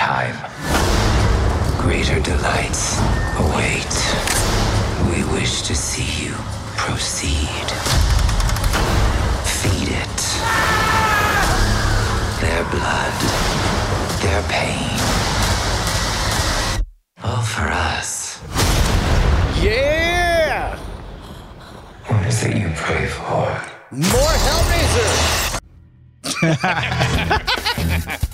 time. 0.00 0.36
Greater 1.78 2.18
delights 2.20 2.98
await. 3.44 3.94
We 5.10 5.20
wish 5.36 5.60
to 5.68 5.74
see 5.74 6.24
you 6.24 6.32
proceed. 6.82 7.68
Feed 9.58 9.90
it. 10.04 10.20
Their 12.40 12.64
blood, 12.74 13.16
their 14.24 14.42
pain. 14.48 14.96
All 17.22 17.42
for 17.42 17.68
us. 17.92 18.40
Yeah! 19.62 20.78
What 22.06 22.26
is 22.26 22.42
it 22.44 22.56
you 22.56 22.70
pray 22.74 23.06
for? 23.06 23.44
More 23.92 24.34
Hellraiser! 24.46 25.10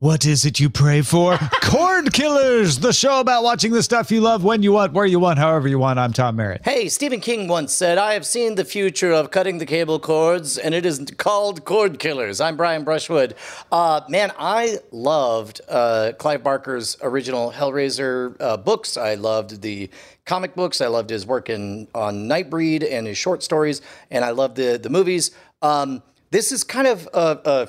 What 0.00 0.24
is 0.24 0.46
it 0.46 0.58
you 0.58 0.70
pray 0.70 1.02
for? 1.02 1.36
Cord 1.62 2.14
Killers, 2.14 2.78
the 2.78 2.90
show 2.90 3.20
about 3.20 3.42
watching 3.42 3.70
the 3.70 3.82
stuff 3.82 4.10
you 4.10 4.22
love 4.22 4.42
when 4.42 4.62
you 4.62 4.72
want, 4.72 4.94
where 4.94 5.04
you 5.04 5.18
want, 5.20 5.38
however 5.38 5.68
you 5.68 5.78
want. 5.78 5.98
I'm 5.98 6.14
Tom 6.14 6.36
Merritt. 6.36 6.62
Hey, 6.64 6.88
Stephen 6.88 7.20
King 7.20 7.48
once 7.48 7.74
said, 7.74 7.98
I 7.98 8.14
have 8.14 8.24
seen 8.24 8.54
the 8.54 8.64
future 8.64 9.12
of 9.12 9.30
cutting 9.30 9.58
the 9.58 9.66
cable 9.66 10.00
cords, 10.00 10.56
and 10.56 10.74
it 10.74 10.86
is 10.86 11.04
called 11.18 11.66
Cord 11.66 11.98
Killers. 11.98 12.40
I'm 12.40 12.56
Brian 12.56 12.82
Brushwood. 12.82 13.34
Uh, 13.70 14.00
man, 14.08 14.32
I 14.38 14.78
loved 14.90 15.60
uh, 15.68 16.12
Clive 16.16 16.42
Barker's 16.42 16.96
original 17.02 17.52
Hellraiser 17.52 18.34
uh, 18.40 18.56
books. 18.56 18.96
I 18.96 19.16
loved 19.16 19.60
the 19.60 19.90
comic 20.24 20.54
books. 20.54 20.80
I 20.80 20.86
loved 20.86 21.10
his 21.10 21.26
work 21.26 21.50
in, 21.50 21.88
on 21.94 22.26
Nightbreed 22.26 22.90
and 22.90 23.06
his 23.06 23.18
short 23.18 23.42
stories, 23.42 23.82
and 24.10 24.24
I 24.24 24.30
loved 24.30 24.56
the, 24.56 24.80
the 24.82 24.88
movies. 24.88 25.32
Um, 25.60 26.02
this 26.30 26.52
is 26.52 26.64
kind 26.64 26.86
of 26.86 27.06
a, 27.12 27.38
a 27.44 27.68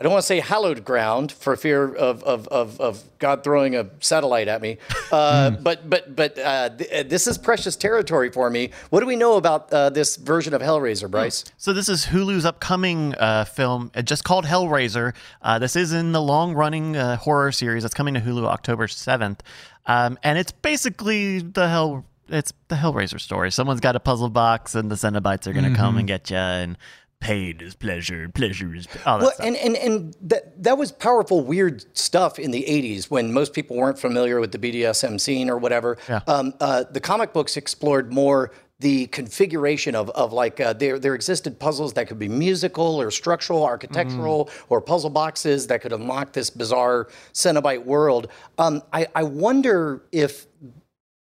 I, 0.00 0.02
I 0.02 0.04
don't 0.04 0.12
want 0.12 0.22
to 0.22 0.26
say 0.26 0.40
hallowed 0.40 0.84
ground 0.84 1.32
for 1.32 1.56
fear 1.56 1.92
of, 1.94 2.22
of, 2.22 2.46
of, 2.48 2.80
of 2.80 3.02
God 3.18 3.42
throwing 3.42 3.74
a 3.74 3.90
satellite 4.00 4.46
at 4.46 4.62
me, 4.62 4.78
uh, 5.10 5.50
but 5.50 5.90
but 5.90 6.14
but 6.14 6.38
uh, 6.38 6.70
th- 6.70 6.90
uh, 6.90 7.08
this 7.08 7.26
is 7.26 7.36
precious 7.36 7.74
territory 7.74 8.30
for 8.30 8.48
me. 8.48 8.70
What 8.90 9.00
do 9.00 9.06
we 9.06 9.16
know 9.16 9.36
about 9.36 9.72
uh, 9.72 9.90
this 9.90 10.16
version 10.16 10.54
of 10.54 10.62
Hellraiser, 10.62 11.10
Bryce? 11.10 11.44
So 11.56 11.72
this 11.72 11.88
is 11.88 12.06
Hulu's 12.06 12.44
upcoming 12.44 13.14
uh, 13.16 13.44
film, 13.44 13.90
uh, 13.94 14.02
just 14.02 14.22
called 14.22 14.44
Hellraiser. 14.44 15.14
Uh, 15.42 15.58
this 15.58 15.74
is 15.74 15.92
in 15.92 16.12
the 16.12 16.22
long-running 16.22 16.96
uh, 16.96 17.16
horror 17.16 17.50
series 17.50 17.82
that's 17.82 17.94
coming 17.94 18.14
to 18.14 18.20
Hulu 18.20 18.44
October 18.44 18.86
seventh, 18.86 19.42
um, 19.86 20.16
and 20.22 20.38
it's 20.38 20.52
basically 20.52 21.40
the 21.40 21.68
hell. 21.68 22.04
It's 22.30 22.52
the 22.68 22.76
Hellraiser 22.76 23.18
story. 23.18 23.50
Someone's 23.50 23.80
got 23.80 23.96
a 23.96 24.00
puzzle 24.00 24.28
box, 24.28 24.74
and 24.74 24.90
the 24.90 24.96
Cenobites 24.96 25.46
are 25.46 25.54
going 25.54 25.64
to 25.64 25.74
come 25.74 25.96
and 25.96 26.06
get 26.06 26.30
you. 26.30 26.36
And 26.36 26.76
pain 27.20 27.58
is 27.60 27.74
pleasure, 27.74 28.28
pleasure 28.28 28.74
is 28.74 28.86
all 29.04 29.18
that 29.18 29.24
Well, 29.24 29.34
stuff. 29.34 29.46
and 29.46 29.56
and 29.56 29.76
and 29.76 30.16
that 30.22 30.62
that 30.62 30.78
was 30.78 30.92
powerful, 30.92 31.42
weird 31.42 31.84
stuff 31.96 32.38
in 32.38 32.50
the 32.50 32.64
'80s 32.68 33.10
when 33.10 33.32
most 33.32 33.52
people 33.52 33.76
weren't 33.76 33.98
familiar 33.98 34.40
with 34.40 34.52
the 34.52 34.58
BDSM 34.58 35.20
scene 35.20 35.50
or 35.50 35.58
whatever. 35.58 35.98
Yeah. 36.08 36.20
Um, 36.26 36.54
uh, 36.60 36.84
the 36.90 37.00
comic 37.00 37.32
books 37.32 37.56
explored 37.56 38.12
more 38.12 38.52
the 38.80 39.06
configuration 39.08 39.96
of 39.96 40.08
of 40.10 40.32
like 40.32 40.60
uh, 40.60 40.72
there 40.72 40.98
there 41.00 41.14
existed 41.16 41.58
puzzles 41.58 41.94
that 41.94 42.06
could 42.06 42.18
be 42.18 42.28
musical 42.28 43.00
or 43.00 43.10
structural, 43.10 43.64
architectural, 43.64 44.48
or 44.68 44.80
puzzle 44.80 45.10
boxes 45.10 45.66
that 45.66 45.80
could 45.80 45.92
unlock 45.92 46.32
this 46.32 46.50
bizarre 46.50 47.08
Cenobite 47.32 47.84
world. 47.84 48.28
Um, 48.58 48.82
I 48.92 49.06
I 49.14 49.24
wonder 49.24 50.04
if 50.12 50.46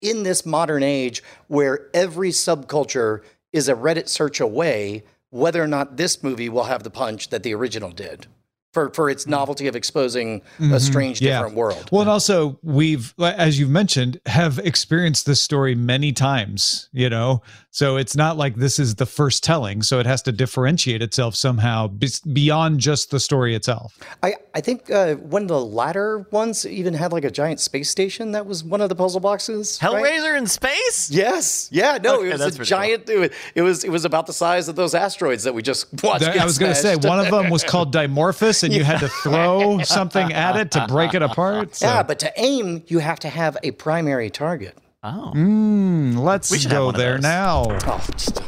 in 0.02 0.24
this 0.24 0.46
modern 0.46 0.84
age 0.84 1.24
where 1.48 1.90
every 1.94 2.30
subculture 2.32 3.22
is 3.54 3.70
a 3.70 3.74
Reddit 3.76 4.10
search 4.10 4.40
away, 4.40 5.04
whether 5.34 5.64
or 5.64 5.68
not 5.68 5.98
this 5.98 6.22
movie 6.22 6.48
will 6.48 6.66
have 6.66 6.84
the 6.84 6.92
punch 6.92 7.30
that 7.30 7.42
the 7.42 7.54
original 7.56 7.90
did 7.90 8.28
for, 8.72 8.92
for 8.92 9.10
its 9.10 9.24
hmm. 9.24 9.32
novelty 9.32 9.68
of 9.68 9.76
exposing 9.76 10.42
a 10.60 10.62
mm-hmm. 10.62 10.78
strange, 10.78 11.20
different 11.20 11.56
world. 11.56 11.90
Well, 11.92 12.02
and 12.02 12.10
also 12.10 12.60
we've, 12.62 13.14
as 13.20 13.60
you've 13.60 13.70
mentioned, 13.70 14.20
have 14.28 14.60
experienced 14.60 15.26
this 15.26 15.42
story 15.42 15.74
many 15.76 16.12
times. 16.12 16.90
You 16.92 17.10
know, 17.10 17.42
so 17.76 17.98
it's 17.98 18.16
not 18.16 18.38
like 18.38 18.56
this 18.56 18.78
is 18.78 18.96
the 18.96 19.08
first 19.08 19.44
telling. 19.44 19.82
So 19.82 20.00
it 20.00 20.06
has 20.06 20.22
to 20.22 20.32
differentiate 20.32 21.02
itself 21.02 21.34
somehow 21.36 21.88
be- 21.88 22.08
beyond 22.32 22.80
just 22.80 23.10
the 23.10 23.20
story 23.20 23.56
itself. 23.56 23.98
I, 24.22 24.36
I 24.54 24.62
think 24.62 24.92
uh, 24.92 25.16
one 25.16 25.42
of 25.42 25.48
the 25.48 25.60
latter 25.60 26.20
ones 26.30 26.68
even 26.68 26.94
had 26.94 27.12
like 27.12 27.24
a 27.26 27.32
giant 27.32 27.60
space 27.60 27.90
station 27.90 28.34
that 28.34 28.46
was 28.46 28.64
one 28.64 28.80
of 28.80 28.90
the 28.90 28.96
puzzle 28.96 29.20
boxes. 29.20 29.80
right? 29.82 29.92
Hellraiser 29.92 30.38
in 30.38 30.46
space? 30.46 31.10
Yes. 31.12 31.68
Yeah. 31.72 31.98
No, 32.04 32.20
Okay, 32.20 32.30
it 32.30 32.34
was 32.34 32.42
a 32.42 32.44
pretty 32.46 32.58
cool. 32.58 32.66
giant. 32.66 33.10
It 33.10 33.18
was, 33.18 33.30
it 33.56 33.62
was 33.64 33.84
it 33.84 33.90
was 33.90 34.06
about 34.06 34.28
the 34.28 34.34
size 34.34 34.68
of 34.68 34.76
those 34.76 34.94
asteroids 34.94 35.44
that 35.46 35.56
we 35.56 35.64
just 35.64 35.88
watched. 36.04 36.26
That- 36.26 36.34
get 36.36 36.44
I 36.44 36.46
was 36.46 36.60
going 36.60 36.74
to 36.74 36.80
say 36.80 36.96
one 36.96 37.20
of 37.20 37.32
them 37.32 37.50
was 37.50 37.64
called 37.64 37.92
Dimorphos, 37.96 38.64
and 38.64 38.72
you 38.72 38.84
had 38.84 39.00
to 39.00 39.10
throw 39.10 39.80
something 39.84 40.32
at 40.32 40.56
it 40.58 40.70
to 40.74 40.86
break 40.88 41.16
it 41.16 41.24
apart. 41.24 41.74
So. 41.76 41.88
Yeah, 41.88 42.04
but 42.04 42.20
to 42.20 42.32
aim, 42.38 42.84
you 42.86 43.00
have 43.00 43.18
to 43.22 43.30
have 43.30 43.58
a 43.64 43.72
primary 43.72 44.30
target. 44.30 44.78
Oh. 45.04 45.32
Mm, 45.36 46.18
let's 46.20 46.50
We 46.50 46.60
should 46.60 46.72
have 46.72 46.80
go 46.80 46.86
one 46.88 46.96
of 46.96 47.00
there 47.00 47.14
those. 47.16 47.22
now. 47.24 47.64
Oh, 47.86 48.06
just- 48.12 48.42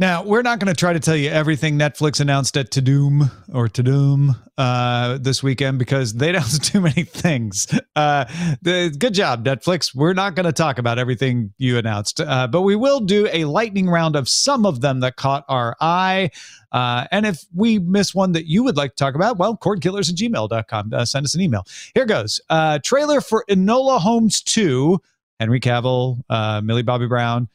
Now, 0.00 0.22
we're 0.22 0.40
not 0.40 0.60
going 0.60 0.74
to 0.74 0.78
try 0.78 0.94
to 0.94 0.98
tell 0.98 1.14
you 1.14 1.28
everything 1.28 1.78
Netflix 1.78 2.20
announced 2.20 2.56
at 2.56 2.70
Tudum 2.70 3.30
or 3.52 3.68
Tudum 3.68 4.34
uh, 4.56 5.18
this 5.18 5.42
weekend 5.42 5.78
because 5.78 6.14
they 6.14 6.30
announced 6.30 6.64
too 6.64 6.80
many 6.80 7.02
things. 7.02 7.66
Uh, 7.94 8.24
the, 8.62 8.96
good 8.98 9.12
job, 9.12 9.44
Netflix. 9.44 9.94
We're 9.94 10.14
not 10.14 10.34
going 10.34 10.46
to 10.46 10.54
talk 10.54 10.78
about 10.78 10.98
everything 10.98 11.52
you 11.58 11.76
announced, 11.76 12.18
uh, 12.18 12.46
but 12.46 12.62
we 12.62 12.76
will 12.76 13.00
do 13.00 13.28
a 13.30 13.44
lightning 13.44 13.90
round 13.90 14.16
of 14.16 14.26
some 14.26 14.64
of 14.64 14.80
them 14.80 15.00
that 15.00 15.16
caught 15.16 15.44
our 15.50 15.76
eye. 15.82 16.30
Uh, 16.72 17.04
and 17.10 17.26
if 17.26 17.44
we 17.54 17.78
miss 17.78 18.14
one 18.14 18.32
that 18.32 18.46
you 18.46 18.62
would 18.62 18.78
like 18.78 18.92
to 18.92 18.96
talk 18.96 19.14
about, 19.14 19.36
well, 19.36 19.54
cordkillers 19.54 20.08
at 20.08 20.16
gmail.com. 20.16 20.94
Uh, 20.94 21.04
send 21.04 21.26
us 21.26 21.34
an 21.34 21.42
email. 21.42 21.66
Here 21.94 22.06
goes. 22.06 22.40
Uh, 22.48 22.78
trailer 22.82 23.20
for 23.20 23.44
Enola 23.50 24.00
Holmes 24.00 24.40
2, 24.40 24.98
Henry 25.38 25.60
Cavill, 25.60 26.22
uh, 26.30 26.62
Millie 26.64 26.82
Bobby 26.82 27.06
Brown, 27.06 27.50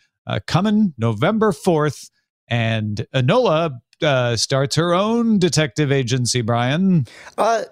coming 0.45 0.93
November 0.99 1.51
4th. 1.51 2.11
And 2.47 3.05
Enola 3.13 3.79
uh, 4.01 4.35
starts 4.35 4.75
her 4.75 4.93
own 4.93 5.39
detective 5.39 5.91
agency, 5.91 6.41
Brian. 6.41 7.07
Uh, 7.37 7.63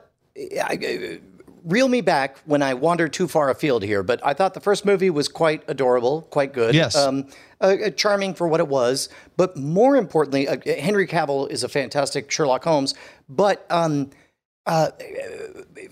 I, 0.61 1.19
reel 1.63 1.87
me 1.87 2.01
back 2.01 2.39
when 2.45 2.61
I 2.61 2.73
wander 2.73 3.07
too 3.07 3.27
far 3.27 3.49
afield 3.49 3.83
here, 3.83 4.03
but 4.03 4.19
I 4.25 4.33
thought 4.33 4.53
the 4.53 4.59
first 4.59 4.85
movie 4.85 5.09
was 5.09 5.27
quite 5.27 5.63
adorable, 5.67 6.23
quite 6.23 6.53
good. 6.53 6.75
Yes. 6.75 6.95
Um, 6.95 7.27
uh, 7.61 7.77
uh, 7.85 7.89
charming 7.91 8.33
for 8.33 8.47
what 8.47 8.59
it 8.59 8.67
was. 8.67 9.09
But 9.37 9.55
more 9.55 9.95
importantly, 9.95 10.47
uh, 10.47 10.57
Henry 10.65 11.07
Cavill 11.07 11.49
is 11.49 11.63
a 11.63 11.69
fantastic 11.69 12.29
Sherlock 12.29 12.63
Holmes. 12.63 12.93
But 13.29 13.65
um, 13.69 14.09
uh, 14.65 14.91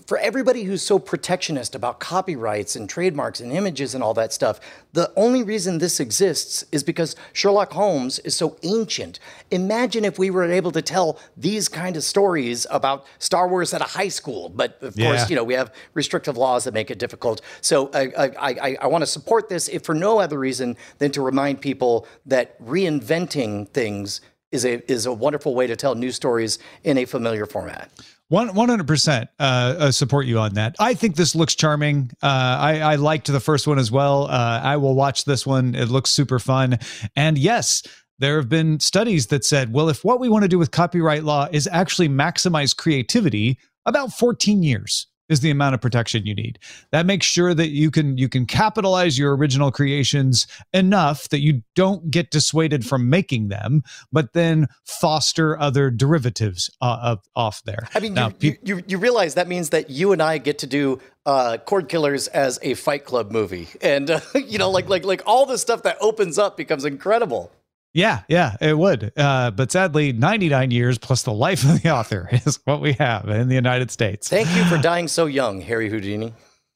for 0.06 0.16
everybody 0.18 0.62
who's 0.62 0.80
so 0.80 0.98
protectionist 0.98 1.74
about 1.74 2.00
copyrights 2.00 2.74
and 2.74 2.88
trademarks 2.88 3.40
and 3.40 3.52
images 3.52 3.94
and 3.94 4.02
all 4.02 4.14
that 4.14 4.32
stuff, 4.32 4.60
the 4.94 5.12
only 5.14 5.42
reason 5.42 5.76
this 5.76 6.00
exists 6.00 6.64
is 6.72 6.82
because 6.82 7.14
Sherlock 7.34 7.72
Holmes 7.72 8.18
is 8.20 8.34
so 8.34 8.56
ancient. 8.62 9.18
Imagine 9.50 10.06
if 10.06 10.18
we 10.18 10.30
were 10.30 10.50
able 10.50 10.70
to 10.72 10.80
tell 10.80 11.18
these 11.36 11.68
kind 11.68 11.96
of 11.98 12.02
stories 12.02 12.66
about 12.70 13.04
Star 13.18 13.46
Wars 13.46 13.74
at 13.74 13.82
a 13.82 13.84
high 13.84 14.08
school, 14.08 14.48
but 14.48 14.82
of 14.82 14.96
Yeah. 14.96 15.08
course, 15.08 15.28
you 15.28 15.36
know, 15.36 15.44
we 15.44 15.54
have 15.54 15.70
restrictive 15.92 16.38
laws 16.38 16.64
that 16.64 16.72
make 16.72 16.90
it 16.90 16.98
difficult. 16.98 17.42
So 17.60 17.90
I, 17.92 18.10
I, 18.16 18.30
I, 18.40 18.76
I 18.82 18.86
want 18.86 19.02
to 19.02 19.06
support 19.06 19.50
this, 19.50 19.68
if 19.68 19.84
for 19.84 19.94
no 19.94 20.18
other 20.18 20.38
reason 20.38 20.78
than 20.96 21.10
to 21.12 21.20
remind 21.20 21.60
people 21.60 22.06
that 22.24 22.58
reinventing 22.64 23.68
things 23.68 24.22
is 24.50 24.64
a 24.66 24.92
is 24.92 25.06
a 25.06 25.12
wonderful 25.12 25.54
way 25.54 25.66
to 25.66 25.74
tell 25.76 25.94
new 25.94 26.10
stories 26.12 26.58
in 26.84 26.98
a 26.98 27.04
familiar 27.06 27.46
format. 27.46 27.90
One 28.32 28.68
hundred 28.68 28.86
percent 28.86 29.28
uh 29.38 29.90
support 29.90 30.24
you 30.24 30.38
on 30.38 30.54
that. 30.54 30.74
I 30.80 30.94
think 30.94 31.16
this 31.16 31.34
looks 31.34 31.54
charming. 31.54 32.10
Uh, 32.22 32.26
I 32.26 32.80
I 32.80 32.94
liked 32.94 33.30
the 33.30 33.40
first 33.40 33.66
one 33.66 33.78
as 33.78 33.90
well. 33.90 34.24
Uh, 34.24 34.58
I 34.62 34.78
will 34.78 34.94
watch 34.94 35.26
this 35.26 35.46
one. 35.46 35.74
It 35.74 35.90
looks 35.90 36.08
super 36.08 36.38
fun. 36.38 36.78
And 37.14 37.36
yes, 37.36 37.82
there 38.18 38.36
have 38.36 38.48
been 38.48 38.80
studies 38.80 39.26
that 39.26 39.44
said, 39.44 39.74
well, 39.74 39.90
if 39.90 40.02
what 40.02 40.18
we 40.18 40.30
want 40.30 40.44
to 40.44 40.48
do 40.48 40.58
with 40.58 40.70
copyright 40.70 41.24
law 41.24 41.46
is 41.52 41.68
actually 41.70 42.08
maximize 42.08 42.74
creativity, 42.74 43.58
about 43.84 44.14
fourteen 44.14 44.62
years 44.62 45.08
is 45.32 45.40
the 45.40 45.50
amount 45.50 45.74
of 45.74 45.80
protection 45.80 46.24
you 46.26 46.34
need. 46.34 46.58
That 46.92 47.06
makes 47.06 47.26
sure 47.26 47.54
that 47.54 47.70
you 47.70 47.90
can 47.90 48.16
you 48.16 48.28
can 48.28 48.46
capitalize 48.46 49.18
your 49.18 49.34
original 49.36 49.72
creations 49.72 50.46
enough 50.72 51.28
that 51.30 51.40
you 51.40 51.62
don't 51.74 52.10
get 52.10 52.30
dissuaded 52.30 52.86
from 52.86 53.10
making 53.10 53.48
them, 53.48 53.82
but 54.12 54.32
then 54.34 54.68
foster 54.84 55.58
other 55.58 55.90
derivatives 55.90 56.70
uh, 56.80 56.98
of 57.02 57.20
off 57.34 57.62
there. 57.64 57.88
I 57.94 58.00
mean, 58.00 58.14
Now, 58.14 58.32
you, 58.38 58.56
you, 58.62 58.76
you, 58.76 58.84
you 58.86 58.98
realize 58.98 59.34
that 59.34 59.48
means 59.48 59.70
that 59.70 59.90
you 59.90 60.12
and 60.12 60.22
I 60.22 60.38
get 60.38 60.58
to 60.58 60.66
do 60.66 61.00
uh, 61.26 61.56
Cord 61.58 61.88
Killers 61.88 62.28
as 62.28 62.58
a 62.62 62.74
Fight 62.74 63.04
Club 63.04 63.30
movie, 63.30 63.68
and 63.80 64.10
uh, 64.10 64.20
you 64.34 64.58
know, 64.58 64.70
like 64.70 64.88
like 64.88 65.04
like 65.04 65.22
all 65.26 65.46
the 65.46 65.58
stuff 65.58 65.82
that 65.84 65.96
opens 66.00 66.38
up 66.38 66.56
becomes 66.56 66.84
incredible. 66.84 67.50
Yeah, 67.94 68.22
yeah, 68.28 68.56
it 68.60 68.76
would. 68.76 69.12
Uh, 69.16 69.50
but 69.50 69.70
sadly, 69.70 70.12
99 70.12 70.70
years 70.70 70.98
plus 70.98 71.22
the 71.22 71.32
life 71.32 71.62
of 71.64 71.82
the 71.82 71.90
author 71.90 72.28
is 72.32 72.58
what 72.64 72.80
we 72.80 72.94
have 72.94 73.28
in 73.28 73.48
the 73.48 73.54
United 73.54 73.90
States. 73.90 74.28
Thank 74.28 74.54
you 74.56 74.64
for 74.64 74.78
dying 74.78 75.08
so 75.08 75.26
young, 75.26 75.60
Harry 75.60 75.90
Houdini. 75.90 76.32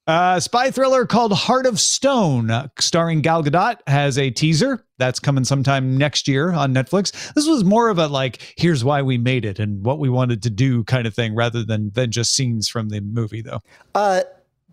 Uh, 0.06 0.38
spy 0.38 0.70
thriller 0.70 1.04
called 1.04 1.32
Heart 1.32 1.66
of 1.66 1.80
Stone, 1.80 2.52
starring 2.78 3.22
Gal 3.22 3.42
Gadot, 3.42 3.78
has 3.88 4.18
a 4.18 4.30
teaser 4.30 4.84
that's 4.98 5.18
coming 5.18 5.42
sometime 5.42 5.98
next 5.98 6.28
year 6.28 6.52
on 6.52 6.72
Netflix. 6.72 7.32
This 7.34 7.48
was 7.48 7.64
more 7.64 7.88
of 7.88 7.98
a 7.98 8.06
like, 8.06 8.54
here's 8.56 8.84
why 8.84 9.02
we 9.02 9.18
made 9.18 9.44
it 9.44 9.58
and 9.58 9.84
what 9.84 9.98
we 9.98 10.08
wanted 10.08 10.44
to 10.44 10.50
do 10.50 10.84
kind 10.84 11.08
of 11.08 11.14
thing, 11.14 11.34
rather 11.34 11.64
than 11.64 11.90
than 11.90 12.12
just 12.12 12.36
scenes 12.36 12.68
from 12.68 12.90
the 12.90 13.00
movie, 13.00 13.42
though. 13.42 13.60
Uh, 13.96 14.20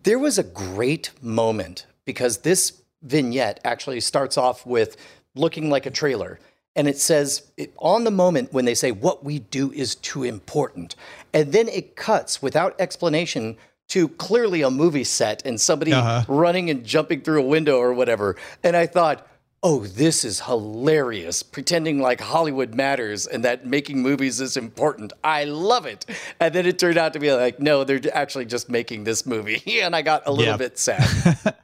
there 0.04 0.20
was 0.20 0.38
a 0.38 0.44
great 0.44 1.10
moment 1.20 1.86
because 2.04 2.38
this 2.38 2.82
vignette 3.02 3.58
actually 3.64 4.00
starts 4.00 4.38
off 4.38 4.64
with 4.64 4.96
looking 5.34 5.70
like 5.70 5.86
a 5.86 5.90
trailer. 5.90 6.38
And 6.76 6.88
it 6.88 6.98
says 6.98 7.50
it, 7.56 7.72
on 7.78 8.02
the 8.04 8.10
moment 8.10 8.52
when 8.52 8.64
they 8.64 8.74
say, 8.74 8.90
What 8.90 9.24
we 9.24 9.38
do 9.38 9.70
is 9.72 9.94
too 9.94 10.24
important. 10.24 10.96
And 11.32 11.52
then 11.52 11.68
it 11.68 11.94
cuts 11.96 12.42
without 12.42 12.74
explanation 12.80 13.56
to 13.88 14.08
clearly 14.08 14.62
a 14.62 14.70
movie 14.70 15.04
set 15.04 15.44
and 15.46 15.60
somebody 15.60 15.92
Uh-huh. 15.92 16.24
running 16.26 16.70
and 16.70 16.84
jumping 16.84 17.20
through 17.20 17.42
a 17.42 17.46
window 17.46 17.78
or 17.78 17.92
whatever. 17.92 18.34
And 18.64 18.76
I 18.76 18.86
thought, 18.86 19.26
Oh, 19.66 19.86
this 19.86 20.24
is 20.26 20.40
hilarious. 20.40 21.42
Pretending 21.42 21.98
like 21.98 22.20
Hollywood 22.20 22.74
matters 22.74 23.26
and 23.26 23.42
that 23.44 23.64
making 23.66 24.02
movies 24.02 24.38
is 24.40 24.58
important. 24.58 25.12
I 25.22 25.44
love 25.44 25.86
it. 25.86 26.04
And 26.38 26.54
then 26.54 26.66
it 26.66 26.78
turned 26.78 26.98
out 26.98 27.14
to 27.14 27.18
be 27.18 27.32
like, 27.32 27.60
no, 27.60 27.82
they're 27.82 28.00
actually 28.12 28.44
just 28.44 28.68
making 28.68 29.04
this 29.04 29.24
movie. 29.24 29.62
And 29.82 29.96
I 29.96 30.02
got 30.02 30.24
a 30.26 30.32
little 30.32 30.52
Yeah. 30.52 30.56
bit 30.58 30.76
sad. 30.78 31.02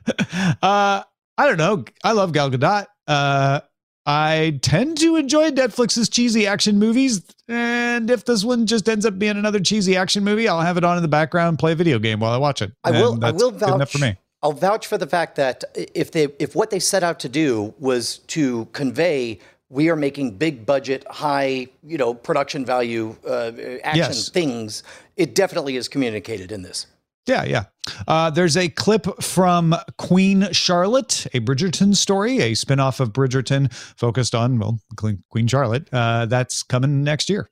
uh, 0.62 1.02
I 1.36 1.46
don't 1.46 1.58
know. 1.58 1.84
I 2.02 2.12
love 2.12 2.32
Gal 2.32 2.50
Gadot. 2.50 2.86
Uh, 3.06 3.60
I 4.06 4.58
tend 4.62 4.98
to 4.98 5.16
enjoy 5.16 5.50
Netflix's 5.50 6.08
cheesy 6.08 6.46
action 6.46 6.78
movies, 6.78 7.22
and 7.48 8.10
if 8.10 8.24
this 8.24 8.44
one 8.44 8.66
just 8.66 8.88
ends 8.88 9.04
up 9.04 9.18
being 9.18 9.36
another 9.36 9.60
cheesy 9.60 9.96
action 9.96 10.24
movie, 10.24 10.48
I'll 10.48 10.62
have 10.62 10.76
it 10.76 10.84
on 10.84 10.96
in 10.96 11.02
the 11.02 11.08
background, 11.08 11.58
play 11.58 11.72
a 11.72 11.76
video 11.76 11.98
game 11.98 12.20
while 12.20 12.32
I 12.32 12.38
watch 12.38 12.62
it. 12.62 12.72
I 12.82 12.92
will. 12.92 13.22
I 13.22 13.30
will 13.30 13.50
vouch 13.50 13.90
for 13.92 13.98
me. 13.98 14.16
I'll 14.42 14.52
vouch 14.52 14.86
for 14.86 14.96
the 14.96 15.06
fact 15.06 15.36
that 15.36 15.64
if 15.94 16.12
they, 16.12 16.28
if 16.38 16.56
what 16.56 16.70
they 16.70 16.78
set 16.78 17.02
out 17.02 17.20
to 17.20 17.28
do 17.28 17.74
was 17.78 18.18
to 18.28 18.64
convey, 18.72 19.38
we 19.68 19.90
are 19.90 19.96
making 19.96 20.36
big 20.38 20.64
budget, 20.64 21.06
high, 21.08 21.66
you 21.84 21.98
know, 21.98 22.14
production 22.14 22.64
value 22.64 23.14
uh, 23.28 23.52
action 23.84 24.14
Yes. 24.14 24.30
things. 24.30 24.82
It 25.16 25.34
definitely 25.34 25.76
is 25.76 25.88
communicated 25.88 26.52
in 26.52 26.62
this. 26.62 26.86
Yeah, 27.26 27.44
yeah. 27.44 27.64
Uh, 28.08 28.30
there's 28.30 28.56
a 28.56 28.68
clip 28.68 29.06
from 29.22 29.74
Queen 29.98 30.48
Charlotte, 30.52 31.26
a 31.34 31.40
Bridgerton 31.40 31.94
story, 31.96 32.38
a 32.38 32.52
spinoff 32.52 33.00
of 33.00 33.12
Bridgerton 33.12 33.72
focused 33.96 34.34
on, 34.34 34.58
well, 34.58 34.80
Queen 34.96 35.22
Queen 35.30 35.46
Charlotte. 35.46 35.88
Uh, 35.92 36.26
that's 36.26 36.62
coming 36.62 37.02
next 37.04 37.28
year. 37.28 37.50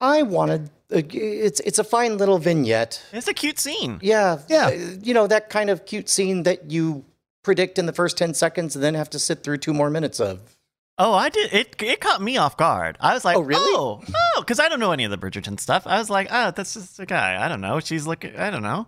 I 0.00 0.22
wanted. 0.22 0.70
Uh, 0.92 1.02
it's 1.12 1.60
it's 1.60 1.78
a 1.78 1.84
fine 1.84 2.16
little 2.18 2.38
vignette. 2.38 3.02
It's 3.12 3.28
a 3.28 3.34
cute 3.34 3.58
scene. 3.58 3.98
Yeah, 4.02 4.38
Yeah. 4.48 4.66
uh, 4.68 4.70
You 5.02 5.14
know 5.14 5.26
that 5.26 5.50
kind 5.50 5.68
of 5.70 5.84
cute 5.86 6.08
scene 6.08 6.44
that 6.44 6.70
you 6.70 7.04
predict 7.42 7.78
in 7.78 7.86
the 7.86 7.92
first 7.92 8.16
ten 8.16 8.34
seconds 8.34 8.74
and 8.76 8.82
then 8.84 8.94
have 8.94 9.10
to 9.10 9.18
sit 9.18 9.42
through 9.42 9.58
two 9.58 9.74
more 9.74 9.90
minutes 9.90 10.20
of. 10.20 10.56
Oh, 10.98 11.12
I 11.14 11.28
did. 11.28 11.52
It 11.52 11.76
it 11.82 12.00
caught 12.00 12.22
me 12.22 12.36
off 12.36 12.56
guard. 12.56 12.96
I 13.00 13.14
was 13.14 13.24
like, 13.24 13.36
Oh, 13.36 13.40
really? 13.40 13.72
Oh, 13.74 14.00
oh, 14.08 14.40
because 14.40 14.60
I 14.60 14.68
don't 14.68 14.80
know 14.80 14.92
any 14.92 15.04
of 15.04 15.10
the 15.10 15.18
Bridgerton 15.18 15.58
stuff. 15.58 15.86
I 15.86 15.98
was 15.98 16.08
like, 16.10 16.28
oh, 16.30 16.52
that's 16.54 16.74
just 16.74 16.98
a 17.00 17.06
guy. 17.06 17.44
I 17.44 17.48
don't 17.48 17.60
know. 17.60 17.80
She's 17.80 18.06
looking. 18.06 18.36
I 18.36 18.50
don't 18.50 18.62
know. 18.62 18.86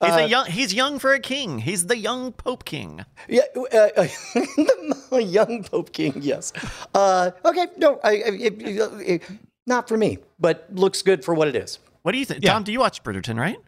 He's 0.00 0.12
Uh, 0.12 0.16
a 0.18 0.26
young. 0.26 0.46
He's 0.46 0.72
young 0.74 0.98
for 1.00 1.12
a 1.12 1.18
king. 1.18 1.58
He's 1.58 1.86
the 1.86 1.96
young 1.98 2.32
Pope 2.32 2.64
King. 2.64 3.04
Yeah, 3.28 3.42
uh, 3.56 3.60
uh, 3.96 4.06
the 5.10 5.22
young 5.26 5.64
Pope 5.64 5.92
King. 5.92 6.14
Yes. 6.20 6.52
Uh, 6.94 7.32
okay. 7.44 7.66
No, 7.76 7.98
I, 8.04 8.10
I, 8.10 8.14
it, 8.40 8.62
it- 8.62 9.22
not 9.66 9.88
for 9.88 9.96
me, 9.98 10.18
but 10.38 10.66
looks 10.72 11.02
good 11.02 11.24
for 11.24 11.34
what 11.34 11.48
it 11.48 11.56
is. 11.56 11.78
What 12.02 12.12
do 12.12 12.18
you 12.18 12.24
think, 12.24 12.42
Yeah. 12.44 12.52
Tom? 12.54 12.62
Do 12.64 12.72
you 12.72 12.80
watch 12.80 13.02
Bridgerton? 13.02 13.38
Right? 13.38 13.58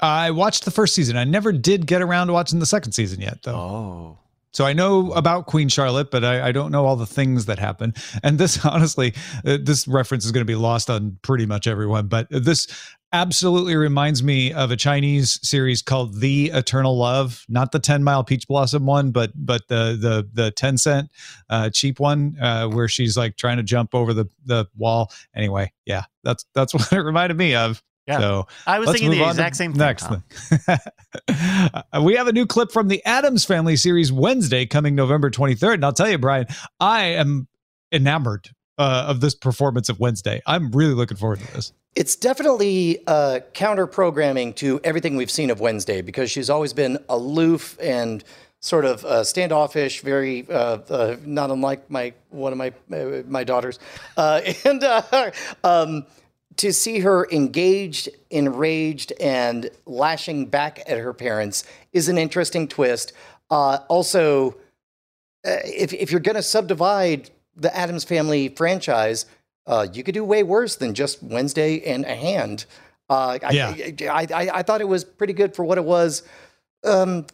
I 0.00 0.30
watched 0.30 0.64
the 0.64 0.70
first 0.70 0.94
season. 0.94 1.16
I 1.16 1.24
never 1.24 1.50
did 1.50 1.86
get 1.86 2.02
around 2.02 2.28
to 2.28 2.32
watching 2.34 2.58
the 2.58 2.66
second 2.66 2.92
season 2.92 3.20
yet, 3.20 3.42
though. 3.42 3.54
Oh. 3.56 4.18
So 4.52 4.64
I 4.64 4.72
know 4.72 5.12
about 5.12 5.46
Queen 5.46 5.68
Charlotte, 5.68 6.10
but 6.10 6.24
I, 6.24 6.48
I 6.48 6.52
don't 6.52 6.72
know 6.72 6.84
all 6.84 6.96
the 6.96 7.06
things 7.06 7.46
that 7.46 7.58
happen. 7.58 7.94
And 8.22 8.38
this, 8.38 8.64
honestly, 8.64 9.14
uh, 9.44 9.58
this 9.62 9.86
reference 9.86 10.24
is 10.24 10.32
going 10.32 10.42
to 10.42 10.50
be 10.50 10.56
lost 10.56 10.90
on 10.90 11.18
pretty 11.22 11.46
much 11.46 11.66
everyone. 11.66 12.08
But 12.08 12.26
this 12.30 12.66
absolutely 13.12 13.74
reminds 13.76 14.22
me 14.22 14.52
of 14.52 14.70
a 14.70 14.76
Chinese 14.76 15.40
series 15.46 15.82
called 15.82 16.20
The 16.20 16.50
Eternal 16.50 16.96
Love, 16.96 17.44
not 17.48 17.72
the 17.72 17.78
Ten 17.78 18.04
Mile 18.04 18.24
Peach 18.24 18.46
Blossom 18.46 18.86
one, 18.86 19.10
but 19.10 19.32
but 19.34 19.66
the 19.68 19.96
the 20.00 20.28
the 20.32 20.50
ten 20.52 20.78
cent 20.78 21.10
uh, 21.48 21.70
cheap 21.70 21.98
one 21.98 22.36
uh, 22.40 22.68
where 22.68 22.88
she's 22.88 23.16
like 23.16 23.36
trying 23.36 23.56
to 23.56 23.62
jump 23.62 23.94
over 23.94 24.14
the 24.14 24.26
the 24.44 24.66
wall. 24.76 25.12
Anyway, 25.34 25.72
yeah, 25.86 26.04
that's 26.22 26.44
that's 26.54 26.74
what 26.74 26.92
it 26.92 27.00
reminded 27.00 27.36
me 27.36 27.54
of. 27.54 27.82
Yeah. 28.06 28.18
So 28.18 28.46
I 28.66 28.78
was 28.78 28.90
thinking 28.90 29.10
the 29.10 29.28
exact 29.28 29.56
same 29.56 29.72
thing. 29.72 29.78
next 29.78 30.06
Tom. 30.06 30.24
thing. 30.40 30.78
We 32.02 32.14
have 32.16 32.28
a 32.28 32.32
new 32.32 32.46
clip 32.46 32.72
from 32.72 32.88
the 32.88 33.04
Addams 33.04 33.44
Family 33.44 33.76
series 33.76 34.10
Wednesday 34.10 34.66
coming 34.66 34.94
November 34.94 35.30
23rd. 35.30 35.74
And 35.74 35.84
I'll 35.84 35.92
tell 35.92 36.08
you, 36.08 36.18
Brian, 36.18 36.46
I 36.80 37.04
am 37.06 37.46
enamored 37.92 38.48
uh, 38.78 39.06
of 39.08 39.20
this 39.20 39.34
performance 39.34 39.88
of 39.88 40.00
Wednesday. 40.00 40.40
I'm 40.46 40.70
really 40.70 40.94
looking 40.94 41.16
forward 41.16 41.40
to 41.40 41.52
this. 41.52 41.72
It's 41.96 42.16
definitely 42.16 43.00
uh, 43.06 43.40
counter 43.52 43.86
programming 43.86 44.54
to 44.54 44.80
everything 44.84 45.16
we've 45.16 45.30
seen 45.30 45.50
of 45.50 45.60
Wednesday 45.60 46.00
because 46.02 46.30
she's 46.30 46.48
always 46.48 46.72
been 46.72 46.98
aloof 47.08 47.76
and 47.80 48.24
sort 48.60 48.84
of 48.84 49.04
uh, 49.04 49.24
standoffish, 49.24 50.02
very 50.02 50.46
uh, 50.48 50.78
uh, 50.88 51.16
not 51.24 51.50
unlike 51.50 51.90
my 51.90 52.12
one 52.28 52.52
of 52.52 52.58
my 52.58 52.72
uh, 52.96 53.22
my 53.26 53.42
daughters, 53.42 53.78
uh, 54.16 54.40
and 54.64 54.84
uh, 54.84 55.30
um, 55.64 56.06
to 56.60 56.74
see 56.74 57.00
her 57.00 57.26
engaged, 57.32 58.10
enraged, 58.28 59.14
and 59.18 59.70
lashing 59.86 60.44
back 60.44 60.80
at 60.86 60.98
her 60.98 61.14
parents 61.14 61.64
is 61.94 62.10
an 62.10 62.18
interesting 62.18 62.68
twist. 62.68 63.14
Uh, 63.50 63.78
also, 63.88 64.50
uh, 65.46 65.64
if 65.64 65.94
if 65.94 66.10
you're 66.10 66.20
going 66.20 66.36
to 66.36 66.42
subdivide 66.42 67.30
the 67.56 67.74
Addams 67.74 68.04
Family 68.04 68.50
franchise, 68.50 69.24
uh, 69.66 69.86
you 69.90 70.02
could 70.02 70.12
do 70.12 70.22
way 70.22 70.42
worse 70.42 70.76
than 70.76 70.92
just 70.92 71.22
Wednesday 71.22 71.80
and 71.80 72.04
a 72.04 72.14
hand. 72.14 72.66
Uh, 73.08 73.38
I, 73.42 73.52
Yeah. 73.52 74.12
I, 74.12 74.26
I, 74.32 74.58
I 74.58 74.62
thought 74.62 74.82
it 74.82 74.88
was 74.88 75.02
pretty 75.02 75.32
good 75.32 75.56
for 75.56 75.64
what 75.64 75.78
it 75.78 75.84
was. 75.84 76.24
Um, 76.84 77.24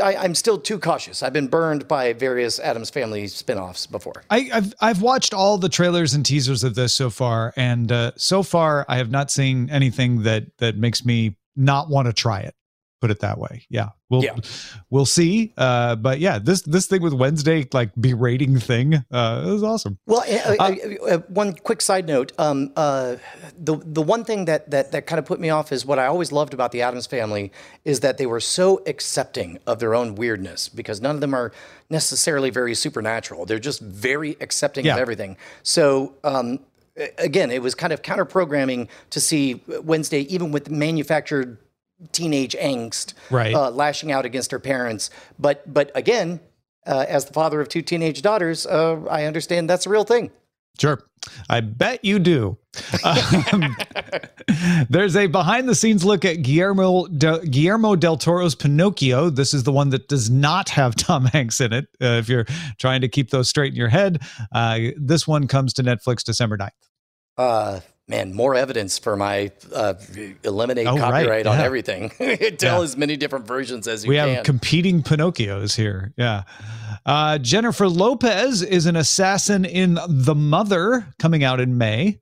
I, 0.00 0.16
I'm 0.16 0.34
still 0.34 0.58
too 0.58 0.78
cautious. 0.78 1.22
I've 1.22 1.32
been 1.32 1.48
burned 1.48 1.86
by 1.86 2.12
various 2.12 2.58
Addams 2.58 2.90
Family 2.90 3.26
spin-offs 3.28 3.86
before. 3.86 4.24
I, 4.30 4.50
I've 4.52 4.74
I've 4.80 5.02
watched 5.02 5.34
all 5.34 5.58
the 5.58 5.68
trailers 5.68 6.14
and 6.14 6.24
teasers 6.24 6.64
of 6.64 6.74
this 6.74 6.94
so 6.94 7.10
far, 7.10 7.52
and 7.56 7.90
uh, 7.92 8.12
so 8.16 8.42
far 8.42 8.84
I 8.88 8.96
have 8.96 9.10
not 9.10 9.30
seen 9.30 9.70
anything 9.70 10.22
that 10.22 10.44
that 10.58 10.76
makes 10.76 11.04
me 11.04 11.36
not 11.56 11.88
want 11.88 12.06
to 12.06 12.12
try 12.12 12.40
it. 12.40 12.54
Put 13.00 13.10
it 13.10 13.20
that 13.20 13.38
way. 13.38 13.66
Yeah, 13.68 13.90
we'll 14.10 14.22
Yeah. 14.24 14.36
we'll 14.90 15.06
see. 15.06 15.52
Uh, 15.56 15.96
but 15.96 16.18
yeah, 16.20 16.38
this 16.38 16.62
this 16.62 16.86
thing 16.86 17.00
with 17.02 17.14
Wednesday 17.14 17.66
like 17.72 17.90
berating 17.98 18.58
thing 18.58 19.04
uh, 19.10 19.44
is 19.46 19.62
awesome. 19.62 19.98
Well, 20.06 20.24
uh, 20.28 21.18
one 21.28 21.54
quick 21.54 21.80
side 21.80 22.06
note: 22.06 22.32
um, 22.38 22.72
uh, 22.76 23.16
the 23.58 23.76
the 23.84 24.02
one 24.02 24.24
thing 24.24 24.44
that 24.46 24.70
that 24.70 24.92
that 24.92 25.06
kind 25.06 25.18
of 25.18 25.24
put 25.24 25.40
me 25.40 25.50
off 25.50 25.72
is 25.72 25.86
what 25.86 25.98
I 25.98 26.06
always 26.06 26.32
loved 26.32 26.52
about 26.52 26.72
the 26.72 26.82
Addams 26.82 27.06
family 27.06 27.52
is 27.84 28.00
that 28.00 28.18
they 28.18 28.26
were 28.26 28.40
so 28.40 28.82
accepting 28.86 29.58
of 29.66 29.78
their 29.78 29.94
own 29.94 30.14
weirdness 30.16 30.68
because 30.68 31.00
none 31.00 31.14
of 31.14 31.20
them 31.20 31.32
are 31.34 31.52
necessarily 31.88 32.50
very 32.50 32.74
supernatural. 32.74 33.46
They're 33.46 33.58
just 33.58 33.80
very 33.80 34.36
accepting 34.40 34.84
Yeah. 34.84 34.94
of 34.94 35.00
everything. 35.00 35.36
So. 35.62 36.14
Um, 36.24 36.60
Again, 37.16 37.50
it 37.50 37.62
was 37.62 37.74
kind 37.74 37.94
of 37.94 38.02
counter 38.02 38.26
programming 38.26 38.88
to 39.10 39.20
see 39.20 39.62
Wednesday, 39.84 40.22
even 40.22 40.50
with 40.50 40.68
manufactured 40.68 41.56
teenage 42.12 42.54
angst, 42.56 43.14
Right. 43.30 43.54
uh, 43.54 43.70
lashing 43.70 44.10
out 44.12 44.24
against 44.24 44.50
her 44.52 44.58
parents. 44.60 45.10
But 45.38 45.72
but 45.72 45.90
again, 45.94 46.40
uh, 46.86 47.04
as 47.08 47.26
the 47.26 47.32
father 47.32 47.60
of 47.60 47.68
two 47.68 47.82
teenage 47.82 48.22
daughters, 48.22 48.66
uh, 48.66 49.00
I 49.10 49.24
understand 49.24 49.68
that's 49.68 49.86
a 49.86 49.90
real 49.90 50.04
thing. 50.04 50.30
Sure. 50.78 51.02
I 51.50 51.60
bet 51.60 52.02
you 52.04 52.18
do. 52.18 52.56
Um, 53.04 53.76
there's 54.88 55.14
a 55.16 55.26
behind 55.26 55.68
the 55.68 55.74
scenes 55.74 56.04
look 56.04 56.24
at 56.24 56.42
Guillermo 56.42 57.06
del, 57.08 57.40
Guillermo 57.40 57.96
del 57.96 58.16
Toro's 58.16 58.54
Pinocchio. 58.54 59.28
This 59.28 59.52
is 59.52 59.64
the 59.64 59.72
one 59.72 59.90
that 59.90 60.08
does 60.08 60.30
not 60.30 60.70
have 60.70 60.94
Tom 60.96 61.26
Hanks 61.26 61.60
in 61.60 61.72
it. 61.74 61.86
Uh, 62.00 62.16
if 62.18 62.28
you're 62.30 62.46
trying 62.78 63.02
to 63.02 63.08
keep 63.08 63.28
those 63.30 63.48
straight 63.50 63.72
in 63.72 63.76
your 63.76 63.88
head, 63.88 64.22
uh, 64.52 64.78
this 64.96 65.28
one 65.28 65.46
comes 65.46 65.74
to 65.74 65.82
Netflix 65.82 66.22
December 66.24 66.56
9th. 66.56 66.70
Uh, 67.36 67.80
man, 68.10 68.34
more 68.34 68.54
evidence 68.54 68.98
for 68.98 69.16
my 69.16 69.50
uh, 69.74 69.94
eliminate 70.44 70.86
Oh, 70.86 70.92
right, 70.96 71.00
copyright 71.00 71.46
on 71.46 71.58
everything. 71.60 72.10
Tell 72.58 72.82
as 72.82 72.96
many 72.96 73.16
different 73.16 73.46
versions 73.46 73.88
as 73.88 74.04
you 74.04 74.10
we 74.10 74.16
can. 74.16 74.28
We 74.28 74.34
have 74.34 74.44
competing 74.44 75.02
Pinocchios 75.02 75.76
here. 75.76 76.12
Yeah. 76.18 76.42
Uh, 77.06 77.38
Jennifer 77.38 77.88
Lopez 77.88 78.62
is 78.62 78.84
an 78.84 78.96
assassin 78.96 79.64
in 79.64 79.98
The 80.06 80.34
Mother 80.34 81.06
coming 81.18 81.42
out 81.44 81.60
in 81.60 81.78
May. 81.78 82.18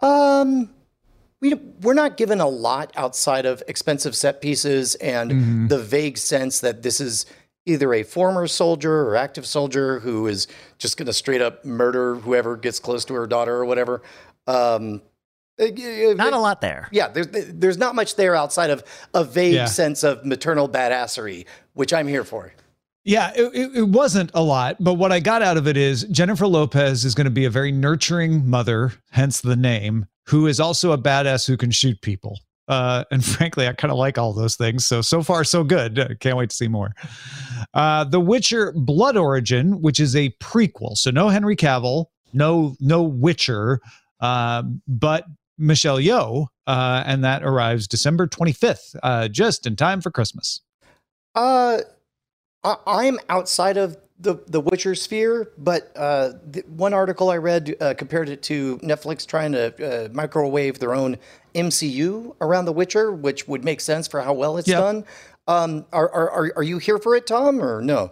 Um, 0.00 0.70
we 1.40 1.54
we're 1.80 1.94
not 1.94 2.16
given 2.16 2.40
a 2.40 2.48
lot 2.48 2.92
outside 2.96 3.46
of 3.46 3.62
expensive 3.66 4.14
set 4.14 4.40
pieces 4.40 4.94
and 4.96 5.30
Mhm. 5.30 5.68
the 5.68 5.78
vague 5.78 6.18
sense 6.18 6.60
that 6.60 6.82
this 6.82 7.00
is 7.00 7.26
either 7.66 7.92
a 7.94 8.02
former 8.04 8.46
soldier 8.46 9.08
or 9.08 9.16
active 9.16 9.44
soldier 9.44 9.98
who 10.00 10.26
is 10.28 10.46
just 10.78 10.96
going 10.96 11.06
to 11.06 11.12
straight 11.12 11.42
up 11.42 11.64
murder 11.64 12.14
whoever 12.14 12.56
gets 12.56 12.78
close 12.78 13.04
to 13.06 13.12
her 13.14 13.26
daughter 13.26 13.56
or 13.56 13.64
whatever. 13.64 14.02
Um, 14.46 15.02
y- 15.58 15.72
y- 15.76 16.14
Not 16.16 16.32
a 16.32 16.38
lot 16.38 16.60
there. 16.60 16.88
Yeah, 16.92 17.08
there's 17.08 17.28
there's 17.28 17.78
not 17.78 17.94
much 17.94 18.16
there 18.16 18.34
outside 18.36 18.70
of 18.70 18.82
a 19.14 19.24
vague 19.24 19.54
Yeah. 19.54 19.64
sense 19.66 20.04
of 20.04 20.24
maternal 20.24 20.68
badassery, 20.68 21.46
which 21.74 21.92
I'm 21.92 22.06
here 22.08 22.24
for. 22.24 22.52
Yeah, 23.04 23.30
it, 23.36 23.54
it, 23.54 23.76
it 23.76 23.88
wasn't 23.88 24.32
a 24.34 24.42
lot, 24.42 24.76
but 24.80 24.94
what 24.94 25.12
I 25.12 25.20
got 25.20 25.40
out 25.40 25.56
of 25.56 25.68
it 25.68 25.76
is 25.76 26.02
Jennifer 26.04 26.46
Lopez 26.48 27.04
is 27.04 27.14
going 27.14 27.26
to 27.26 27.30
be 27.30 27.44
a 27.44 27.50
very 27.50 27.70
nurturing 27.70 28.50
mother, 28.50 28.92
hence 29.12 29.40
the 29.40 29.54
name, 29.54 30.06
who 30.26 30.48
is 30.48 30.58
also 30.58 30.90
a 30.90 30.98
badass 30.98 31.46
who 31.46 31.56
can 31.56 31.70
shoot 31.70 32.00
people. 32.02 32.40
Uh, 32.66 33.04
and 33.12 33.24
frankly, 33.36 33.68
I 33.68 33.74
kind 33.74 33.92
of 33.92 33.96
like 33.98 34.18
all 34.18 34.32
those 34.32 34.56
things. 34.56 34.84
So, 34.84 35.02
so 35.02 35.22
far, 35.22 35.44
so 35.44 35.62
good. 35.62 35.96
Uh, 36.00 36.08
Can't 36.18 36.36
wait 36.36 36.50
to 36.50 36.56
see 36.56 36.66
more. 36.66 36.94
Uh, 37.74 38.02
the 38.02 38.18
Witcher 38.18 38.72
Blood 38.76 39.16
Origin, 39.16 39.80
which 39.80 40.00
is 40.00 40.16
a 40.16 40.30
prequel. 40.42 40.96
So, 40.96 41.12
no 41.12 41.28
Henry 41.28 41.54
Cavill, 41.54 42.06
no, 42.32 42.74
no 42.80 43.04
Witcher, 43.04 43.80
but 44.20 45.26
Michelle 45.58 45.98
Yeoh. 45.98 46.48
Uh, 46.66 47.04
and 47.06 47.22
that 47.22 47.44
arrives 47.44 47.86
December 47.86 48.26
25th, 48.26 48.96
uh, 49.04 49.28
just 49.28 49.68
in 49.68 49.76
time 49.76 50.00
for 50.00 50.10
Christmas. 50.10 50.62
Uh, 51.36 51.78
I, 52.64 52.76
I'm 52.86 53.20
outside 53.28 53.76
of 53.76 53.96
the 54.18 54.36
the 54.48 54.60
Witcher 54.60 54.94
sphere, 54.96 55.52
but 55.58 55.92
uh, 55.94 56.32
the, 56.50 56.62
one 56.66 56.92
article 56.92 57.30
I 57.30 57.36
read 57.36 57.76
uh, 57.80 57.94
compared 57.96 58.28
it 58.28 58.42
to 58.44 58.78
Netflix 58.78 59.26
trying 59.26 59.52
to 59.52 60.06
uh, 60.06 60.08
microwave 60.12 60.80
their 60.80 60.94
own 60.94 61.18
MCU 61.54 62.34
around 62.40 62.64
The 62.64 62.72
Witcher, 62.72 63.12
which 63.12 63.46
would 63.46 63.64
make 63.64 63.80
sense 63.80 64.08
for 64.08 64.20
how 64.20 64.32
well 64.32 64.56
it's 64.56 64.66
Yeah. 64.66 64.80
done. 64.80 65.04
Um, 65.46 65.86
are, 65.92 66.10
are 66.10 66.30
are 66.30 66.52
are 66.56 66.62
you 66.64 66.78
here 66.78 66.98
for 66.98 67.14
it, 67.14 67.28
Tom, 67.28 67.62
or 67.62 67.80
no? 67.80 68.10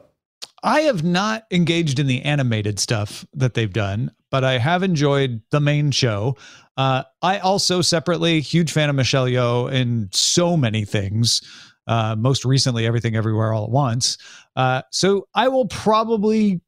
I 0.63 0.83
have 0.83 1.03
not 1.03 1.45
engaged 1.51 1.99
in 1.99 2.07
the 2.07 2.23
animated 2.23 2.79
stuff 2.79 3.27
that 3.35 3.55
they've 3.55 3.73
done, 3.73 4.13
but 4.35 4.43
I 4.43 4.59
have 4.59 4.83
enjoyed 4.83 5.41
the 5.53 5.61
main 5.61 5.93
show. 5.93 6.37
Uh, 6.77 7.05
I 7.23 7.39
also 7.39 7.83
separately 7.83 8.41
huge 8.41 8.73
fan 8.73 8.91
of 8.91 8.97
Michelle 8.97 9.27
Yeoh 9.27 9.73
in 9.73 10.09
so 10.11 10.57
many 10.57 10.85
things. 10.85 11.41
Uh, 11.87 12.17
most 12.19 12.45
recently, 12.45 12.85
everything, 12.85 13.15
everywhere, 13.15 13.53
all 13.53 13.63
at 13.63 13.71
once. 13.71 14.19
Uh, 14.57 14.83
so 14.91 15.29
I 15.37 15.47
will 15.47 15.69
probably 15.69 16.61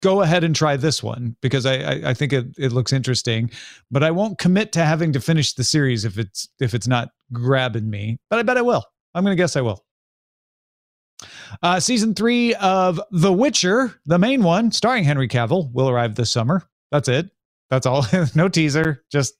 go 0.00 0.22
ahead 0.22 0.44
and 0.44 0.54
try 0.54 0.76
this 0.76 1.02
one 1.02 1.34
because 1.42 1.66
I, 1.66 1.74
I, 1.74 2.10
I 2.10 2.14
think 2.14 2.32
it, 2.32 2.46
it 2.56 2.70
looks 2.70 2.92
interesting, 2.92 3.50
but 3.90 4.04
I 4.04 4.12
won't 4.12 4.38
commit 4.38 4.70
to 4.74 4.84
having 4.84 5.12
to 5.14 5.20
finish 5.20 5.54
the 5.54 5.64
series 5.64 6.04
if 6.04 6.18
it's 6.18 6.48
if 6.60 6.72
it's 6.72 6.86
not 6.86 7.08
grabbing 7.32 7.90
me. 7.90 8.20
But 8.30 8.38
I 8.38 8.44
bet 8.44 8.58
I 8.58 8.62
will. 8.62 8.84
I'm 9.12 9.24
gonna 9.24 9.34
guess 9.34 9.56
I 9.56 9.60
will. 9.60 9.84
Uh, 11.62 11.80
season 11.80 12.14
three 12.14 12.54
of 12.54 13.00
The 13.10 13.32
Witcher, 13.32 13.94
the 14.06 14.18
main 14.18 14.42
one, 14.42 14.70
starring 14.72 15.04
Henry 15.04 15.28
Cavill, 15.28 15.72
will 15.72 15.88
arrive 15.88 16.14
this 16.14 16.30
summer. 16.30 16.62
That's 16.90 17.08
it. 17.08 17.30
That's 17.70 17.86
all. 17.86 18.06
no 18.34 18.48
teaser. 18.48 19.02
Just 19.10 19.34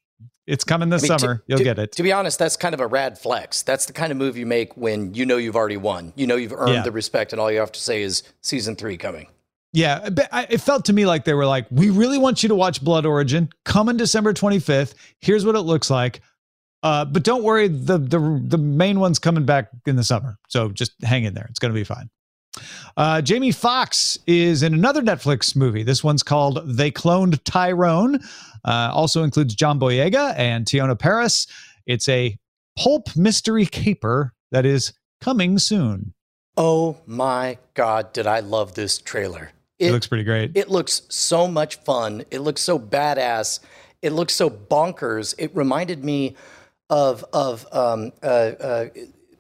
it's 0.46 0.64
coming 0.64 0.88
this 0.90 1.02
I 1.04 1.08
mean, 1.08 1.12
to- 1.12 1.18
summer. 1.20 1.44
You'll 1.46 1.58
to- 1.58 1.64
get 1.64 1.78
it. 1.78 1.92
To 1.92 2.02
be 2.02 2.12
honest, 2.12 2.38
that's 2.38 2.56
kind 2.56 2.74
of 2.74 2.80
a 2.80 2.86
rad 2.86 3.18
flex. 3.18 3.62
That's 3.62 3.86
the 3.86 3.92
kind 3.92 4.12
of 4.12 4.18
move 4.18 4.36
you 4.36 4.46
make 4.46 4.76
when 4.76 5.14
you 5.14 5.24
know 5.26 5.36
you've 5.36 5.56
already 5.56 5.76
won. 5.76 6.12
You 6.16 6.26
know 6.26 6.36
you've 6.36 6.52
earned 6.52 6.72
Yeah. 6.74 6.82
the 6.82 6.92
respect, 6.92 7.32
and 7.32 7.40
all 7.40 7.50
you 7.50 7.58
have 7.60 7.72
to 7.72 7.80
say 7.80 8.02
is 8.02 8.22
season 8.42 8.76
three 8.76 8.96
coming. 8.96 9.28
Yeah, 9.72 10.08
it 10.48 10.58
felt 10.60 10.84
to 10.84 10.92
me 10.92 11.04
like 11.04 11.24
they 11.24 11.34
were 11.34 11.46
like, 11.46 11.66
"We 11.70 11.90
really 11.90 12.16
want 12.18 12.44
you 12.44 12.48
to 12.50 12.54
watch 12.54 12.80
Blood 12.80 13.04
Origin. 13.06 13.48
Coming 13.64 13.96
December 13.96 14.32
25th. 14.32 14.94
Here's 15.20 15.44
what 15.44 15.56
it 15.56 15.62
looks 15.62 15.90
like. 15.90 16.20
Uh, 16.84 17.04
but 17.04 17.24
don't 17.24 17.42
worry, 17.42 17.66
the 17.66 17.96
the 17.96 18.40
the 18.46 18.58
main 18.58 19.00
one's 19.00 19.18
coming 19.18 19.46
back 19.46 19.70
in 19.86 19.96
the 19.96 20.04
summer. 20.04 20.36
So 20.48 20.68
just 20.68 20.92
hang 21.02 21.24
in 21.24 21.32
there. 21.32 21.46
It's 21.48 21.58
going 21.58 21.72
to 21.72 21.78
be 21.78 21.82
fine." 21.82 22.10
Uh, 22.96 23.22
Jamie 23.22 23.50
Foxx 23.50 24.18
is 24.26 24.62
in 24.62 24.74
another 24.74 25.02
Netflix 25.02 25.56
movie. 25.56 25.82
This 25.82 26.04
one's 26.04 26.22
called 26.22 26.60
They 26.64 26.90
Cloned 26.90 27.42
Tyrone. 27.44 28.20
Uh, 28.64 28.90
also 28.92 29.24
includes 29.24 29.54
John 29.54 29.80
Boyega 29.80 30.34
and 30.36 30.66
Teyonah 30.66 30.98
Parris. 30.98 31.46
It's 31.86 32.08
a 32.08 32.38
pulp 32.78 33.16
mystery 33.16 33.66
caper 33.66 34.34
that 34.52 34.64
is 34.66 34.92
coming 35.20 35.58
soon. 35.58 36.12
Oh 36.56 36.98
my 37.06 37.58
god, 37.72 38.12
did 38.12 38.26
I 38.26 38.40
love 38.40 38.74
this 38.74 38.98
trailer? 38.98 39.52
It, 39.78 39.90
looks 39.90 40.06
pretty 40.06 40.24
great. 40.24 40.52
It 40.54 40.70
looks 40.70 41.02
so 41.08 41.48
much 41.48 41.76
fun. 41.76 42.24
It 42.30 42.40
looks 42.40 42.60
so 42.60 42.78
badass. 42.78 43.58
It 44.02 44.12
looks 44.12 44.34
so 44.34 44.48
bonkers. 44.48 45.34
It 45.38 45.50
reminded 45.56 46.04
me 46.04 46.36
of 46.94 47.24
of 47.32 47.66
um, 47.72 48.12
uh, 48.22 48.26
uh, 48.26 48.86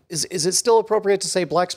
is 0.08 0.24
is 0.26 0.44
it 0.44 0.52
still 0.52 0.78
appropriate 0.78 1.20
to 1.20 1.28
say 1.28 1.44
black 1.44 1.70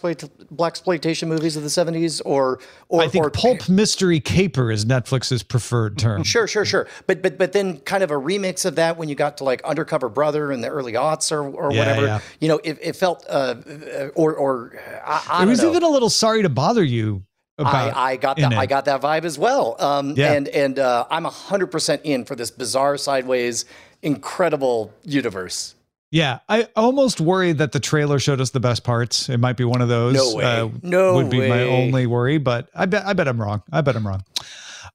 black 0.51 0.71
exploitation 0.71 1.29
movies 1.29 1.55
of 1.55 1.63
the 1.63 1.69
seventies 1.69 2.19
or 2.21 2.59
or 2.89 3.01
I 3.03 3.07
think 3.07 3.25
or, 3.25 3.29
pulp 3.29 3.69
mystery 3.69 4.19
caper 4.19 4.71
is 4.71 4.85
Netflix's 4.85 5.43
preferred 5.43 5.97
term. 5.97 6.23
Sure, 6.23 6.47
sure, 6.47 6.65
sure. 6.65 6.87
But 7.05 7.21
but 7.21 7.37
but 7.37 7.53
then 7.53 7.77
kind 7.81 8.03
of 8.03 8.09
a 8.11 8.15
remix 8.15 8.65
of 8.65 8.75
that 8.75 8.97
when 8.97 9.07
you 9.07 9.15
got 9.15 9.37
to 9.37 9.43
like 9.43 9.61
Undercover 9.63 10.09
Brother 10.09 10.51
in 10.51 10.61
the 10.61 10.67
early 10.69 10.93
aughts 10.93 11.31
or, 11.31 11.43
or 11.47 11.71
Yeah, 11.71 11.79
whatever. 11.79 12.05
yeah. 12.07 12.19
You 12.39 12.47
know, 12.49 12.59
it, 12.63 12.77
it 12.81 12.95
felt 12.95 13.23
uh, 13.29 13.55
uh, 13.65 14.07
or 14.15 14.33
or 14.35 14.79
I, 15.05 15.25
I 15.29 15.43
it 15.43 15.45
was 15.47 15.61
know. 15.61 15.69
even 15.69 15.83
a 15.83 15.89
little 15.89 16.09
sorry 16.09 16.41
to 16.41 16.49
bother 16.49 16.83
you. 16.83 17.23
I, 17.59 18.11
I 18.13 18.17
got 18.17 18.37
that. 18.37 18.53
I 18.53 18.67
got 18.67 18.85
that 18.85 19.01
vibe 19.01 19.25
as 19.25 19.39
well. 19.39 19.75
Um, 19.79 20.13
Yeah. 20.15 20.33
And 20.33 20.47
and 20.49 20.77
uh, 20.77 21.05
I'm 21.09 21.23
hundred 21.25 21.67
percent 21.67 22.01
in 22.03 22.23
for 22.25 22.35
this 22.35 22.51
bizarre, 22.51 22.97
sideways, 22.97 23.65
incredible 24.01 24.93
universe. 25.03 25.75
Yeah, 26.09 26.39
I 26.47 26.69
almost 26.75 27.19
worry 27.19 27.51
that 27.51 27.73
the 27.73 27.81
trailer 27.81 28.17
showed 28.17 28.39
us 28.39 28.51
the 28.51 28.61
best 28.61 28.83
parts. 28.85 29.27
It 29.27 29.39
might 29.39 29.57
be 29.57 29.65
one 29.65 29.81
of 29.81 29.89
those. 29.89 30.15
No 30.15 30.35
way. 30.35 30.43
Uh, 30.45 30.69
No 30.81 31.15
would 31.15 31.29
be 31.29 31.47
my 31.49 31.63
only 31.63 32.07
worry, 32.07 32.37
but 32.37 32.69
I 32.73 32.85
bet 32.85 33.05
I 33.05 33.11
bet 33.13 33.27
I'm 33.27 33.41
wrong. 33.41 33.61
I 33.71 33.81
bet 33.81 33.95
I'm 33.95 34.07
wrong. 34.07 34.23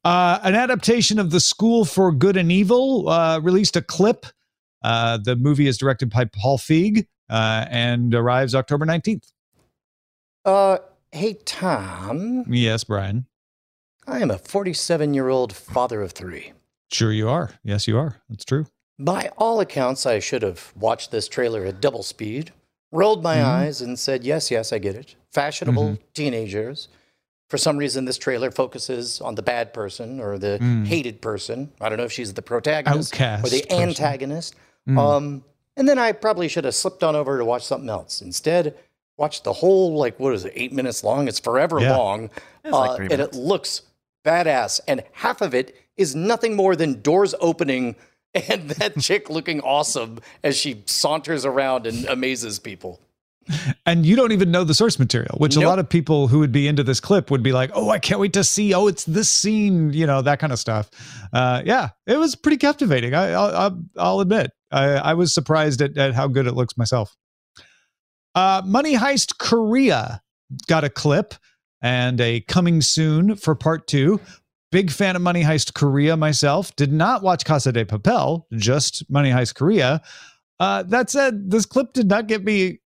Uh, 0.05 0.39
an 0.43 0.55
adaptation 0.55 1.19
of 1.19 1.31
The 1.31 1.39
School 1.39 1.85
for 1.85 2.11
Good 2.13 2.37
and 2.37 2.51
Evil 2.51 3.09
uh, 3.09 3.39
released 3.41 3.77
a 3.77 3.83
clip. 3.83 4.25
Uh, 4.83 5.19
the 5.19 5.37
movie 5.37 5.67
is 5.67 5.77
directed 5.79 6.09
by 6.11 6.25
Paul 6.25 6.59
Feig 6.59 7.07
uh, 7.31 7.67
and 7.69 8.15
arrives 8.15 8.55
October 8.55 8.85
19th. 8.87 9.31
Uh, 10.45 10.79
hey 11.13 11.35
Tom, 11.45 12.45
Yes, 12.49 12.85
Brian. 12.85 13.27
I 14.07 14.21
am 14.21 14.31
a 14.31 14.39
47 14.39 15.15
year 15.15 15.29
old 15.29 15.53
father 15.55 16.01
of 16.03 16.13
three. 16.13 16.53
Sure, 16.91 17.13
you 17.13 17.29
are. 17.29 17.51
Yes, 17.63 17.87
you 17.87 17.97
are. 17.99 18.17
That's 18.29 18.45
true. 18.45 18.67
By 19.05 19.31
all 19.37 19.61
accounts, 19.61 20.07
I 20.07 20.19
should 20.21 20.43
have 20.43 20.73
watched 20.79 21.11
this 21.11 21.27
trailer 21.29 21.65
at 21.65 21.81
double 21.81 22.03
speed, 22.03 22.53
rolled 22.93 23.23
my 23.23 23.43
eyes, 23.43 23.81
and 23.81 23.99
said, 23.99 24.23
Yes, 24.25 24.51
yes, 24.51 24.73
I 24.73 24.79
get 24.79 24.95
it. 24.95 25.17
Fashionable 25.33 25.99
teenagers. 26.15 26.89
For 27.51 27.59
some 27.59 27.77
reason, 27.77 28.05
this 28.05 28.17
trailer 28.17 28.51
focuses 28.51 29.21
on 29.21 29.35
the 29.35 29.43
bad 29.43 29.75
person 29.75 30.21
or 30.21 30.39
the 30.39 30.59
hated 30.87 31.21
person. 31.21 31.71
I 31.81 31.89
don't 31.89 31.99
know 31.99 32.05
if 32.05 32.13
she's 32.13 32.33
the 32.33 32.43
protagonist 32.43 33.13
or 33.13 33.17
Outcast 33.25 33.51
the 33.51 33.63
person. 33.63 33.83
antagonist. 33.89 34.55
Um, 34.97 35.45
and 35.77 35.89
then 35.89 35.99
I 35.99 36.13
probably 36.13 36.49
should 36.49 36.65
have 36.65 36.75
slipped 36.75 37.03
on 37.03 37.15
over 37.17 37.37
to 37.39 37.45
watch 37.45 37.65
something 37.65 37.91
else. 37.91 38.23
Instead, 38.23 38.75
watch 39.19 39.43
the 39.43 39.53
whole, 39.53 39.95
like, 39.97 40.19
what 40.21 40.33
is 40.33 40.45
it, 40.45 40.53
eight 40.55 40.73
minutes 40.73 41.03
long? 41.05 41.29
It's 41.29 41.39
forever 41.41 41.79
Yeah. 41.81 41.97
long. 41.97 42.31
It's 42.65 42.73
like 42.73 42.91
Uh, 42.93 42.97
three 42.97 43.09
and 43.11 43.21
it 43.21 43.35
looks 43.35 43.83
badass. 44.25 44.81
And 44.89 45.03
half 45.13 45.41
of 45.43 45.55
it 45.55 45.75
is 45.97 46.15
nothing 46.15 46.55
more 46.57 46.75
than 46.77 47.03
doors 47.03 47.35
opening 47.41 47.97
and 48.35 48.71
that 48.71 48.99
chick 48.99 49.29
looking 49.31 49.61
awesome 49.61 50.21
as 50.43 50.57
she 50.57 50.83
saunters 50.87 51.45
around 51.45 51.87
and 51.87 52.07
amazes 52.07 52.59
people. 52.59 53.01
and 53.87 54.07
you 54.07 54.15
don't 54.15 54.31
even 54.31 54.51
know 54.53 54.63
the 54.63 54.75
source 54.75 54.99
material, 54.99 55.37
which 55.39 55.57
a 55.57 55.61
lot 55.61 55.81
of 55.81 55.89
people 55.89 56.29
who 56.29 56.39
would 56.39 56.53
be 56.53 56.69
into 56.69 56.85
this 56.85 57.01
clip 57.01 57.29
would 57.31 57.43
be 57.43 57.53
like, 57.53 57.71
"Oh, 57.75 57.91
I 57.91 57.99
can't 57.99 58.21
wait 58.21 58.33
to 58.35 58.45
see. 58.45 58.73
Oh, 58.73 58.87
it's 58.87 59.05
this 59.05 59.29
scene, 59.29 59.93
you 59.93 60.07
know, 60.07 60.23
that 60.23 60.39
kind 60.39 60.53
of 60.53 60.61
stuff." 60.61 60.91
Uh, 61.33 61.61
yeah, 61.65 61.89
it 62.07 62.17
was 62.19 62.37
pretty 62.37 62.57
captivating. 62.57 63.15
I, 63.15 63.33
I'll, 63.33 63.57
I'll, 63.57 63.83
I'll 63.99 64.21
admit, 64.21 64.53
I, 64.71 64.91
I 64.91 65.15
was 65.15 65.35
surprised 65.35 65.83
at, 65.83 65.99
at 65.99 66.15
how 66.15 66.29
good 66.29 66.47
it 66.47 66.53
looks 66.53 66.77
myself. 66.77 67.17
Uh, 68.35 68.63
Money 68.65 68.95
Heist 68.95 69.39
Korea 69.39 70.23
got 70.69 70.85
a 70.85 70.89
clip 70.89 71.35
and 71.83 72.21
a 72.21 72.41
coming 72.43 72.81
soon 72.81 73.35
for 73.35 73.55
part 73.55 73.87
two. 73.87 74.21
Big 74.73 74.91
fan 74.91 75.15
of 75.15 75.23
Money 75.23 75.45
Heist 75.45 75.75
Korea 75.75 76.17
myself. 76.17 76.75
Did 76.77 76.93
not 76.93 77.23
watch 77.23 77.45
Casa 77.45 77.73
de 77.73 77.85
Papel, 77.85 78.45
just 78.57 79.09
Money 79.11 79.31
Heist 79.31 79.55
Korea. 79.55 80.01
Uh, 80.59 80.83
that 80.85 81.11
said, 81.11 81.51
this 81.51 81.67
clip 81.67 81.93
did 81.93 82.09
not 82.09 82.27
get 82.27 82.43
me 82.43 82.81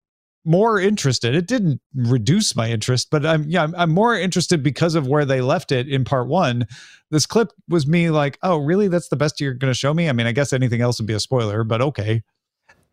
more 0.44 0.80
interested. 0.80 1.34
It 1.34 1.46
didn't 1.46 1.80
reduce 1.94 2.56
my 2.56 2.70
interest, 2.70 3.08
but 3.10 3.24
I'm 3.24 3.44
yeah, 3.48 3.62
I'm, 3.62 3.74
I'm 3.76 3.90
more 3.90 4.18
interested 4.18 4.64
because 4.64 4.96
of 4.96 5.06
where 5.06 5.24
they 5.24 5.40
left 5.40 5.70
it 5.70 5.88
in 5.88 6.04
part 6.04 6.26
one. 6.26 6.66
This 7.10 7.24
clip 7.24 7.52
was 7.68 7.86
me 7.86 8.10
like, 8.10 8.36
oh, 8.42 8.56
really? 8.56 8.88
That's 8.88 9.08
the 9.08 9.16
best 9.16 9.40
you're 9.40 9.54
going 9.54 9.72
to 9.72 9.78
show 9.78 9.94
me? 9.94 10.08
I 10.08 10.12
mean, 10.12 10.26
I 10.26 10.32
guess 10.32 10.52
anything 10.52 10.80
else 10.80 10.98
would 10.98 11.06
be 11.06 11.14
a 11.14 11.20
spoiler, 11.20 11.62
but 11.62 11.80
okay. 11.80 12.24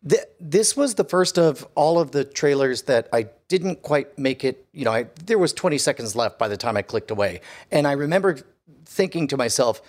Th- 0.08 0.22
this 0.38 0.76
was 0.76 0.94
the 0.94 1.04
first 1.04 1.36
of 1.36 1.66
all 1.74 1.98
of 1.98 2.12
the 2.12 2.24
trailers 2.24 2.82
that 2.82 3.08
I 3.12 3.26
didn't 3.48 3.82
quite 3.82 4.16
make 4.18 4.44
it. 4.44 4.66
You 4.72 4.84
know, 4.84 4.92
I, 4.92 5.06
there 5.24 5.38
was 5.38 5.52
20 5.52 5.78
seconds 5.78 6.14
left 6.14 6.38
by 6.38 6.46
the 6.46 6.56
time 6.56 6.76
I 6.76 6.82
clicked 6.82 7.10
away. 7.10 7.40
And 7.72 7.86
I 7.86 7.92
remember 7.92 8.38
thinking 8.84 9.26
to 9.28 9.36
myself, 9.36 9.80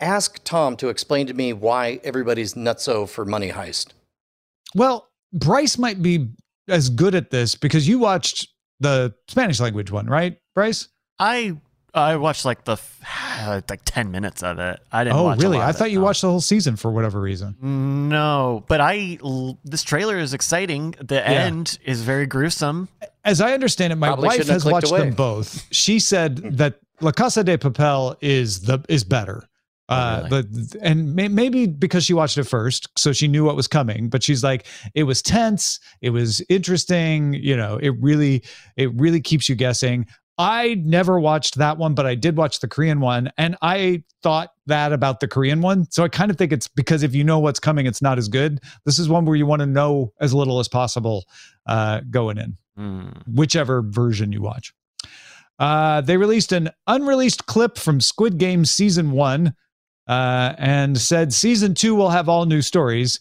ask 0.00 0.42
Tom 0.44 0.76
to 0.76 0.88
explain 0.88 1.26
to 1.26 1.34
me 1.34 1.52
why 1.52 2.00
everybody's 2.04 2.54
nutso 2.54 3.08
for 3.08 3.24
Money 3.24 3.50
Heist. 3.50 3.88
Well, 4.74 5.08
Bryce 5.32 5.78
might 5.78 6.02
be 6.02 6.28
as 6.68 6.88
good 6.88 7.14
at 7.14 7.30
this 7.30 7.54
because 7.54 7.86
you 7.88 7.98
watched 7.98 8.48
the 8.80 9.14
Spanish 9.28 9.60
language 9.60 9.90
one, 9.90 10.06
right, 10.06 10.38
Bryce? 10.54 10.88
I 11.18 11.56
I 11.94 12.16
watched 12.16 12.44
like 12.44 12.64
the 12.64 12.72
f- 12.72 13.64
like 13.70 13.80
ten 13.86 14.10
minutes 14.10 14.42
of 14.42 14.58
it. 14.58 14.80
I 14.92 15.04
didn't. 15.04 15.16
Oh, 15.16 15.22
watch 15.24 15.38
a 15.38 15.42
really? 15.42 15.56
lot 15.58 15.68
I 15.68 15.72
thought 15.72 15.88
it, 15.88 15.92
you 15.92 16.00
no. 16.00 16.04
watched 16.04 16.20
the 16.20 16.28
whole 16.28 16.42
season 16.42 16.76
for 16.76 16.90
whatever 16.90 17.20
reason. 17.20 17.56
No, 18.10 18.64
but 18.68 18.80
I 18.82 19.18
this 19.64 19.82
trailer 19.82 20.18
is 20.18 20.34
exciting. 20.34 20.94
The 21.00 21.26
end 21.26 21.78
is 21.86 22.02
very 22.02 22.26
gruesome. 22.26 22.88
As 23.24 23.40
I 23.40 23.52
understand 23.54 23.92
it, 23.92 23.96
my 23.96 24.08
Probably 24.08 24.26
wife 24.28 24.46
has 24.48 24.64
watched 24.64 24.90
away. 24.90 25.00
them 25.00 25.14
both. 25.14 25.66
She 25.72 25.98
said 25.98 26.36
that 26.58 26.80
La 27.00 27.10
Casa 27.12 27.44
de 27.44 27.58
Papel 27.58 28.16
is 28.20 28.62
the 28.62 28.84
is 28.88 29.04
better. 29.04 29.48
Uh, 29.88 30.22
Oh, 30.24 30.28
but 30.28 30.46
and 30.82 31.14
may, 31.14 31.28
maybe 31.28 31.66
because 31.68 32.04
she 32.04 32.12
watched 32.12 32.36
it 32.38 32.44
first, 32.44 32.88
so 32.98 33.12
she 33.12 33.28
knew 33.28 33.44
what 33.44 33.54
was 33.54 33.68
coming. 33.68 34.08
But 34.08 34.22
she's 34.24 34.42
like, 34.42 34.66
it 34.94 35.04
was 35.04 35.22
tense, 35.22 35.78
it 36.00 36.10
was 36.10 36.42
interesting. 36.48 37.34
You 37.34 37.56
know, 37.56 37.76
it 37.76 37.90
really, 38.00 38.42
it 38.76 38.92
really 38.94 39.20
keeps 39.20 39.48
you 39.48 39.54
guessing. 39.54 40.06
I 40.38 40.74
never 40.84 41.18
watched 41.20 41.54
that 41.54 41.78
one, 41.78 41.94
but 41.94 42.04
I 42.04 42.14
did 42.14 42.36
watch 42.36 42.60
the 42.60 42.68
Korean 42.68 43.00
one, 43.00 43.30
and 43.38 43.56
I 43.62 44.02
thought 44.22 44.50
that 44.66 44.92
about 44.92 45.20
the 45.20 45.28
Korean 45.28 45.62
one. 45.62 45.86
So 45.90 46.02
I 46.04 46.08
kind 46.08 46.30
of 46.30 46.36
think 46.36 46.52
it's 46.52 46.66
because 46.68 47.02
if 47.02 47.14
you 47.14 47.22
know 47.24 47.38
what's 47.38 47.60
coming, 47.60 47.86
it's 47.86 48.02
not 48.02 48.18
as 48.18 48.28
good. 48.28 48.60
This 48.84 48.98
is 48.98 49.08
one 49.08 49.24
where 49.24 49.36
you 49.36 49.46
want 49.46 49.60
to 49.60 49.66
know 49.66 50.12
as 50.20 50.34
little 50.34 50.58
as 50.58 50.68
possible 50.68 51.26
uh, 51.66 52.00
going 52.10 52.38
in 52.38 52.56
Hmm. 52.76 53.08
whichever 53.32 53.80
version 53.82 54.32
you 54.32 54.42
watch. 54.42 54.74
Uh, 55.58 56.00
they 56.00 56.16
released 56.16 56.52
an 56.52 56.70
unreleased 56.86 57.46
clip 57.46 57.78
from 57.78 58.00
Squid 58.00 58.38
Game 58.38 58.64
season 58.64 59.12
one 59.12 59.54
uh, 60.06 60.54
and 60.58 60.98
said 60.98 61.32
season 61.32 61.74
two 61.74 61.94
will 61.94 62.10
have 62.10 62.28
all 62.28 62.46
new 62.46 62.62
stories. 62.62 63.18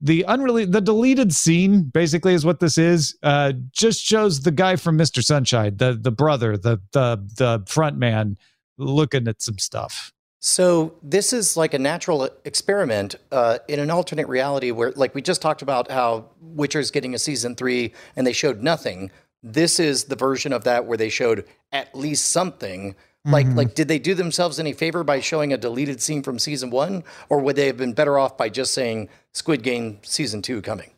The 0.00 0.24
unreleased, 0.26 0.72
the 0.72 0.80
deleted 0.80 1.34
scene 1.34 1.82
basically 1.82 2.34
is 2.34 2.44
what 2.44 2.60
this 2.60 2.78
is. 2.78 3.16
Uh, 3.22 3.52
just 3.72 4.02
shows 4.02 4.40
the 4.40 4.50
guy 4.50 4.76
from 4.76 4.98
Mr. 4.98 5.22
Sunshine, 5.22 5.76
the 5.76 5.94
the 5.94 6.10
brother, 6.10 6.56
the 6.56 6.80
the 6.92 7.24
the 7.36 7.62
front 7.66 7.96
man, 7.96 8.36
looking 8.76 9.28
at 9.28 9.40
some 9.40 9.58
stuff. 9.58 10.12
So 10.46 10.94
this 11.02 11.32
is 11.32 11.56
like 11.56 11.72
a 11.72 11.78
natural 11.78 12.28
experiment 12.44 13.14
uh, 13.32 13.60
in 13.66 13.80
an 13.80 13.90
alternate 13.90 14.28
reality 14.28 14.72
where, 14.72 14.92
like 14.92 15.14
we 15.14 15.22
just 15.22 15.40
talked 15.40 15.62
about, 15.62 15.90
how 15.90 16.26
Witcher's 16.42 16.90
getting 16.90 17.14
a 17.14 17.18
season 17.18 17.56
three 17.56 17.94
and 18.14 18.26
they 18.26 18.34
showed 18.34 18.62
nothing. 18.62 19.10
This 19.46 19.78
is 19.78 20.04
the 20.04 20.16
version 20.16 20.52
of 20.54 20.64
that 20.64 20.86
where 20.86 20.96
they 20.96 21.10
showed 21.10 21.44
at 21.70 21.94
least 21.94 22.30
something. 22.30 22.96
Like, 23.26 23.46
like, 23.54 23.74
did 23.74 23.88
they 23.88 23.98
do 23.98 24.12
themselves 24.12 24.60
any 24.60 24.74
favor 24.74 25.02
by 25.02 25.20
showing 25.20 25.52
a 25.52 25.56
deleted 25.56 26.02
scene 26.02 26.22
from 26.22 26.38
season 26.38 26.68
one, 26.68 27.04
or 27.30 27.38
would 27.38 27.56
they 27.56 27.66
have 27.68 27.78
been 27.78 27.94
better 27.94 28.18
off 28.18 28.36
by 28.36 28.50
just 28.50 28.74
saying 28.74 29.08
Squid 29.32 29.62
Game 29.62 29.98
season 30.02 30.42
two 30.42 30.60
coming? 30.60 30.90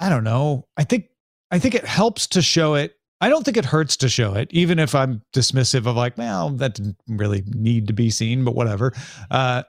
I 0.00 0.08
don't 0.08 0.24
know. 0.24 0.64
I 0.76 0.82
think 0.82 1.08
I 1.52 1.58
think 1.60 1.76
it 1.76 1.84
helps 1.84 2.26
to 2.28 2.42
show 2.42 2.74
it. 2.74 2.96
I 3.20 3.28
don't 3.28 3.44
think 3.44 3.56
it 3.56 3.64
hurts 3.64 3.96
to 3.98 4.08
show 4.08 4.34
it, 4.34 4.48
even 4.52 4.78
if 4.78 4.94
I'm 4.94 5.22
dismissive 5.32 5.86
of 5.86 5.96
like, 5.96 6.18
well, 6.18 6.50
that 6.50 6.74
didn't 6.74 6.96
really 7.08 7.42
need 7.46 7.88
to 7.88 7.92
be 7.92 8.10
seen, 8.10 8.44
but 8.44 8.54
whatever. 8.54 8.92
Uh, 9.30 9.62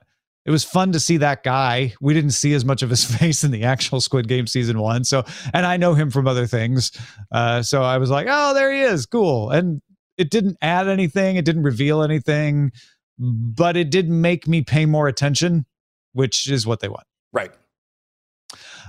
it 0.45 0.51
was 0.51 0.63
fun 0.63 0.91
to 0.93 0.99
see 0.99 1.17
that 1.17 1.43
guy. 1.43 1.93
We 2.01 2.13
didn't 2.13 2.31
see 2.31 2.53
as 2.53 2.65
much 2.65 2.81
of 2.81 2.89
his 2.89 3.03
face 3.17 3.43
in 3.43 3.51
the 3.51 3.63
actual 3.63 4.01
Squid 4.01 4.27
Game 4.27 4.47
season 4.47 4.79
one. 4.79 5.03
So, 5.03 5.23
and 5.53 5.65
I 5.65 5.77
know 5.77 5.93
him 5.93 6.09
from 6.09 6.27
other 6.27 6.47
things. 6.47 6.91
Uh, 7.31 7.61
so 7.61 7.83
I 7.83 7.97
was 7.97 8.09
like, 8.09 8.27
oh, 8.29 8.53
there 8.53 8.71
he 8.71 8.81
is. 8.81 9.05
Cool. 9.05 9.49
And 9.51 9.81
it 10.17 10.29
didn't 10.29 10.57
add 10.61 10.87
anything. 10.87 11.35
It 11.35 11.45
didn't 11.45 11.63
reveal 11.63 12.01
anything, 12.01 12.71
but 13.17 13.77
it 13.77 13.89
did 13.89 14.09
make 14.09 14.47
me 14.47 14.61
pay 14.61 14.85
more 14.85 15.07
attention, 15.07 15.65
which 16.13 16.49
is 16.49 16.65
what 16.65 16.79
they 16.79 16.89
want. 16.89 17.05
Right. 17.31 17.51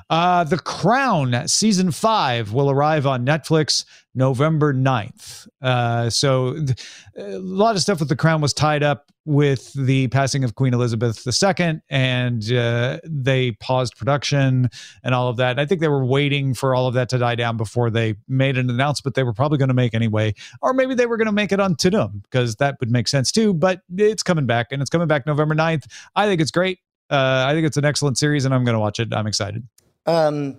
Uh, 0.09 0.43
the 0.43 0.59
Crown 0.59 1.47
season 1.47 1.93
five 1.93 2.53
will 2.53 2.69
arrive 2.69 3.07
on 3.07 3.25
Netflix 3.25 3.85
November 4.13 4.75
9th. 4.75 5.47
Uh, 5.63 6.11
so 6.11 6.55
th- 6.55 6.77
a 7.17 7.39
lot 7.39 7.77
of 7.77 7.83
stuff 7.83 8.01
with 8.01 8.09
the 8.09 8.17
Crown 8.17 8.41
was 8.41 8.53
tied 8.53 8.83
up 8.83 9.13
with 9.31 9.73
the 9.75 10.09
passing 10.09 10.43
of 10.43 10.57
Queen 10.57 10.75
Elizabeth 10.75 11.25
II, 11.25 11.81
and 11.89 12.53
uh, 12.53 12.99
they 13.05 13.53
paused 13.53 13.97
production 13.97 14.69
and 15.05 15.15
all 15.15 15.29
of 15.29 15.37
that. 15.37 15.53
And 15.53 15.61
I 15.61 15.67
think 15.67 15.81
they 15.81 15.89
were 15.89 16.05
waiting 16.05 16.53
for 16.53 16.75
all 16.75 16.89
of 16.89 16.95
that 16.95 17.09
to 17.11 17.19
die 17.19 17.37
down 17.37 17.57
before 17.57 17.91
they 17.91 18.17
made 18.27 18.59
an 18.59 18.69
announcement 18.69 19.15
they 19.15 19.23
were 19.23 19.33
probably 19.33 19.57
going 19.57 19.69
to 19.69 19.75
make 19.75 19.95
anyway. 19.95 20.35
Or 20.63 20.75
maybe 20.75 20.97
they 20.97 21.07
were 21.07 21.17
going 21.17 21.27
to 21.27 21.33
make 21.33 21.53
it 21.53 21.61
on 21.61 21.77
Tudum 21.77 22.23
because 22.25 22.57
that 22.57 22.77
would 22.81 22.91
make 22.91 23.07
sense 23.07 23.31
too. 23.31 23.55
But 23.55 23.83
it's 23.97 24.25
coming 24.25 24.47
back, 24.47 24.73
and 24.73 24.83
it's 24.83 24.91
coming 24.91 25.07
back 25.07 25.27
November 25.27 25.55
9th. 25.55 25.85
I 26.17 26.27
think 26.27 26.41
it's 26.41 26.51
great. 26.51 26.81
Uh, 27.09 27.45
I 27.47 27.53
think 27.55 27.67
it's 27.67 27.77
an 27.77 27.85
excellent 27.85 28.19
series, 28.19 28.45
and 28.45 28.53
I'm 28.53 28.65
going 28.65 28.75
to 28.75 28.81
watch 28.81 28.99
it. 28.99 29.15
I'm 29.15 29.29
excited. 29.29 29.67
Um, 30.07 30.59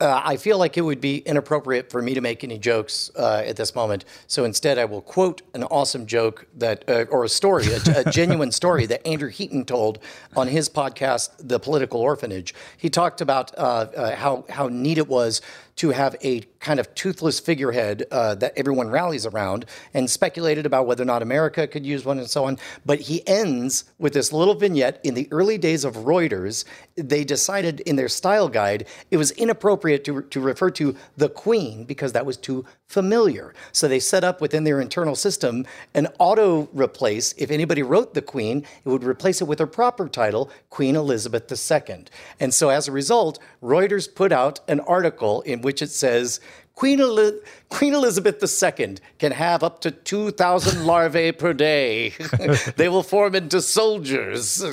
uh, 0.00 0.22
I 0.24 0.36
feel 0.36 0.58
like 0.58 0.76
it 0.76 0.80
would 0.80 1.00
be 1.00 1.18
inappropriate 1.18 1.90
for 1.90 2.00
me 2.00 2.14
to 2.14 2.20
make 2.20 2.42
any 2.42 2.58
jokes 2.58 3.10
uh, 3.16 3.42
at 3.44 3.56
this 3.56 3.74
moment. 3.74 4.04
So 4.26 4.44
instead, 4.44 4.78
I 4.78 4.84
will 4.84 5.02
quote 5.02 5.42
an 5.54 5.64
awesome 5.64 6.06
joke 6.06 6.46
that, 6.56 6.84
uh, 6.88 7.04
or 7.10 7.24
a 7.24 7.28
story, 7.28 7.66
a, 7.66 7.80
a 8.06 8.10
genuine 8.10 8.50
story 8.52 8.86
that 8.86 9.06
Andrew 9.06 9.28
Heaton 9.28 9.64
told 9.64 9.98
on 10.36 10.48
his 10.48 10.68
podcast, 10.68 11.30
The 11.38 11.58
Political 11.58 12.00
Orphanage. 12.00 12.54
He 12.76 12.88
talked 12.88 13.20
about 13.20 13.56
uh, 13.58 13.60
uh, 13.60 14.16
how 14.16 14.44
how 14.48 14.68
neat 14.68 14.98
it 14.98 15.08
was 15.08 15.42
to 15.80 15.88
have 15.88 16.14
a 16.22 16.42
kind 16.60 16.78
of 16.78 16.94
toothless 16.94 17.40
figurehead 17.40 18.04
uh, 18.10 18.34
that 18.34 18.52
everyone 18.54 18.90
rallies 18.90 19.24
around, 19.24 19.64
and 19.94 20.10
speculated 20.10 20.66
about 20.66 20.86
whether 20.86 21.02
or 21.02 21.06
not 21.06 21.22
America 21.22 21.66
could 21.66 21.86
use 21.86 22.04
one 22.04 22.18
and 22.18 22.28
so 22.28 22.44
on. 22.44 22.58
But 22.84 23.00
he 23.00 23.26
ends 23.26 23.84
with 23.98 24.12
this 24.12 24.30
little 24.30 24.54
vignette. 24.54 25.00
In 25.04 25.14
the 25.14 25.26
early 25.30 25.56
days 25.56 25.86
of 25.86 25.96
Reuters, 25.96 26.66
they 26.96 27.24
decided 27.24 27.80
in 27.80 27.96
their 27.96 28.08
style 28.08 28.48
guide 28.48 28.86
it 29.10 29.16
was 29.16 29.30
inappropriate 29.32 30.04
to, 30.04 30.20
to 30.20 30.40
refer 30.40 30.70
to 30.72 30.94
the 31.16 31.30
Queen 31.30 31.84
because 31.84 32.12
that 32.12 32.26
was 32.26 32.36
too 32.36 32.66
familiar. 32.86 33.54
So 33.72 33.88
they 33.88 34.00
set 34.00 34.22
up 34.22 34.42
within 34.42 34.64
their 34.64 34.82
internal 34.82 35.14
system 35.14 35.64
an 35.94 36.08
auto 36.18 36.68
replace. 36.74 37.32
If 37.38 37.50
anybody 37.50 37.82
wrote 37.82 38.12
the 38.12 38.20
Queen, 38.20 38.66
it 38.84 38.88
would 38.88 39.04
replace 39.04 39.40
it 39.40 39.46
with 39.46 39.60
her 39.60 39.66
proper 39.66 40.08
title, 40.08 40.50
Queen 40.68 40.94
Elizabeth 40.94 41.50
II. 41.50 42.04
And 42.38 42.52
so 42.52 42.68
as 42.68 42.86
a 42.86 42.92
result, 42.92 43.38
Reuters 43.62 44.12
put 44.12 44.30
out 44.30 44.60
an 44.68 44.80
article 44.80 45.40
in 45.42 45.62
which 45.62 45.69
it 45.70 45.90
says, 45.90 46.40
Queen, 46.74 47.00
Eli- 47.00 47.38
Queen 47.68 47.94
Elizabeth 47.94 48.42
II 48.42 48.96
can 49.18 49.32
have 49.32 49.62
up 49.62 49.80
to 49.82 49.90
2,000 49.90 50.84
larvae 50.86 51.32
per 51.32 51.52
day. 51.52 52.10
they 52.76 52.88
will 52.88 53.02
form 53.02 53.34
into 53.34 53.60
soldiers, 53.60 54.64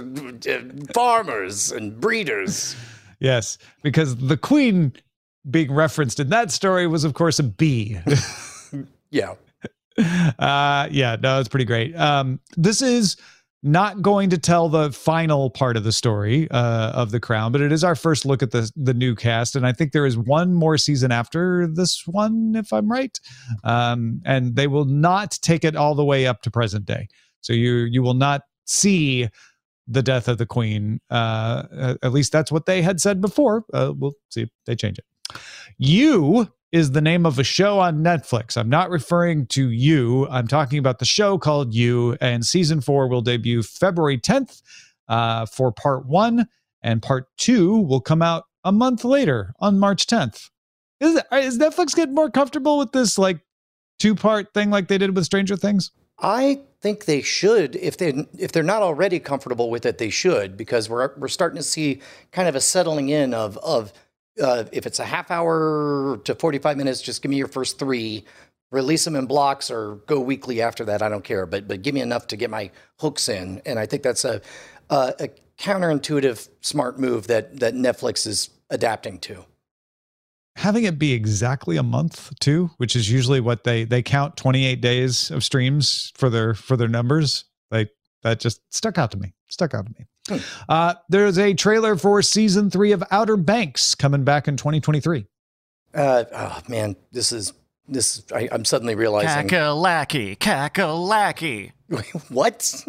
farmers, 0.94 1.72
and 1.72 2.00
breeders. 2.00 2.76
Yes, 3.20 3.58
because 3.84 4.16
the 4.16 4.38
queen 4.38 4.94
being 5.50 5.74
referenced 5.74 6.20
in 6.20 6.30
that 6.30 6.52
story 6.52 6.88
was, 6.88 7.04
of 7.04 7.14
course, 7.14 7.40
a 7.40 7.44
bee. 7.44 8.00
Yeah. 9.10 9.36
uh, 10.38 10.90
yeah, 10.92 11.16
no, 11.22 11.40
it's 11.40 11.48
pretty 11.48 11.64
great. 11.66 11.96
Um, 11.96 12.42
this 12.58 12.82
is 12.82 13.16
not 13.64 14.02
going 14.02 14.30
to 14.30 14.38
tell 14.38 14.70
the 14.70 14.92
final 14.92 15.50
part 15.50 15.78
of 15.78 15.84
the 15.84 15.92
story 15.92 16.50
uh, 16.52 16.92
of 16.92 17.12
the 17.12 17.20
crown, 17.20 17.52
but 17.52 17.62
it 17.62 17.72
is 17.72 17.84
our 17.84 17.96
first 17.96 18.26
look 18.26 18.44
at 18.44 18.52
the 18.52 18.72
the 18.76 18.94
new 18.94 19.16
cast, 19.16 19.56
and 19.56 19.66
I 19.66 19.72
think 19.74 19.92
there 19.92 20.06
is 20.06 20.18
one 20.18 20.54
more 20.54 20.78
season 20.78 21.12
after 21.12 21.68
this 21.68 22.04
one, 22.06 22.54
if 22.56 22.72
I'm 22.72 22.90
right. 22.90 23.20
Um, 23.64 24.22
and 24.26 24.56
they 24.56 24.68
will 24.68 24.86
not 24.86 25.38
take 25.42 25.64
it 25.64 25.76
all 25.76 25.96
the 25.96 26.06
way 26.06 26.28
up 26.28 26.42
to 26.44 26.52
present 26.52 26.86
day, 26.86 27.08
so 27.42 27.54
you 27.54 27.74
you 27.92 28.04
will 28.04 28.14
not 28.14 28.42
see 28.66 29.28
the 29.88 30.04
death 30.04 30.28
of 30.28 30.38
the 30.38 30.46
queen. 30.46 31.00
Uh, 31.10 31.96
at- 32.02 32.14
least 32.14 32.32
that's 32.32 32.52
what 32.52 32.66
they 32.66 32.82
had 32.82 33.00
said 33.00 33.22
before. 33.22 33.64
Uh, 33.74 33.94
we'll 33.96 34.14
see 34.30 34.42
if 34.42 34.50
they 34.66 34.76
change 34.76 35.00
it. 35.00 35.06
You 35.78 36.52
is 36.72 36.92
the 36.92 37.02
name 37.02 37.26
of 37.26 37.40
a 37.40 37.44
show 37.44 37.80
on 37.80 38.04
Netflix. 38.04 38.58
I'm 38.58 38.70
not 38.70 38.90
referring 38.90 39.48
to 39.48 39.70
you. 39.70 40.28
I'm 40.30 40.48
talking 40.48 40.80
about 40.80 41.00
the 41.00 41.06
show 41.06 41.38
called 41.38 41.74
You, 41.74 42.18
and 42.20 42.46
season 42.46 42.82
four 42.82 43.08
will 43.08 43.22
debut 43.22 43.64
February 43.64 44.18
10th 44.18 44.62
uh, 45.08 45.46
for 45.46 45.72
part 45.72 46.06
one, 46.06 46.48
and 46.82 47.02
part 47.02 47.28
two 47.38 47.78
will 47.80 48.02
come 48.02 48.22
out 48.22 48.44
a 48.64 48.72
month 48.72 49.06
later 49.06 49.54
on 49.60 49.80
March 49.80 50.08
10th. 50.08 50.50
Is, 51.00 51.22
is 51.32 51.58
Netflix 51.58 51.96
getting 51.96 52.16
more 52.16 52.30
comfortable 52.30 52.78
with 52.78 52.92
this 52.92 53.18
like 53.18 53.40
two 54.00 54.16
part 54.16 54.54
thing 54.54 54.70
like 54.70 54.88
they 54.88 54.98
did 54.98 55.16
with 55.16 55.26
Stranger 55.26 55.56
Things? 55.56 55.92
I 56.20 56.62
think 56.82 57.06
they 57.06 57.22
should, 57.22 57.76
if 57.76 57.98
they 57.98 58.26
if 58.40 58.52
they're 58.52 58.64
not 58.64 58.82
already 58.82 59.20
comfortable 59.20 59.70
with 59.70 59.86
it, 59.86 60.00
they 60.00 60.10
should 60.10 60.58
because 60.58 60.90
we're 60.90 61.12
we're 61.18 61.28
starting 61.28 61.58
to 61.58 61.64
see 61.64 62.02
kind 62.32 62.48
of 62.48 62.56
a 62.56 62.62
settling 62.62 63.10
in 63.10 63.36
of 63.36 63.58
of 63.60 63.94
uh, 64.42 64.66
if 64.72 64.86
it's 64.86 65.00
a 65.00 65.06
half 65.06 65.32
hour 65.32 66.20
to 66.24 66.36
forty 66.36 66.58
five 66.60 66.78
minutes, 66.78 67.02
just 67.02 67.22
give 67.22 67.30
me 67.30 67.38
your 67.38 67.48
first 67.48 67.80
three, 67.80 68.26
release 68.72 69.06
them 69.06 69.16
in 69.16 69.26
blocks 69.26 69.70
or 69.72 69.96
go 70.08 70.20
weekly 70.20 70.62
after 70.62 70.86
that. 70.86 71.02
I 71.02 71.10
don't 71.10 71.24
care, 71.24 71.46
but 71.46 71.68
but 71.68 71.82
give 71.82 71.94
me 71.94 72.02
enough 72.02 72.28
to 72.28 72.36
get 72.38 72.50
my 72.50 72.72
hooks 73.00 73.30
in, 73.30 73.62
and 73.66 73.80
I 73.80 73.86
think 73.86 74.04
that's 74.04 74.26
a 74.26 74.42
a, 74.90 75.14
a 75.20 75.30
counterintuitive 75.58 76.48
smart 76.62 77.00
move 77.00 77.28
that 77.28 77.60
that 77.60 77.74
Netflix 77.74 78.28
is 78.28 78.50
adapting 78.70 79.20
to. 79.20 79.46
having 80.58 80.84
it 80.86 80.98
be 80.98 81.14
exactly 81.14 81.78
a 81.78 81.84
month 81.84 82.32
too 82.40 82.70
which 82.78 82.96
is 82.96 83.10
usually 83.12 83.40
what 83.40 83.64
they 83.64 83.84
they 83.86 84.02
count 84.02 84.36
28 84.38 84.82
days 84.82 85.30
of 85.32 85.44
streams 85.44 86.12
for 86.16 86.30
their 86.30 86.54
for 86.56 86.76
their 86.76 86.88
numbers 86.88 87.46
like 87.72 87.92
that 88.24 88.40
just 88.40 88.62
stuck 88.74 88.98
out 88.98 89.12
to 89.12 89.18
me 89.18 89.34
stuck 89.50 89.74
out 89.74 89.86
to 89.86 89.94
me 90.00 90.06
Hmm. 90.28 90.38
uh 90.68 90.94
there's 91.10 91.38
a 91.38 91.54
trailer 91.54 91.96
for 91.96 92.22
season 92.22 92.70
three 92.70 92.92
of 92.92 93.04
outer 93.12 93.38
banks 93.38 93.96
coming 93.96 94.24
back 94.24 94.48
in 94.48 94.58
2023 94.58 95.26
Uh, 95.94 96.24
oh 96.34 96.62
man, 96.68 96.96
this 97.12 97.32
is 97.32 97.54
this 97.88 98.24
I, 98.34 98.50
I'm 98.52 98.66
suddenly 98.66 98.96
realizing 98.96 99.48
Kakalaki, 99.48 100.38
Kakalaki. 100.38 101.72
what? 102.30 102.84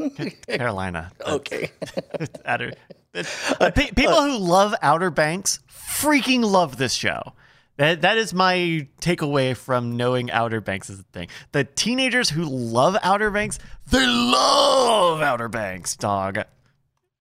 Carolina. 0.49 1.13
okay. 1.27 1.71
Outer, 2.45 2.73
uh, 3.15 3.71
pe- 3.71 3.93
people 3.93 4.21
who 4.23 4.39
love 4.39 4.75
Outer 4.83 5.11
Banks 5.11 5.61
freaking 5.71 6.43
love 6.45 6.77
this 6.79 6.95
show. 6.95 7.33
That, 7.77 8.01
that 8.03 8.19
is 8.19 8.35
my 8.35 8.89
takeaway 9.01 9.57
from 9.57 9.97
knowing 9.97 10.33
Outer 10.33 10.61
Banks 10.61 10.91
is 10.91 10.99
a 10.99 11.05
thing. 11.05 11.29
The 11.53 11.63
teenagers 11.63 12.29
who 12.29 12.43
love 12.45 12.97
Outer 13.05 13.31
Banks, 13.31 13.61
they 13.89 14.05
love 14.05 15.23
Outer 15.23 15.49
Banks, 15.49 15.95
dog. 15.95 16.41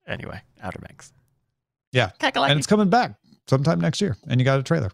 Anyway, 0.08 0.40
Outer 0.62 0.80
Banks. 0.80 1.12
Yeah. 1.92 2.10
Kakalaki. 2.18 2.50
And 2.50 2.58
it's 2.58 2.66
coming 2.66 2.88
back 2.88 3.12
sometime 3.46 3.80
next 3.80 4.00
year. 4.00 4.16
And 4.26 4.40
you 4.40 4.44
got 4.44 4.58
a 4.58 4.62
trailer. 4.62 4.90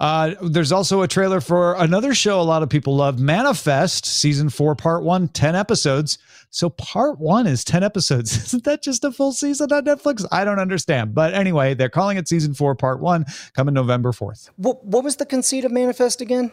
Uh, 0.00 0.34
there's 0.42 0.72
also 0.72 1.02
a 1.02 1.08
trailer 1.08 1.40
for 1.40 1.74
another 1.74 2.14
show 2.14 2.40
a 2.40 2.42
lot 2.42 2.62
of 2.62 2.70
people 2.70 2.96
love 2.96 3.18
Manifest, 3.18 4.06
season 4.06 4.48
four, 4.48 4.74
part 4.74 5.02
one, 5.02 5.28
10 5.28 5.54
episodes. 5.54 6.18
So 6.50 6.70
part 6.70 7.18
one 7.18 7.46
is 7.46 7.64
10 7.64 7.82
episodes. 7.82 8.34
Isn't 8.46 8.64
that 8.64 8.82
just 8.82 9.04
a 9.04 9.12
full 9.12 9.32
season 9.32 9.70
on 9.72 9.84
Netflix? 9.84 10.24
I 10.32 10.44
don't 10.44 10.58
understand. 10.58 11.14
But 11.14 11.34
anyway, 11.34 11.74
they're 11.74 11.90
calling 11.90 12.16
it 12.16 12.28
season 12.28 12.54
four, 12.54 12.74
part 12.74 13.00
one, 13.00 13.26
coming 13.54 13.74
November 13.74 14.12
4th. 14.12 14.48
what, 14.56 14.84
what 14.84 15.04
was 15.04 15.16
the 15.16 15.26
conceit 15.26 15.64
of 15.64 15.72
Manifest 15.72 16.20
again? 16.20 16.52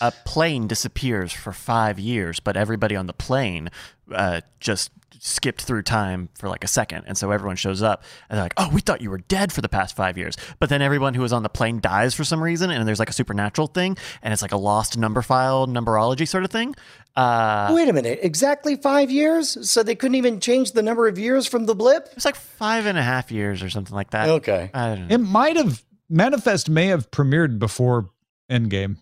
a 0.00 0.12
plane 0.24 0.66
disappears 0.66 1.32
for 1.32 1.52
five 1.52 1.98
years, 1.98 2.40
but 2.40 2.56
everybody 2.56 2.94
on 2.94 3.06
the 3.06 3.12
plane 3.12 3.70
uh, 4.12 4.42
just 4.60 4.90
skipped 5.20 5.62
through 5.62 5.82
time 5.82 6.28
for 6.38 6.48
like 6.48 6.64
a 6.64 6.68
second. 6.68 7.04
And 7.06 7.16
so 7.18 7.30
everyone 7.30 7.56
shows 7.56 7.82
up 7.82 8.02
and 8.28 8.36
they're 8.36 8.44
like, 8.44 8.54
oh, 8.56 8.70
we 8.72 8.80
thought 8.80 9.00
you 9.00 9.10
were 9.10 9.18
dead 9.18 9.52
for 9.52 9.60
the 9.60 9.68
past 9.68 9.96
five 9.96 10.16
years. 10.16 10.36
But 10.58 10.68
then 10.68 10.80
everyone 10.82 11.14
who 11.14 11.22
was 11.22 11.32
on 11.32 11.42
the 11.42 11.48
plane 11.48 11.80
dies 11.80 12.14
for 12.14 12.24
some 12.24 12.42
reason. 12.42 12.70
And 12.70 12.86
there's 12.86 12.98
like 12.98 13.10
a 13.10 13.12
supernatural 13.12 13.66
thing. 13.66 13.96
And 14.22 14.32
it's 14.32 14.42
like 14.42 14.52
a 14.52 14.56
lost 14.56 14.96
number 14.96 15.22
file, 15.22 15.66
numberology 15.66 16.26
sort 16.26 16.44
of 16.44 16.50
thing. 16.50 16.74
Uh, 17.16 17.72
Wait 17.74 17.88
a 17.88 17.92
minute, 17.92 18.20
exactly 18.22 18.76
five 18.76 19.10
years? 19.10 19.68
So 19.68 19.82
they 19.82 19.94
couldn't 19.96 20.14
even 20.14 20.38
change 20.40 20.72
the 20.72 20.82
number 20.82 21.08
of 21.08 21.18
years 21.18 21.46
from 21.46 21.66
the 21.66 21.74
blip? 21.74 22.08
it's 22.14 22.24
like 22.24 22.36
five 22.36 22.86
and 22.86 22.96
a 22.96 23.02
half 23.02 23.32
years 23.32 23.62
or 23.62 23.70
something 23.70 23.94
like 23.94 24.10
that. 24.10 24.28
Okay. 24.28 24.70
I 24.72 24.94
don't 24.94 25.08
know. 25.08 25.14
It 25.14 25.18
might 25.18 25.56
have, 25.56 25.82
Manifest 26.08 26.70
may 26.70 26.86
have 26.86 27.10
premiered 27.10 27.58
before 27.58 28.10
Endgame. 28.50 28.98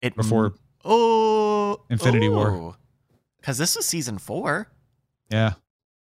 It, 0.00 0.14
before- 0.14 0.54
oh, 0.84 1.80
Infinity 1.90 2.28
War. 2.28 2.76
Because 3.40 3.58
this 3.58 3.76
is 3.76 3.84
season 3.84 4.18
four. 4.18 4.68
Yeah. 5.34 5.52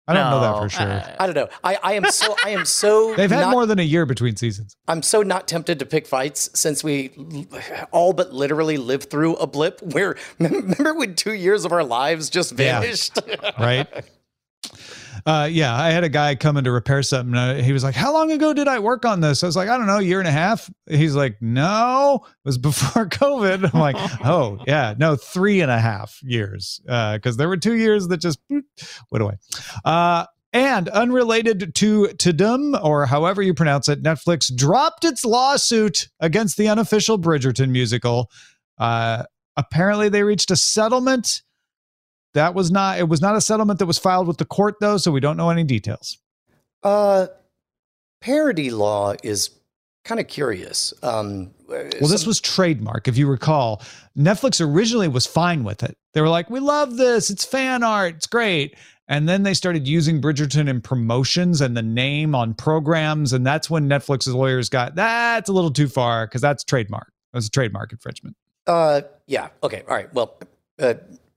I 0.06 0.14
don't 0.14 0.30
know 0.32 0.42
that 0.42 0.58
for 0.62 0.68
sure. 0.70 0.92
uh, 0.92 1.16
I 1.18 1.26
don't 1.28 1.36
know. 1.36 1.48
I, 1.64 1.78
I 1.82 1.94
am 1.94 2.04
so 2.12 2.36
I 2.44 2.50
am 2.50 2.66
so 2.66 3.16
They've 3.18 3.32
had 3.32 3.40
not- 3.44 3.52
more 3.52 3.66
than 3.66 3.80
a 3.80 3.84
year 3.84 4.06
between 4.06 4.36
seasons. 4.36 4.76
I'm 4.86 5.02
so 5.02 5.24
not 5.24 5.48
tempted 5.48 5.80
to 5.80 5.86
pick 5.86 6.08
fights 6.08 6.50
since 6.54 6.84
we 6.84 7.12
all 7.92 8.12
but 8.12 8.34
literally 8.34 8.76
lived 8.76 9.10
through 9.10 9.36
a 9.38 9.48
blip 9.48 9.82
where 9.82 10.18
remember 10.40 10.94
when 10.96 11.16
two 11.16 11.34
years 11.34 11.64
of 11.64 11.72
our 11.72 11.86
lives 11.86 12.30
just 12.30 12.52
Yeah. 12.60 12.82
vanished? 12.82 13.18
right? 13.60 13.88
Uh, 15.26 15.48
yeah, 15.50 15.76
I 15.76 15.92
had 15.92 16.04
a 16.04 16.10
guy 16.10 16.36
come 16.36 16.58
in 16.58 16.66
to 16.66 16.72
repair 16.72 17.02
something. 17.02 17.36
Uh, 17.36 17.62
he 17.62 17.72
was 17.72 17.84
like, 17.84 17.96
"How 17.96 18.12
long 18.12 18.32
ago 18.32 18.54
did 18.54 18.68
I 18.68 18.80
work 18.80 19.06
on 19.06 19.22
this?" 19.22 19.44
I 19.44 19.46
was 19.46 19.56
like, 19.56 19.70
"I 19.70 19.78
don't 19.78 19.88
know, 19.88 20.00
a 20.00 20.02
year 20.02 20.20
and 20.20 20.28
a 20.28 20.32
half." 20.32 20.70
He's 20.90 21.16
like, 21.16 21.42
"No, 21.42 22.22
it 22.26 22.48
was 22.48 22.58
before 22.58 23.06
COVID." 23.10 23.74
I'm 23.74 23.80
like, 23.80 23.96
"Oh 24.26 24.60
yeah, 24.68 24.94
no, 24.98 25.16
three 25.16 25.62
and 25.62 25.72
a 25.72 25.80
half 25.80 26.20
years," 26.24 26.82
because 26.84 27.38
there 27.38 27.48
were 27.48 27.58
two 27.58 27.76
years 27.76 28.08
that 28.10 28.18
just 28.18 28.40
went 28.50 28.66
away. 29.24 29.36
Uh, 29.86 30.26
and 30.52 30.88
unrelated 30.90 31.74
to 31.76 32.08
Tudum, 32.10 32.80
or 32.84 33.08
however 33.08 33.42
you 33.42 33.54
pronounce 33.54 33.90
it, 33.90 34.04
Netflix 34.04 34.56
dropped 34.56 35.04
its 35.04 35.26
lawsuit 35.26 36.10
against 36.20 36.58
the 36.58 36.68
unofficial 36.68 37.18
Bridgerton 37.18 37.70
musical. 37.70 38.30
Uh, 38.78 39.24
apparently, 39.58 40.10
they 40.10 40.24
reached 40.24 40.52
a 40.52 40.56
settlement 40.56 41.42
that 42.34 42.54
was 42.54 42.72
not 42.72 43.00
it 43.00 43.08
was 43.10 43.22
not 43.22 43.36
a 43.36 43.42
settlement 43.42 43.80
that 43.80 43.86
was 43.86 43.98
filed 43.98 44.28
with 44.28 44.38
the 44.38 44.46
court 44.46 44.76
though 44.82 44.98
so 44.98 45.12
we 45.12 45.20
don't 45.20 45.38
know 45.38 45.50
any 45.50 45.64
details 45.64 46.18
uh, 46.84 47.28
parody 48.22 48.70
law 48.72 49.14
is 49.24 49.52
kind 50.04 50.20
of 50.20 50.28
curious. 50.28 50.94
Um, 51.02 51.52
well 51.70 52.10
this 52.10 52.28
was 52.28 52.42
trademark 52.42 53.08
if 53.08 53.18
you 53.18 53.26
recall 53.28 53.82
netflix 54.18 54.60
originally 54.60 55.08
was 55.08 55.26
fine 55.26 55.64
with 55.64 55.82
it 55.82 55.98
they 56.14 56.22
were 56.22 56.30
like 56.30 56.50
we 56.50 56.60
love 56.60 56.98
this 56.98 57.30
it's 57.30 57.46
fan 57.46 57.84
art 57.84 58.16
it's 58.16 58.28
great 58.28 58.76
and 59.08 59.28
then 59.28 59.44
they 59.44 59.54
started 59.54 59.88
using 59.88 60.22
bridgerton 60.22 60.70
in 60.70 60.82
promotions 60.82 61.62
and 61.62 61.76
the 61.76 61.82
name 61.82 62.36
on 62.36 62.54
programs 62.54 63.34
and 63.34 63.48
that's 63.48 63.70
when 63.70 63.90
netflix's 63.90 64.36
lawyers 64.36 64.70
got 64.70 64.94
that's 64.94 65.50
a 65.50 65.54
little 65.54 65.72
too 65.72 65.88
far 65.88 66.28
because 66.28 66.42
that's 66.42 66.64
trademark 66.64 67.08
it 67.34 67.38
was 67.38 67.48
a 67.48 67.50
trademark 67.52 67.92
infringement 67.92 68.36
Uh, 68.68 69.02
yeah. 69.28 69.50
Okay. 69.64 69.84
All 69.90 69.96
right. 69.96 70.14
Well, 70.14 70.38
uh, 70.80 70.94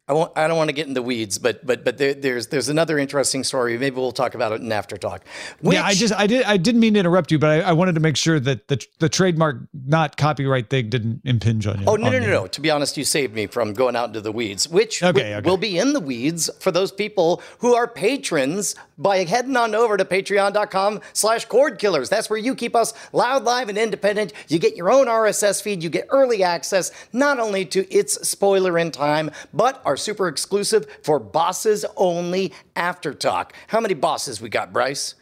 I 0.08 0.12
won't. 0.12 0.30
I 0.36 0.46
don't 0.46 0.56
want 0.56 0.68
to 0.68 0.72
get 0.72 0.86
in 0.86 0.94
the 0.94 1.02
weeds, 1.02 1.36
but 1.36 1.66
but 1.66 1.84
but 1.84 1.98
there, 1.98 2.14
there's 2.14 2.46
there's 2.46 2.68
another 2.68 2.96
interesting 2.96 3.42
story. 3.42 3.76
Maybe 3.76 3.96
we'll 3.96 4.12
talk 4.12 4.36
about 4.36 4.52
it 4.52 4.60
in 4.60 4.70
after 4.70 4.96
talk. 4.96 5.24
yeah, 5.62 5.84
I 5.84 5.94
just 5.94 6.14
I 6.14 6.28
did 6.28 6.44
I 6.44 6.56
didn't 6.58 6.80
mean 6.80 6.94
to 6.94 7.00
interrupt 7.00 7.32
you, 7.32 7.40
but 7.40 7.50
I, 7.50 7.70
I 7.70 7.72
wanted 7.72 7.96
to 7.96 8.00
make 8.00 8.16
sure 8.16 8.38
that 8.38 8.68
the 8.68 8.84
the 9.00 9.08
trademark 9.08 9.56
not 9.86 10.16
copyright 10.16 10.70
thing 10.70 10.90
didn't 10.90 11.22
impinge 11.24 11.66
on 11.66 11.80
you. 11.80 11.86
Oh 11.88 11.96
no 11.96 12.08
no 12.08 12.20
no 12.20 12.28
no! 12.28 12.46
To 12.46 12.60
be 12.60 12.70
honest, 12.70 12.96
you 12.96 13.02
saved 13.04 13.34
me 13.34 13.48
from 13.48 13.72
going 13.72 13.96
out 13.96 14.08
into 14.10 14.20
the 14.20 14.30
weeds, 14.30 14.68
which 14.68 15.02
Okay, 15.02 15.34
okay. 15.34 15.48
will 15.48 15.56
be 15.56 15.76
in 15.76 15.92
the 15.92 15.98
weeds 16.00 16.50
for 16.60 16.70
those 16.70 16.92
people 16.92 17.42
who 17.58 17.74
are 17.74 17.88
patrons 17.88 18.76
by 18.98 19.24
heading 19.24 19.56
on 19.56 19.74
over 19.74 19.96
to 19.96 20.04
Patreon.com/slash 20.04 21.46
Cord 21.46 21.78
Killers. 21.78 22.08
That's 22.08 22.30
where 22.30 22.38
you 22.38 22.54
keep 22.54 22.74
us 22.76 22.94
loud, 23.12 23.44
live, 23.44 23.68
and 23.68 23.76
independent. 23.78 24.32
You 24.48 24.58
get 24.58 24.76
your 24.76 24.90
own 24.90 25.06
RSS 25.06 25.60
feed. 25.62 25.82
You 25.82 25.90
get 25.90 26.06
early 26.10 26.42
access 26.42 26.92
not 27.12 27.38
only 27.38 27.64
to 27.66 27.92
its 27.92 28.26
spoiler 28.28 28.78
in 28.78 28.90
time, 28.90 29.30
but 29.52 29.82
our 29.84 29.95
super 29.96 30.28
exclusive 30.28 30.86
for 31.02 31.18
bosses 31.18 31.84
only 31.96 32.52
after 32.74 33.14
talk. 33.14 33.52
How 33.68 33.80
many 33.80 33.94
bosses 33.94 34.40
we 34.40 34.48
got, 34.48 34.72
Bryce? 34.72 35.14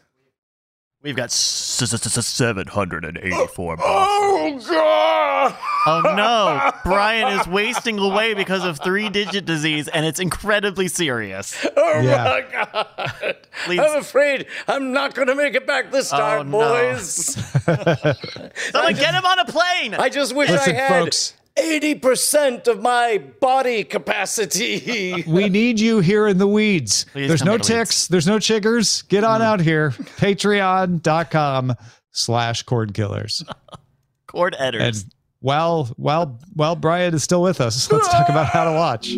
We've 1.03 1.15
got 1.15 1.25
s- 1.25 1.83
s- 1.83 1.93
s- 2.17 2.27
784 2.27 3.77
bosses. 3.77 4.67
Oh 4.67 4.67
god! 4.71 5.57
Oh 5.87 6.01
no, 6.17 6.73
Brian 6.85 7.39
is 7.39 7.47
wasting 7.47 7.99
away 7.99 8.33
because 8.33 8.65
of 8.65 8.81
three 8.83 9.11
digit 9.11 9.45
disease, 9.45 9.87
and 9.89 10.07
it's 10.07 10.19
incredibly 10.19 10.89
serious. 10.89 11.67
Oh 11.77 12.01
Yeah. 12.01 12.25
my 12.25 12.45
god! 12.73 13.37
Please. 13.67 13.81
I'm 13.81 13.99
afraid 13.99 14.47
I'm 14.67 14.93
not 14.93 15.15
going 15.15 15.29
to 15.29 15.35
make 15.35 15.55
it 15.55 15.67
back 15.67 15.91
this 15.93 16.11
oh, 16.11 16.17
time, 16.17 16.51
no. 16.51 16.59
boys. 16.61 17.07
Someone 18.73 18.95
get 18.95 19.13
him 19.13 19.27
on 19.27 19.39
a 19.41 19.45
plane! 19.45 19.93
I 19.95 20.09
just 20.09 20.35
wish 20.35 20.49
Listen, 20.49 20.75
I 20.75 20.79
had 20.79 20.89
folks. 21.05 21.35
80% 21.59 22.67
of 22.67 22.83
my 22.83 23.19
body 23.41 23.85
capacity. 23.85 25.25
We 25.35 25.49
need 25.49 25.81
you 25.81 26.01
here 26.01 26.27
in 26.27 26.39
the 26.39 26.47
weeds. 26.47 27.07
Please 27.13 27.29
There's 27.29 27.45
no 27.45 27.53
to 27.53 27.59
weeds. 27.59 27.69
ticks. 27.69 28.07
There's 28.09 28.27
no 28.27 28.39
chiggers. 28.39 29.07
Get 29.09 29.25
on 29.25 29.41
hmm. 29.41 29.47
out 29.47 29.61
here. 29.61 29.91
Patreon.com 29.91 31.75
slash 32.11 32.63
cord 32.63 32.95
killers. 32.95 33.45
Cord 34.27 34.57
And 34.59 35.05
while 35.41 35.85
while 35.97 36.41
while 36.55 36.75
Brian 36.75 37.15
is 37.15 37.23
still 37.23 37.43
with 37.43 37.61
us, 37.61 37.91
let's 37.93 38.09
talk 38.09 38.29
about 38.29 38.47
how 38.47 38.65
to 38.65 38.73
watch. 38.73 39.17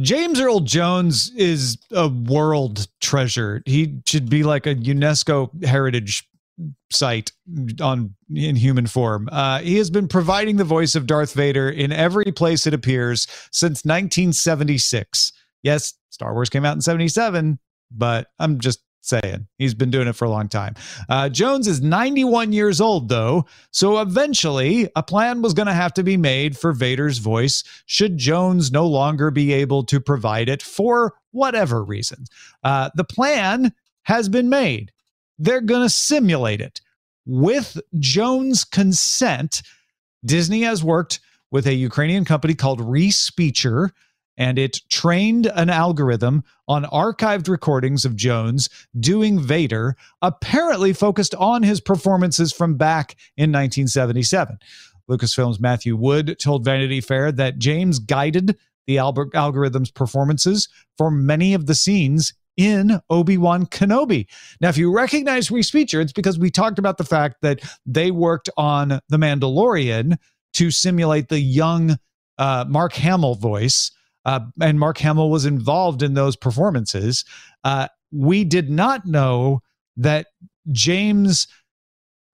James 0.00 0.40
Earl 0.40 0.60
Jones 0.60 1.30
is 1.36 1.76
a 1.90 2.08
world 2.08 2.88
treasure. 3.02 3.62
He 3.66 4.00
should 4.06 4.30
be 4.30 4.42
like 4.42 4.66
a 4.66 4.74
UNESCO 4.74 5.64
heritage 5.64 6.26
site 6.90 7.32
on 7.80 8.14
in 8.34 8.56
human 8.56 8.86
form. 8.86 9.28
Uh, 9.32 9.60
he 9.60 9.76
has 9.76 9.90
been 9.90 10.08
providing 10.08 10.56
the 10.56 10.64
voice 10.64 10.94
of 10.94 11.06
Darth 11.06 11.32
Vader 11.32 11.68
in 11.68 11.92
every 11.92 12.32
place 12.32 12.66
it 12.66 12.74
appears 12.74 13.26
since 13.50 13.84
1976. 13.84 15.32
Yes, 15.62 15.94
Star 16.10 16.34
Wars 16.34 16.50
came 16.50 16.64
out 16.64 16.74
in 16.74 16.80
77, 16.80 17.58
but 17.90 18.28
I'm 18.38 18.60
just 18.60 18.80
saying 19.02 19.48
he's 19.58 19.74
been 19.74 19.90
doing 19.90 20.08
it 20.08 20.14
for 20.14 20.24
a 20.24 20.30
long 20.30 20.48
time. 20.48 20.74
Uh, 21.08 21.28
Jones 21.28 21.66
is 21.66 21.82
91 21.82 22.52
years 22.52 22.80
old, 22.80 23.08
though, 23.08 23.44
so 23.72 24.00
eventually 24.00 24.88
a 24.94 25.02
plan 25.02 25.42
was 25.42 25.54
going 25.54 25.66
to 25.66 25.72
have 25.72 25.92
to 25.94 26.04
be 26.04 26.16
made 26.16 26.56
for 26.56 26.72
Vader's 26.72 27.18
voice 27.18 27.64
should 27.86 28.16
Jones 28.16 28.70
no 28.70 28.86
longer 28.86 29.30
be 29.30 29.52
able 29.52 29.84
to 29.84 30.00
provide 30.00 30.48
it 30.48 30.62
for 30.62 31.14
whatever 31.32 31.84
reason. 31.84 32.24
Uh, 32.62 32.90
the 32.94 33.04
plan 33.04 33.72
has 34.04 34.28
been 34.28 34.48
made. 34.48 34.92
They're 35.38 35.60
going 35.60 35.82
to 35.82 35.88
simulate 35.88 36.60
it. 36.60 36.80
With 37.24 37.80
Jones' 37.98 38.64
consent, 38.64 39.62
Disney 40.24 40.62
has 40.62 40.82
worked 40.82 41.20
with 41.50 41.66
a 41.66 41.74
Ukrainian 41.74 42.24
company 42.24 42.54
called 42.54 42.80
Respeecher, 42.80 43.90
and 44.36 44.58
it 44.58 44.80
trained 44.88 45.46
an 45.46 45.70
algorithm 45.70 46.42
on 46.66 46.84
archived 46.84 47.48
recordings 47.48 48.04
of 48.04 48.16
Jones 48.16 48.68
doing 48.98 49.38
Vader, 49.38 49.96
apparently 50.22 50.92
focused 50.92 51.34
on 51.34 51.62
his 51.62 51.80
performances 51.80 52.52
from 52.52 52.76
back 52.76 53.16
in 53.36 53.52
1977. 53.52 54.58
Lucasfilm's 55.08 55.60
Matthew 55.60 55.94
Wood 55.96 56.36
told 56.40 56.64
Vanity 56.64 57.00
Fair 57.00 57.30
that 57.32 57.58
James 57.58 57.98
guided 57.98 58.56
the 58.86 58.98
algorithm's 58.98 59.90
performances 59.90 60.68
for 60.96 61.10
many 61.10 61.54
of 61.54 61.66
the 61.66 61.74
scenes 61.74 62.32
in 62.56 63.00
Obi-Wan 63.10 63.66
Kenobi. 63.66 64.26
Now, 64.60 64.68
if 64.68 64.76
you 64.76 64.94
recognize 64.94 65.48
Respeecher, 65.48 66.02
it's 66.02 66.12
because 66.12 66.38
we 66.38 66.50
talked 66.50 66.78
about 66.78 66.98
the 66.98 67.04
fact 67.04 67.36
that 67.42 67.60
they 67.86 68.10
worked 68.10 68.50
on 68.56 69.00
The 69.08 69.16
Mandalorian 69.16 70.16
to 70.54 70.70
simulate 70.70 71.28
the 71.28 71.40
young 71.40 71.96
uh, 72.38 72.64
Mark 72.68 72.92
Hamill 72.94 73.34
voice, 73.36 73.90
uh, 74.24 74.40
and 74.60 74.78
Mark 74.78 74.98
Hamill 74.98 75.30
was 75.30 75.46
involved 75.46 76.02
in 76.02 76.14
those 76.14 76.36
performances. 76.36 77.24
Uh, 77.64 77.88
we 78.12 78.44
did 78.44 78.70
not 78.70 79.06
know 79.06 79.62
that 79.96 80.26
James' 80.70 81.46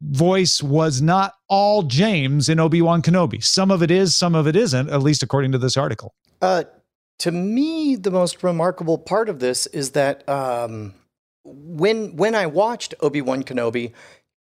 voice 0.01 0.63
was 0.63 1.03
not 1.03 1.35
all 1.49 1.83
James 1.83 2.49
in 2.49 2.61
Obi 2.61 2.83
Wan 2.83 3.03
Kenobi. 3.03 3.43
Some 3.43 3.71
of 3.71 3.83
it 3.83 3.91
is, 3.91 4.17
some 4.17 4.35
of 4.35 4.47
it 4.47 4.57
isn't, 4.57 4.91
at 4.91 5.03
least 5.03 5.23
according 5.23 5.53
to 5.53 5.59
this 5.59 5.77
article. 5.77 6.15
Uh, 6.41 6.65
to 7.19 7.33
me, 7.33 7.97
the 7.97 8.11
most 8.11 8.43
remarkable 8.43 8.99
part 8.99 9.29
of 9.29 9.41
this 9.41 9.67
is 9.67 9.91
that 9.93 10.29
um, 10.29 10.95
when 11.45 12.17
when 12.17 12.35
I 12.35 12.47
watched 12.47 12.95
Obi 13.01 13.21
Wan 13.21 13.43
Kenobi, 13.43 13.93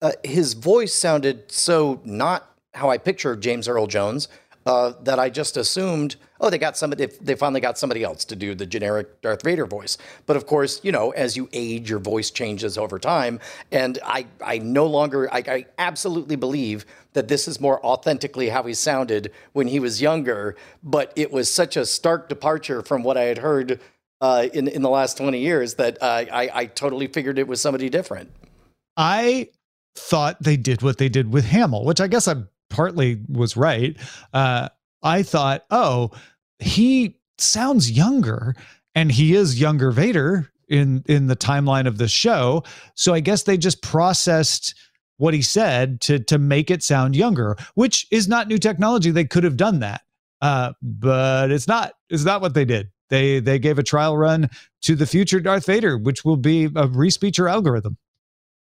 uh, 0.02 0.12
his 0.22 0.54
voice 0.54 0.94
sounded 0.94 1.50
so 1.50 2.00
not 2.04 2.50
how 2.74 2.90
I 2.90 2.98
picture 2.98 3.34
James 3.36 3.68
Earl 3.68 3.86
Jones 3.86 4.28
uh, 4.66 4.92
that 5.02 5.18
I 5.18 5.30
just 5.30 5.56
assumed, 5.56 6.16
oh, 6.40 6.50
they 6.50 6.58
got 6.58 6.76
somebody, 6.76 7.06
they 7.20 7.34
finally 7.34 7.60
got 7.60 7.78
somebody 7.78 8.04
else 8.04 8.24
to 8.26 8.36
do 8.36 8.54
the 8.54 8.66
generic 8.66 9.20
Darth 9.22 9.42
Vader 9.42 9.66
voice. 9.66 9.96
But 10.26 10.36
of 10.36 10.46
course, 10.46 10.80
you 10.84 10.92
know, 10.92 11.10
as 11.10 11.36
you 11.36 11.48
age, 11.52 11.88
your 11.88 11.98
voice 11.98 12.30
changes 12.30 12.76
over 12.76 12.98
time. 12.98 13.40
And 13.72 13.98
I, 14.04 14.26
I 14.44 14.58
no 14.58 14.86
longer, 14.86 15.32
I, 15.32 15.42
I 15.46 15.66
absolutely 15.78 16.36
believe 16.36 16.84
that 17.12 17.28
this 17.28 17.48
is 17.48 17.60
more 17.60 17.84
authentically 17.84 18.48
how 18.48 18.62
he 18.62 18.74
sounded 18.74 19.32
when 19.52 19.68
he 19.68 19.80
was 19.80 20.00
younger. 20.00 20.56
But 20.82 21.12
it 21.16 21.32
was 21.32 21.52
such 21.52 21.76
a 21.76 21.86
stark 21.86 22.28
departure 22.28 22.82
from 22.82 23.02
what 23.02 23.16
I 23.16 23.22
had 23.22 23.38
heard 23.38 23.80
uh, 24.20 24.48
in 24.52 24.68
in 24.68 24.82
the 24.82 24.90
last 24.90 25.16
twenty 25.16 25.40
years 25.40 25.74
that 25.74 25.98
uh, 26.02 26.24
I, 26.32 26.50
I 26.52 26.66
totally 26.66 27.06
figured 27.06 27.38
it 27.38 27.48
was 27.48 27.60
somebody 27.60 27.88
different. 27.88 28.30
I 28.96 29.48
thought 29.96 30.42
they 30.42 30.56
did 30.56 30.82
what 30.82 30.98
they 30.98 31.08
did 31.08 31.32
with 31.32 31.44
Hamill, 31.44 31.84
which 31.84 32.00
I 32.00 32.06
guess 32.06 32.28
I 32.28 32.36
partly 32.68 33.20
was 33.28 33.56
right. 33.56 33.96
Uh, 34.32 34.68
I 35.02 35.22
thought, 35.22 35.64
oh, 35.70 36.10
he 36.58 37.16
sounds 37.38 37.90
younger, 37.90 38.54
and 38.94 39.10
he 39.10 39.34
is 39.34 39.60
younger 39.60 39.90
Vader 39.90 40.52
in 40.68 41.02
in 41.06 41.26
the 41.26 41.36
timeline 41.36 41.86
of 41.86 41.98
the 41.98 42.08
show. 42.08 42.62
So 42.94 43.14
I 43.14 43.20
guess 43.20 43.42
they 43.42 43.56
just 43.56 43.82
processed 43.82 44.74
what 45.20 45.34
he 45.34 45.42
said 45.42 46.00
to 46.00 46.18
to 46.18 46.38
make 46.38 46.70
it 46.70 46.82
sound 46.82 47.14
younger, 47.14 47.56
which 47.74 48.06
is 48.10 48.26
not 48.26 48.48
new 48.48 48.58
technology. 48.58 49.10
They 49.10 49.26
could 49.26 49.44
have 49.44 49.56
done 49.56 49.80
that, 49.80 50.00
uh, 50.40 50.72
but 50.82 51.50
it's 51.50 51.68
not. 51.68 51.92
It's 52.08 52.24
not 52.24 52.40
what 52.40 52.54
they 52.54 52.64
did. 52.64 52.90
They 53.10 53.38
they 53.38 53.58
gave 53.58 53.78
a 53.78 53.82
trial 53.82 54.16
run 54.16 54.48
to 54.82 54.96
the 54.96 55.06
future 55.06 55.38
Darth 55.38 55.66
Vader, 55.66 55.98
which 55.98 56.24
will 56.24 56.38
be 56.38 56.64
a 56.64 56.88
respeecher 56.88 57.50
algorithm. 57.50 57.98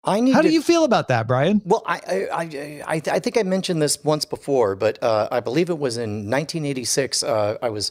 I 0.07 0.21
need 0.21 0.33
How 0.33 0.43
to, 0.43 0.49
do 0.49 0.53
you 0.53 0.61
feel 0.61 0.85
about 0.85 1.09
that, 1.09 1.27
Brian? 1.27 1.63
Well, 1.65 1.83
I 1.87 1.97
I, 2.07 2.29
I, 2.33 2.83
I, 2.87 3.03
I 3.07 3.19
think 3.21 3.39
I 3.39 3.43
mentioned 3.43 3.81
this 3.81 4.05
once 4.05 4.27
before, 4.27 4.77
but 4.77 5.03
uh, 5.03 5.29
I 5.33 5.41
believe 5.41 5.71
it 5.71 5.79
was 5.79 5.97
in 5.97 6.31
1986. 6.31 7.23
Uh, 7.23 7.57
I 7.63 7.71
was 7.71 7.91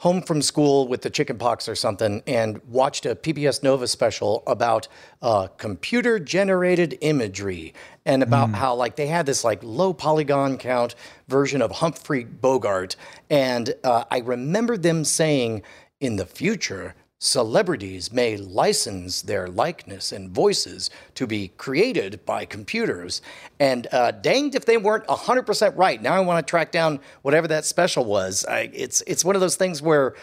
home 0.00 0.22
from 0.22 0.40
school 0.40 0.88
with 0.88 1.02
the 1.02 1.10
chicken 1.10 1.36
pox 1.36 1.68
or 1.68 1.74
something 1.74 2.22
and 2.26 2.58
watched 2.64 3.04
a 3.04 3.14
PBS 3.14 3.62
Nova 3.62 3.86
special 3.86 4.42
about 4.46 4.88
uh, 5.20 5.46
computer 5.58 6.18
generated 6.18 6.96
imagery 7.02 7.74
and 8.06 8.22
about 8.22 8.48
mm. 8.48 8.54
how 8.54 8.74
like 8.74 8.96
they 8.96 9.06
had 9.06 9.26
this 9.26 9.44
like 9.44 9.62
low 9.62 9.92
polygon 9.92 10.56
count 10.56 10.94
version 11.28 11.60
of 11.60 11.70
Humphrey 11.70 12.24
Bogart. 12.24 12.96
And 13.28 13.74
uh, 13.84 14.04
I 14.10 14.20
remember 14.20 14.78
them 14.78 15.04
saying 15.04 15.62
in 16.00 16.16
the 16.16 16.24
future, 16.24 16.94
Celebrities 17.22 18.10
may 18.10 18.38
license 18.38 19.20
their 19.20 19.46
likeness 19.46 20.10
and 20.10 20.30
voices 20.30 20.88
to 21.14 21.26
be 21.26 21.48
created 21.48 22.24
by 22.24 22.46
computers. 22.46 23.20
And 23.58 23.86
uh, 23.92 24.12
danged 24.12 24.54
if 24.54 24.64
they 24.64 24.78
weren't 24.78 25.06
100% 25.06 25.76
right. 25.76 26.00
Now 26.00 26.14
I 26.14 26.20
want 26.20 26.44
to 26.44 26.50
track 26.50 26.72
down 26.72 26.98
whatever 27.20 27.46
that 27.48 27.66
special 27.66 28.06
was. 28.06 28.46
I, 28.46 28.70
it's, 28.72 29.02
it's 29.06 29.22
one 29.22 29.34
of 29.34 29.42
those 29.42 29.56
things 29.56 29.82
where, 29.82 30.14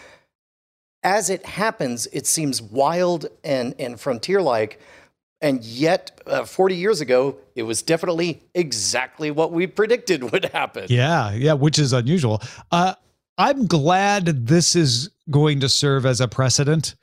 as 1.04 1.30
it 1.30 1.46
happens, 1.46 2.08
it 2.08 2.26
seems 2.26 2.64
wild 2.64 3.28
and, 3.44 3.76
and 3.78 4.00
frontier 4.00 4.42
like. 4.42 4.82
And 5.40 5.64
yet, 5.64 6.20
uh, 6.26 6.46
40 6.46 6.76
years 6.76 7.00
ago, 7.00 7.38
it 7.54 7.62
was 7.62 7.84
definitely 7.84 8.42
exactly 8.56 9.30
what 9.30 9.52
we 9.52 9.68
predicted 9.68 10.24
would 10.32 10.46
happen. 10.46 10.88
Yeah, 10.90 11.32
yeah, 11.34 11.54
which 11.54 11.78
is 11.78 11.94
unusual. 11.94 12.42
Uh, 12.72 12.96
I'm 13.38 13.67
glad 13.67 14.47
this 14.47 14.76
is 14.76 15.10
going 15.30 15.60
to 15.60 15.69
serve 15.69 16.06
as 16.06 16.21
a 16.21 16.28
precedent 16.28 16.95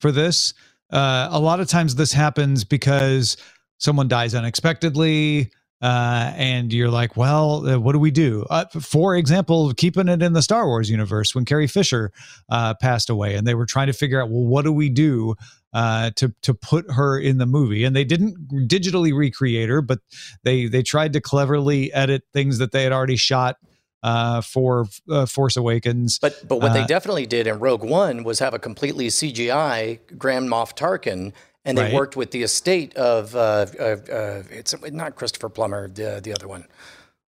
for 0.00 0.10
this. 0.10 0.54
Uh, 0.90 1.28
a 1.30 1.38
lot 1.38 1.60
of 1.60 1.68
times 1.68 1.94
this 1.94 2.12
happens 2.12 2.64
because 2.64 3.36
someone 3.78 4.08
dies 4.08 4.34
unexpectedly. 4.34 5.50
Uh, 5.82 6.32
and 6.36 6.72
you're 6.72 6.88
like, 6.88 7.14
well, 7.14 7.68
uh, 7.68 7.78
what 7.78 7.92
do 7.92 7.98
we 7.98 8.10
do? 8.10 8.46
Uh, 8.48 8.64
for 8.80 9.16
example, 9.16 9.74
keeping 9.74 10.08
it 10.08 10.22
in 10.22 10.32
the 10.32 10.40
Star 10.40 10.66
Wars 10.66 10.88
universe, 10.88 11.34
when 11.34 11.44
Carrie 11.44 11.66
Fisher 11.66 12.10
uh, 12.48 12.72
passed 12.80 13.10
away, 13.10 13.34
and 13.34 13.46
they 13.46 13.54
were 13.54 13.66
trying 13.66 13.88
to 13.88 13.92
figure 13.92 14.22
out, 14.22 14.30
well, 14.30 14.46
what 14.46 14.64
do 14.64 14.72
we 14.72 14.88
do 14.88 15.34
uh, 15.74 16.10
to 16.16 16.32
to 16.40 16.54
put 16.54 16.90
her 16.90 17.18
in 17.18 17.36
the 17.36 17.44
movie? 17.44 17.84
And 17.84 17.94
they 17.94 18.04
didn't 18.04 18.48
digitally 18.66 19.14
recreate 19.14 19.68
her, 19.68 19.82
but 19.82 19.98
they 20.42 20.68
they 20.68 20.82
tried 20.82 21.12
to 21.14 21.20
cleverly 21.20 21.92
edit 21.92 22.22
things 22.32 22.56
that 22.58 22.72
they 22.72 22.84
had 22.84 22.92
already 22.92 23.16
shot 23.16 23.56
uh, 24.04 24.42
for 24.42 24.86
uh, 25.10 25.24
Force 25.24 25.56
Awakens. 25.56 26.18
But 26.18 26.46
but 26.46 26.56
what 26.56 26.70
uh, 26.70 26.74
they 26.74 26.84
definitely 26.84 27.26
did 27.26 27.46
in 27.46 27.58
Rogue 27.58 27.82
One 27.82 28.22
was 28.22 28.38
have 28.38 28.52
a 28.52 28.58
completely 28.58 29.08
CGI 29.08 29.98
Grand 30.18 30.48
Moff 30.48 30.76
Tarkin, 30.76 31.32
and 31.64 31.78
they 31.78 31.84
right. 31.84 31.94
worked 31.94 32.14
with 32.14 32.30
the 32.30 32.42
estate 32.42 32.94
of 32.96 33.34
uh, 33.34 33.64
it's 34.50 34.74
not 34.92 35.16
Christopher 35.16 35.48
Plummer, 35.48 35.88
the 35.88 36.20
the 36.22 36.32
other 36.32 36.46
one. 36.46 36.66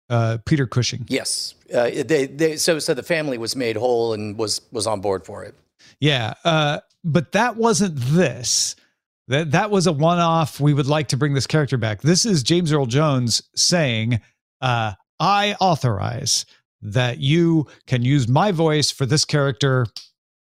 Uh, 0.08 0.38
Peter 0.44 0.66
Cushing. 0.66 1.06
Yes, 1.08 1.54
uh, 1.74 1.90
they, 2.04 2.26
they 2.26 2.56
so 2.58 2.78
so 2.78 2.92
the 2.92 3.02
family 3.02 3.38
was 3.38 3.56
made 3.56 3.76
whole 3.76 4.12
and 4.12 4.36
was 4.38 4.60
was 4.70 4.86
on 4.86 5.00
board 5.00 5.24
for 5.24 5.44
it. 5.44 5.54
Yeah, 5.98 6.34
but 7.02 7.32
that 7.32 7.56
wasn't 7.56 7.96
this. 7.96 8.76
That 9.28 9.52
that 9.52 9.70
was 9.70 9.86
a 9.86 9.92
one-off. 9.92 10.60
We 10.60 10.74
would 10.74 10.86
like 10.86 11.08
to 11.08 11.16
bring 11.16 11.32
this 11.32 11.46
character 11.46 11.78
back. 11.78 12.02
This 12.02 12.26
is 12.26 12.42
James 12.42 12.70
Earl 12.70 12.86
Jones 12.86 13.42
saying, 13.56 14.20
"I 14.60 15.56
authorize 15.58 16.44
that 16.82 17.18
you 17.18 17.66
can 17.86 18.02
use 18.02 18.28
my 18.28 18.52
voice 18.52 18.90
for 18.90 19.06
this 19.06 19.24
character 19.24 19.86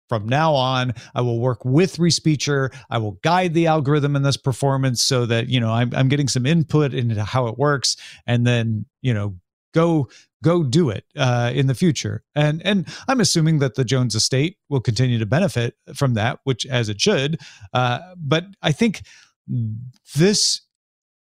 from 0.08 0.28
now 0.28 0.52
on. 0.54 0.92
I 1.14 1.22
will 1.22 1.40
work 1.40 1.64
with 1.64 1.96
respeecher. 1.96 2.70
I 2.90 2.98
will 2.98 3.12
guide 3.22 3.54
the 3.54 3.66
algorithm 3.66 4.14
in 4.14 4.22
this 4.22 4.36
performance 4.36 5.02
so 5.02 5.24
that 5.24 5.48
you 5.48 5.58
know 5.58 5.72
i'm, 5.72 5.90
I'm 5.94 6.08
getting 6.08 6.28
some 6.28 6.44
input 6.44 6.92
into 6.92 7.24
how 7.24 7.46
it 7.46 7.56
works 7.56 7.96
and 8.26 8.46
then 8.46 8.84
you 9.00 9.14
know 9.14 9.36
go 9.72 10.08
go 10.42 10.64
do 10.64 10.90
it 10.90 11.04
uh, 11.16 11.50
in 11.54 11.66
the 11.66 11.74
future. 11.74 12.24
And 12.34 12.60
and 12.62 12.86
i'm 13.08 13.20
assuming 13.20 13.58
that 13.60 13.74
the 13.74 13.84
jones 13.84 14.14
estate 14.14 14.58
will 14.68 14.80
continue 14.80 15.18
to 15.18 15.24
benefit 15.24 15.76
from 15.94 16.12
that 16.14 16.40
which 16.44 16.66
as 16.66 16.90
it 16.90 17.00
should 17.00 17.40
uh, 17.72 18.00
but 18.18 18.44
i 18.60 18.70
think 18.70 19.02
this 20.14 20.60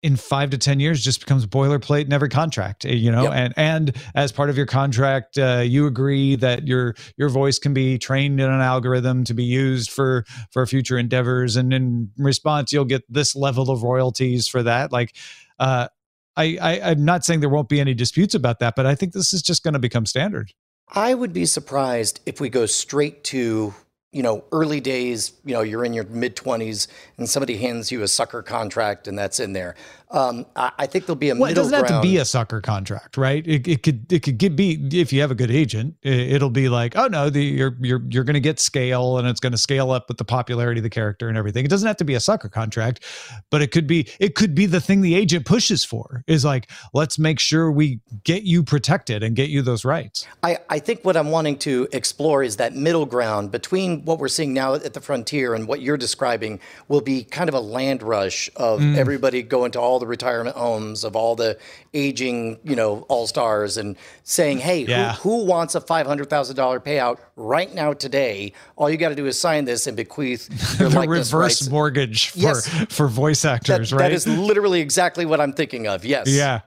in 0.03 0.17
five 0.17 0.51
to 0.51 0.59
ten 0.59 0.79
years 0.79 1.03
just 1.03 1.21
becomes 1.21 1.47
boilerplate 1.47 2.05
in 2.05 2.13
every 2.13 2.29
contract 2.29 2.85
eh, 2.85 2.93
you 2.93 3.11
know 3.11 3.25
yep. 3.25 3.33
and 3.35 3.55
and 3.57 3.97
as 4.15 4.31
part 4.31 4.49
of 4.49 4.57
your 4.57 4.67
contract 4.67 5.37
uh, 5.39 5.63
you 5.65 5.87
agree 5.87 6.37
that 6.37 6.67
your 6.67 6.95
your 7.17 7.29
voice 7.29 7.59
can 7.59 7.75
be 7.75 7.99
trained 7.99 8.41
in 8.41 8.49
an 8.49 8.61
algorithm 8.61 9.25
to 9.25 9.35
be 9.35 9.45
used 9.45 9.91
for 9.91 10.25
for 10.53 10.65
future 10.67 10.99
endeavors. 10.99 11.57
And 11.57 11.73
in 11.73 12.11
response 12.17 12.73
you'll 12.73 12.85
get 12.85 13.03
this 13.09 13.35
level 13.35 13.71
of 13.71 13.83
royalties 13.83 14.49
for 14.49 14.63
that. 14.63 14.93
Like 14.93 15.17
uh 15.59 15.89
I, 16.37 16.57
I 16.61 16.81
i'm 16.91 17.05
not 17.05 17.25
saying 17.25 17.41
there 17.41 17.49
won't 17.49 17.69
be 17.69 17.81
any 17.81 17.95
disputes 17.95 18.33
about 18.33 18.61
that 18.61 18.77
but 18.77 18.87
i 18.87 18.95
think 18.95 19.13
this 19.13 19.33
is 19.33 19.43
just 19.43 19.65
going 19.65 19.75
to 19.75 19.81
become 19.81 20.07
standard. 20.07 20.53
I 20.91 21.13
would 21.13 21.33
be 21.33 21.45
surprised 21.45 22.21
if 22.25 22.41
we 22.41 22.49
go 22.49 22.65
straight 22.65 23.25
to 23.25 23.75
you 24.13 24.23
know, 24.23 24.45
early 24.53 24.81
days, 24.81 25.33
you 25.45 25.53
know, 25.53 25.61
you're 25.61 25.85
in 25.85 25.93
your 25.93 26.05
mid 26.05 26.35
20s 26.35 26.89
and 27.19 27.29
somebody 27.29 27.59
hands 27.59 27.93
you 27.93 28.03
a 28.03 28.09
sucker 28.09 28.43
contract 28.43 29.07
and 29.07 29.19
that's 29.19 29.39
in 29.39 29.53
there. 29.53 29.75
Um, 30.11 30.47
I, 30.57 30.73
I, 30.79 30.87
think 30.87 31.05
there'll 31.05 31.17
be 31.17 31.29
a 31.29 31.35
well, 31.35 31.51
it 31.51 31.55
doesn't 31.55 31.71
ground. 31.71 31.91
have 31.91 32.03
to 32.03 32.09
be 32.09 32.17
a 32.17 32.25
sucker 32.25 32.63
contract, 32.63 33.19
right? 33.19 33.47
It, 33.47 33.69
it 33.69 33.83
could 33.83 34.11
it 34.11 34.21
could 34.21 34.57
be 34.57 34.89
if 34.99 35.13
you 35.13 35.21
have 35.21 35.31
a 35.31 35.35
good 35.35 35.51
agent, 35.51 35.97
it, 36.03 36.41
will 36.41 36.49
be 36.49 36.71
like, 36.71 36.97
oh 36.97 37.09
no, 37.09 37.29
the, 37.29 37.43
you're 37.43 37.77
you're 37.79 38.03
you're 38.09 38.25
going 38.25 38.35
to 38.35 38.41
get 38.41 38.59
scale 38.59 39.19
and 39.19 39.29
it's 39.29 39.39
going 39.39 39.53
to 39.53 39.59
scale 39.59 39.91
up 39.91 40.09
with 40.09 40.17
the 40.17 40.25
popularity 40.25 40.79
of 40.79 40.83
the 40.83 40.91
character 40.91 41.29
and 41.29 41.37
everything. 41.37 41.63
It 41.67 41.69
doesn't 41.69 41.87
have 41.87 41.99
to 41.99 42.07
be 42.07 42.15
a 42.15 42.21
sucker 42.21 42.49
contract, 42.49 43.05
but 43.51 43.61
it 43.61 43.71
could 43.71 43.87
be 43.87 44.09
it 44.19 44.35
could 44.35 44.55
be 44.55 44.65
the 44.65 44.81
thing 44.81 45.03
the 45.03 45.15
agent 45.15 45.45
pushes 45.45 45.85
for 45.85 46.25
is 46.27 46.43
like, 46.43 46.71
let's 46.95 47.19
make 47.19 47.39
sure 47.39 47.71
we 47.71 48.01
get 48.25 48.45
you 48.45 48.63
protected 48.63 49.23
and 49.23 49.37
get 49.37 49.51
you 49.51 49.61
those 49.61 49.85
rights. 49.85 50.27
I 50.43 50.59
I 50.71 50.79
think 50.79 51.05
what 51.05 51.19
I'm 51.19 51.31
wanting 51.31 51.59
to 51.59 51.87
explore 51.93 52.43
is 52.43 52.57
that 52.57 52.75
middle 52.75 53.05
ground 53.05 53.51
between 53.51 54.07
what 54.07 54.19
we're 54.19 54.29
seeing 54.29 54.55
now 54.55 54.73
at 54.73 54.95
the 54.95 55.03
frontier 55.03 55.55
and 55.55 55.69
what 55.69 55.83
you're 55.83 55.99
describing 55.99 56.61
will 56.89 57.03
be 57.03 57.25
kind 57.25 57.51
of 57.51 57.55
a 57.55 57.61
land 57.61 58.03
rush 58.03 58.49
of 58.57 58.81
mm. 58.81 58.97
everybody 58.97 59.43
going 59.43 59.71
to 59.73 59.81
all 59.81 59.98
all 59.99 60.01
the 60.01 60.07
retirement 60.07 60.55
homes 60.57 61.03
of 61.03 61.17
all 61.17 61.35
the 61.35 61.59
aging, 61.93 62.61
you 62.63 62.77
know, 62.77 63.01
all 63.09 63.27
stars, 63.27 63.77
and 63.77 63.97
saying, 64.23 64.59
"Hey, 64.59 64.85
Yeah. 64.85 65.15
who, 65.15 65.39
who 65.41 65.45
wants 65.45 65.75
a 65.75 65.81
five 65.81 66.07
hundred 66.07 66.31
thousand 66.31 66.55
dollar 66.55 66.79
payout 66.79 67.19
right 67.35 67.73
now 67.75 67.93
today? 67.93 68.53
All 68.77 68.89
you 68.89 68.97
got 68.97 69.09
to 69.09 69.17
do 69.17 69.27
is 69.27 69.37
sign 69.39 69.65
this 69.65 69.89
and 69.89 69.97
bequeath 69.97 70.49
your 70.81 70.89
the 70.89 71.01
reverse 71.01 71.33
rights." 71.33 71.69
mortgage 71.69 72.29
for 72.31 72.39
Yes. 72.39 72.69
for 72.91 73.09
voice 73.09 73.43
That, 73.43 73.55
actors, 73.69 73.93
right? 73.93 73.99
that 74.03 74.13
is 74.13 74.27
literally 74.29 74.81
exactly 74.81 75.27
what 75.27 75.41
I'm 75.41 75.53
thinking 75.53 75.89
of. 75.89 76.05
Yes. 76.05 76.29
Yeah. 76.29 76.61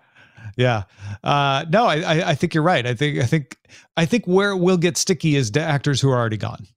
Yeah. 0.58 0.84
Uh, 1.24 1.64
no, 1.70 1.86
I, 1.86 2.02
I, 2.02 2.30
I 2.32 2.36
think 2.36 2.54
you're 2.54 2.64
right. 2.64 2.86
I 2.86 2.94
think, 2.94 3.20
I 3.20 3.26
think, 3.26 3.56
I 3.96 4.06
think 4.06 4.26
where 4.26 4.52
it 4.52 4.58
will 4.58 4.76
get 4.78 4.98
sticky 4.98 5.38
is 5.38 5.50
to 5.52 5.62
actors 5.62 6.02
who 6.02 6.10
are 6.10 6.18
already 6.20 6.36
gone. 6.36 6.68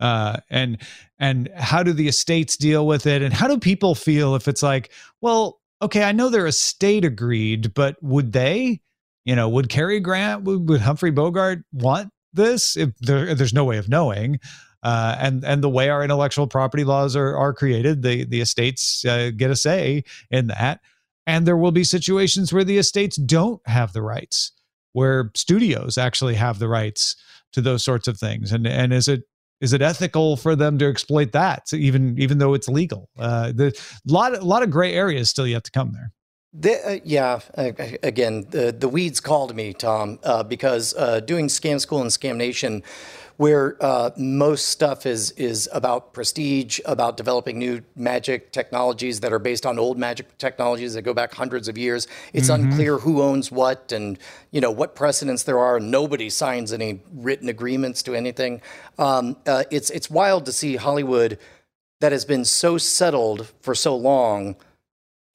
Uh, 0.00 0.38
and, 0.48 0.78
and 1.18 1.50
how 1.54 1.82
do 1.82 1.92
the 1.92 2.08
estates 2.08 2.56
deal 2.56 2.86
with 2.86 3.06
it? 3.06 3.20
And 3.20 3.34
how 3.34 3.46
do 3.46 3.58
people 3.58 3.94
feel 3.94 4.34
if 4.36 4.48
it's 4.48 4.62
like, 4.62 4.90
well, 5.20 5.59
okay, 5.82 6.02
I 6.02 6.12
know 6.12 6.28
their 6.28 6.46
estate 6.46 7.04
agreed, 7.04 7.74
but 7.74 7.96
would 8.02 8.32
they, 8.32 8.80
you 9.24 9.36
know, 9.36 9.48
would 9.48 9.68
Cary 9.68 10.00
Grant, 10.00 10.44
would, 10.44 10.68
would 10.68 10.80
Humphrey 10.80 11.10
Bogart 11.10 11.64
want 11.72 12.12
this? 12.32 12.76
If 12.76 12.96
there, 12.98 13.34
there's 13.34 13.54
no 13.54 13.64
way 13.64 13.78
of 13.78 13.88
knowing. 13.88 14.40
Uh, 14.82 15.14
and 15.18 15.44
and 15.44 15.62
the 15.62 15.68
way 15.68 15.90
our 15.90 16.02
intellectual 16.02 16.46
property 16.46 16.84
laws 16.84 17.14
are 17.14 17.36
are 17.36 17.52
created, 17.52 18.02
the 18.02 18.24
the 18.24 18.40
estates 18.40 19.04
uh, 19.04 19.30
get 19.36 19.50
a 19.50 19.56
say 19.56 20.04
in 20.30 20.46
that. 20.46 20.80
And 21.26 21.46
there 21.46 21.56
will 21.56 21.70
be 21.70 21.84
situations 21.84 22.52
where 22.52 22.64
the 22.64 22.78
estates 22.78 23.16
don't 23.16 23.60
have 23.68 23.92
the 23.92 24.00
rights, 24.00 24.52
where 24.92 25.30
studios 25.34 25.98
actually 25.98 26.34
have 26.34 26.58
the 26.58 26.68
rights 26.68 27.14
to 27.52 27.60
those 27.60 27.84
sorts 27.84 28.08
of 28.08 28.18
things. 28.18 28.52
And 28.52 28.66
and 28.66 28.94
is 28.94 29.06
it 29.06 29.24
is 29.60 29.72
it 29.72 29.82
ethical 29.82 30.36
for 30.36 30.56
them 30.56 30.78
to 30.78 30.86
exploit 30.88 31.32
that, 31.32 31.72
even 31.72 32.18
even 32.18 32.38
though 32.38 32.54
it's 32.54 32.68
legal? 32.68 33.08
Uh, 33.18 33.52
the 33.52 33.78
lot 34.06 34.34
a 34.34 34.44
lot 34.44 34.62
of 34.62 34.70
gray 34.70 34.94
areas 34.94 35.28
still 35.28 35.46
yet 35.46 35.64
to 35.64 35.70
come 35.70 35.92
there. 35.92 36.12
The, 36.52 36.84
uh, 36.84 36.98
yeah. 37.04 37.40
Again, 38.02 38.46
the 38.50 38.72
the 38.72 38.88
weeds 38.88 39.20
called 39.20 39.54
me, 39.54 39.72
Tom, 39.72 40.18
uh, 40.24 40.42
because 40.42 40.94
uh, 40.94 41.20
doing 41.20 41.46
Scam 41.46 41.80
School 41.80 42.00
and 42.00 42.10
Scam 42.10 42.36
Nation, 42.36 42.82
where 43.36 43.76
uh, 43.80 44.10
most 44.16 44.66
stuff 44.66 45.06
is 45.06 45.30
is 45.32 45.68
about 45.72 46.12
prestige, 46.12 46.80
about 46.86 47.16
developing 47.16 47.56
new 47.56 47.82
magic 47.94 48.50
technologies 48.50 49.20
that 49.20 49.32
are 49.32 49.38
based 49.38 49.64
on 49.64 49.78
old 49.78 49.96
magic 49.96 50.36
technologies 50.38 50.94
that 50.94 51.02
go 51.02 51.14
back 51.14 51.32
hundreds 51.32 51.68
of 51.68 51.78
years. 51.78 52.08
It's 52.32 52.48
unclear 52.48 52.98
who 52.98 53.22
owns 53.22 53.52
what 53.52 53.92
and 53.92 54.18
you 54.50 54.60
know 54.60 54.72
what 54.72 54.96
precedents 54.96 55.44
there 55.44 55.60
are. 55.60 55.78
Nobody 55.78 56.28
signs 56.28 56.72
any 56.72 57.00
written 57.14 57.48
agreements 57.48 58.02
to 58.02 58.14
anything. 58.16 58.60
Um, 58.98 59.36
uh, 59.46 59.62
it's 59.70 59.90
it's 59.90 60.10
wild 60.10 60.46
to 60.46 60.52
see 60.52 60.74
Hollywood 60.74 61.38
that 62.00 62.10
has 62.10 62.24
been 62.24 62.44
so 62.44 62.76
settled 62.76 63.52
for 63.60 63.76
so 63.76 63.94
long 63.94 64.56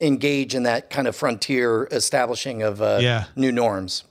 engage 0.01 0.53
in 0.55 0.63
that 0.63 0.89
kind 0.89 1.08
of 1.08 1.15
frontier 1.15 1.88
establishing 1.91 2.62
of 2.62 2.81
uh, 2.81 2.99
Yeah. 3.01 3.25
new 3.36 3.51
norms. 3.51 4.03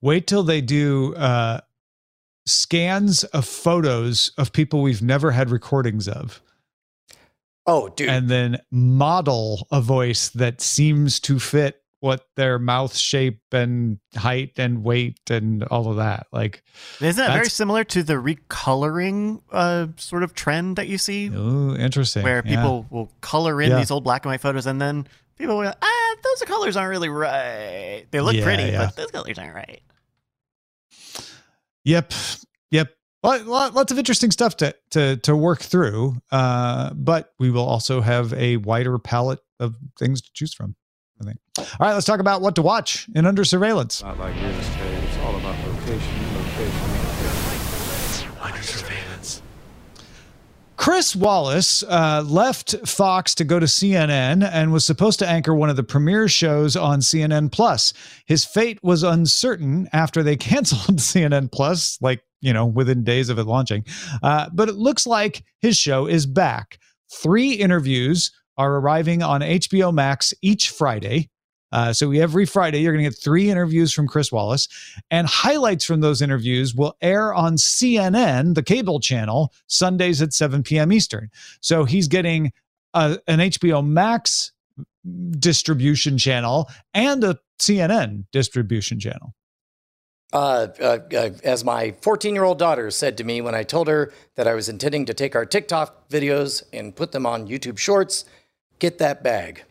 Wait 0.00 0.26
till 0.26 0.42
they 0.42 0.60
do 0.60 1.14
uh, 1.14 1.60
scans 2.46 3.24
of 3.24 3.44
photos 3.46 4.32
of 4.36 4.52
people 4.52 4.82
we've 4.82 5.02
never 5.02 5.30
had 5.30 5.50
recordings 5.50 6.08
of. 6.08 6.42
Oh, 7.64 7.88
dude. 7.90 8.08
and 8.08 8.28
then 8.28 8.60
model 8.72 9.68
a 9.70 9.80
voice 9.80 10.28
that 10.30 10.60
seems 10.60 11.20
to 11.20 11.38
fit 11.38 11.81
what 12.02 12.26
their 12.34 12.58
mouth 12.58 12.96
shape 12.96 13.40
and 13.52 13.98
height 14.16 14.54
and 14.58 14.82
weight 14.82 15.20
and 15.30 15.62
all 15.62 15.88
of 15.88 15.98
that. 15.98 16.26
Like, 16.32 16.64
Isn't 17.00 17.16
that 17.24 17.32
very 17.32 17.48
similar 17.48 17.84
to 17.84 18.02
the 18.02 18.14
recoloring 18.14 19.40
uh, 19.52 19.86
sort 19.96 20.24
of 20.24 20.34
trend 20.34 20.76
that 20.76 20.88
you 20.88 20.98
see, 20.98 21.30
oh, 21.32 21.76
interesting. 21.76 22.24
where 22.24 22.42
Yeah. 22.44 22.56
people 22.56 22.86
will 22.90 23.08
color 23.20 23.62
in 23.62 23.70
Yeah. 23.70 23.78
these 23.78 23.92
old 23.92 24.02
black 24.02 24.24
and 24.24 24.30
white 24.32 24.40
photos, 24.40 24.66
and 24.66 24.80
then 24.80 25.06
people 25.38 25.56
will, 25.58 25.62
go, 25.70 25.74
ah, 25.80 26.14
those 26.24 26.42
colors 26.48 26.76
aren't 26.76 26.90
really 26.90 27.08
right. 27.08 28.04
They 28.10 28.20
look 28.20 28.34
Yeah, 28.34 28.42
pretty, 28.44 28.72
but 28.76 28.96
those 28.96 29.12
colors 29.12 29.38
aren't 29.38 29.54
right. 29.54 29.80
Yep. 31.84 32.12
Yep. 32.72 32.90
Lot, 33.22 33.46
lot, 33.46 33.74
lots 33.74 33.92
of 33.92 33.98
interesting 33.98 34.32
stuff 34.32 34.56
to 34.56 34.74
to 34.90 35.16
to 35.18 35.36
work 35.36 35.60
through. 35.60 36.16
Uh, 36.32 36.92
but 36.94 37.32
we 37.38 37.50
will 37.52 37.64
also 37.64 38.00
have 38.00 38.32
a 38.32 38.56
wider 38.56 38.98
palette 38.98 39.38
of 39.60 39.76
things 39.98 40.20
to 40.22 40.30
choose 40.34 40.52
from. 40.52 40.74
I 41.22 41.24
think. 41.24 41.38
All 41.58 41.86
right, 41.86 41.94
let's 41.94 42.06
talk 42.06 42.20
about 42.20 42.40
what 42.42 42.54
to 42.56 42.62
watch 42.62 43.08
in 43.14 43.26
Under 43.26 43.44
Surveillance. 43.44 44.02
Not 44.02 44.18
like 44.18 44.34
real 44.34 44.50
estate. 44.50 45.04
It's 45.04 45.18
all 45.18 45.36
about 45.36 45.56
location, 45.66 46.36
location, 46.36 46.88
location. 46.90 48.30
Under 48.40 48.62
surveillance. 48.62 49.42
Chris 50.76 51.14
Wallace 51.14 51.84
uh, 51.84 52.24
left 52.26 52.74
Fox 52.88 53.36
to 53.36 53.44
go 53.44 53.60
to 53.60 53.66
CNN 53.66 54.48
and 54.52 54.72
was 54.72 54.84
supposed 54.84 55.20
to 55.20 55.28
anchor 55.28 55.54
one 55.54 55.70
of 55.70 55.76
the 55.76 55.84
premiere 55.84 56.26
shows 56.26 56.74
on 56.74 56.98
CNN 56.98 57.52
Plus. 57.52 57.92
His 58.26 58.44
fate 58.44 58.80
was 58.82 59.04
uncertain 59.04 59.88
after 59.92 60.24
they 60.24 60.36
canceled 60.50 60.98
CNN 60.98 61.52
Plus, 61.52 61.98
like, 62.00 62.24
you 62.40 62.52
know, 62.52 62.66
within 62.66 63.04
days 63.04 63.28
of 63.28 63.38
it 63.38 63.44
launching. 63.44 63.84
Uh, 64.24 64.48
but 64.52 64.68
it 64.68 64.74
looks 64.74 65.06
like 65.06 65.44
his 65.60 65.76
show 65.76 66.06
is 66.08 66.26
back. 66.26 66.78
Three 67.12 67.52
interviews 67.52 68.32
are 68.56 68.76
arriving 68.76 69.22
on 69.22 69.40
HBO 69.40 69.92
Max 69.92 70.34
each 70.42 70.70
Friday. 70.70 71.28
Uh, 71.72 71.92
so 71.92 72.12
every 72.12 72.44
Friday, 72.44 72.80
you're 72.80 72.92
going 72.92 73.04
to 73.04 73.10
get 73.10 73.18
three 73.18 73.50
interviews 73.50 73.92
from 73.92 74.06
Chris 74.06 74.30
Wallace, 74.30 74.68
and 75.10 75.26
highlights 75.26 75.86
from 75.86 76.00
those 76.00 76.20
interviews 76.20 76.74
will 76.74 76.96
air 77.00 77.32
on 77.32 77.56
CNN, 77.56 78.54
the 78.54 78.62
cable 78.62 79.00
channel, 79.00 79.52
Sundays 79.68 80.20
at 80.20 80.34
7 80.34 80.62
p.m. 80.62 80.92
Eastern. 80.92 81.30
So 81.60 81.84
he's 81.84 82.08
getting 82.08 82.52
a, 82.92 83.18
an 83.26 83.38
HBO 83.38 83.86
Max 83.86 84.52
distribution 85.38 86.18
channel 86.18 86.70
and 86.92 87.24
a 87.24 87.38
CNN 87.58 88.26
distribution 88.32 89.00
channel. 89.00 89.34
Uh, 90.32 90.68
uh, 90.80 90.98
uh, 91.14 91.30
as 91.44 91.62
my 91.62 91.92
14 92.00 92.34
year 92.34 92.44
old 92.44 92.58
daughter 92.58 92.90
said 92.90 93.18
to 93.18 93.24
me 93.24 93.42
when 93.42 93.54
I 93.54 93.64
told 93.64 93.86
her 93.88 94.12
that 94.36 94.48
I 94.48 94.54
was 94.54 94.70
intending 94.70 95.04
to 95.06 95.14
take 95.14 95.36
our 95.36 95.44
TikTok 95.44 96.08
videos 96.08 96.62
and 96.72 96.96
put 96.96 97.12
them 97.12 97.26
on 97.26 97.46
YouTube 97.46 97.76
Shorts, 97.76 98.24
get 98.82 98.98
that 98.98 99.22
bag. 99.22 99.64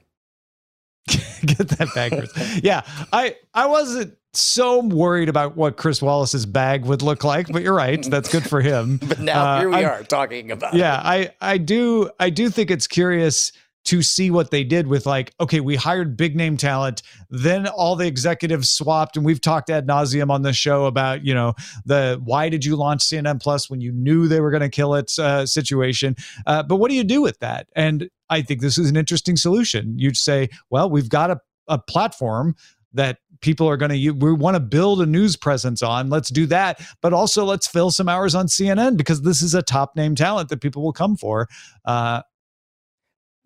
get 1.08 1.68
that 1.70 1.90
bag. 1.94 2.12
Chris. 2.18 2.62
yeah, 2.64 2.82
I 3.12 3.36
I 3.54 3.66
wasn't 3.68 4.16
so 4.34 4.80
worried 4.82 5.28
about 5.28 5.58
what 5.58 5.76
Chris 5.76 6.02
Wallace's 6.02 6.46
bag 6.46 6.86
would 6.86 7.02
look 7.02 7.24
like, 7.26 7.48
but 7.52 7.62
you're 7.64 7.76
right. 7.76 8.02
That's 8.10 8.32
good 8.32 8.48
for 8.50 8.62
him. 8.62 8.98
But 9.08 9.20
now 9.20 9.44
Uh, 9.46 9.60
here 9.60 9.70
we 9.70 9.76
I'm- 9.76 9.86
are 9.86 10.04
talking 10.04 10.52
about 10.52 10.74
yeah 10.74 11.02
i 11.04 11.32
i 11.42 11.58
do 11.58 12.10
i 12.20 12.30
do 12.30 12.50
think 12.50 12.72
it's 12.72 12.88
curious 12.88 13.52
to 13.84 14.02
see 14.02 14.30
what 14.30 14.52
they 14.52 14.64
did 14.64 14.88
with 14.88 15.06
like 15.06 15.34
okay 15.40 15.60
we 15.60 15.76
hired 15.76 16.16
big 16.16 16.36
name 16.36 16.58
talent 16.58 17.02
then 17.30 17.68
all 17.68 17.96
the 17.96 18.06
executives 18.06 18.70
swapped 18.70 19.18
and 19.18 19.26
we've 19.26 19.42
talked 19.42 19.70
ad 19.70 19.88
nauseum 19.88 20.30
on 20.30 20.42
the 20.42 20.54
show 20.54 20.86
about 20.86 21.26
you 21.26 21.34
know 21.34 21.54
the 21.86 22.20
why 22.24 22.50
did 22.50 22.64
you 22.64 22.76
launch 22.76 23.02
cnn 23.02 23.42
plus 23.42 23.70
when 23.70 23.82
you 23.82 23.92
knew 23.92 24.28
they 24.28 24.40
were 24.40 24.52
going 24.52 24.62
to 24.62 24.70
kill 24.70 24.96
it? 24.96 25.12
uh, 25.20 25.46
situation. 25.46 26.16
Uh, 26.46 26.64
but 26.64 26.78
what 26.78 26.90
do 26.90 26.96
you 26.96 27.04
do 27.04 27.22
with 27.22 27.40
that? 27.40 27.68
And 27.76 28.10
i 28.30 28.42
think 28.42 28.62
this 28.62 28.78
is 28.78 28.90
an 28.90 28.96
interesting 28.96 29.36
solution. 29.36 29.98
You'd 29.98 30.18
say 30.18 30.50
well 30.70 30.90
we've 30.90 31.10
got 31.10 31.32
a, 31.32 31.40
a 31.68 31.78
platform 31.78 32.56
that 32.94 33.20
people 33.42 33.68
are 33.68 33.78
going 33.78 33.92
to 33.92 34.12
we 34.12 34.34
want 34.34 34.56
to 34.56 34.60
build 34.60 35.02
a 35.02 35.06
news 35.06 35.36
presence 35.36 35.82
on. 35.82 36.10
Let's 36.10 36.30
do 36.30 36.46
that 36.48 36.82
but 37.02 37.14
also 37.14 37.46
let's 37.46 37.68
fill 37.68 37.92
some 37.92 38.08
hours 38.08 38.36
on 38.36 38.48
cnn 38.48 38.98
because 38.98 39.22
this 39.22 39.42
is 39.42 39.54
a 39.54 39.62
top 39.62 39.96
name 39.96 40.16
talent 40.16 40.50
that 40.50 40.62
people 40.62 40.84
will 40.84 40.94
come 40.94 41.18
for. 41.18 41.48
Uh, 41.86 42.22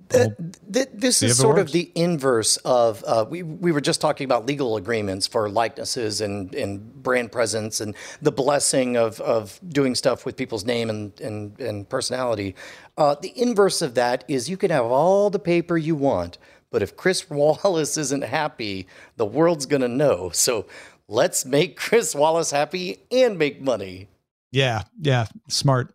Th- 0.10 0.30
th- 0.72 0.90
this 0.94 1.24
is 1.24 1.38
sort 1.38 1.58
works. 1.58 1.70
of 1.70 1.74
the 1.74 1.92
inverse 1.96 2.58
of 2.58 3.04
uh, 3.08 3.26
we 3.28 3.42
we 3.42 3.72
were 3.72 3.82
just 3.82 4.02
talking 4.02 4.26
about 4.26 4.46
legal 4.46 4.78
agreements 4.78 5.26
for 5.26 5.50
likenesses 5.50 6.22
and, 6.22 6.54
and 6.54 7.02
brand 7.02 7.32
presence 7.32 7.82
and 7.82 7.96
the 8.22 8.32
blessing 8.32 8.98
of 8.98 9.20
of 9.22 9.60
doing 9.68 9.96
stuff 9.96 10.24
with 10.26 10.38
people's 10.38 10.64
name 10.64 10.90
and 10.92 11.20
and, 11.22 11.60
and 11.60 11.90
personality. 11.90 12.56
Uh, 12.98 13.16
the 13.22 13.34
inverse 13.40 13.82
of 13.82 13.96
that 13.96 14.24
is 14.28 14.48
you 14.48 14.58
can 14.58 14.70
have 14.70 14.86
all 14.86 15.30
the 15.32 15.40
paper 15.40 15.76
you 15.76 15.96
want, 15.96 16.38
but 16.70 16.84
if 16.84 16.96
Chris 16.96 17.28
Wallace 17.30 17.98
isn't 17.98 18.24
happy, 18.24 18.88
the 19.18 19.26
world's 19.26 19.66
gonna 19.66 19.88
know. 19.88 20.30
So 20.34 20.68
let's 21.08 21.46
make 21.46 21.78
Chris 21.78 22.14
Wallace 22.14 22.52
happy 22.52 23.00
and 23.12 23.40
make 23.40 23.60
money. 23.60 24.08
Yeah, 24.52 24.84
yeah, 25.02 25.26
smart. 25.50 25.95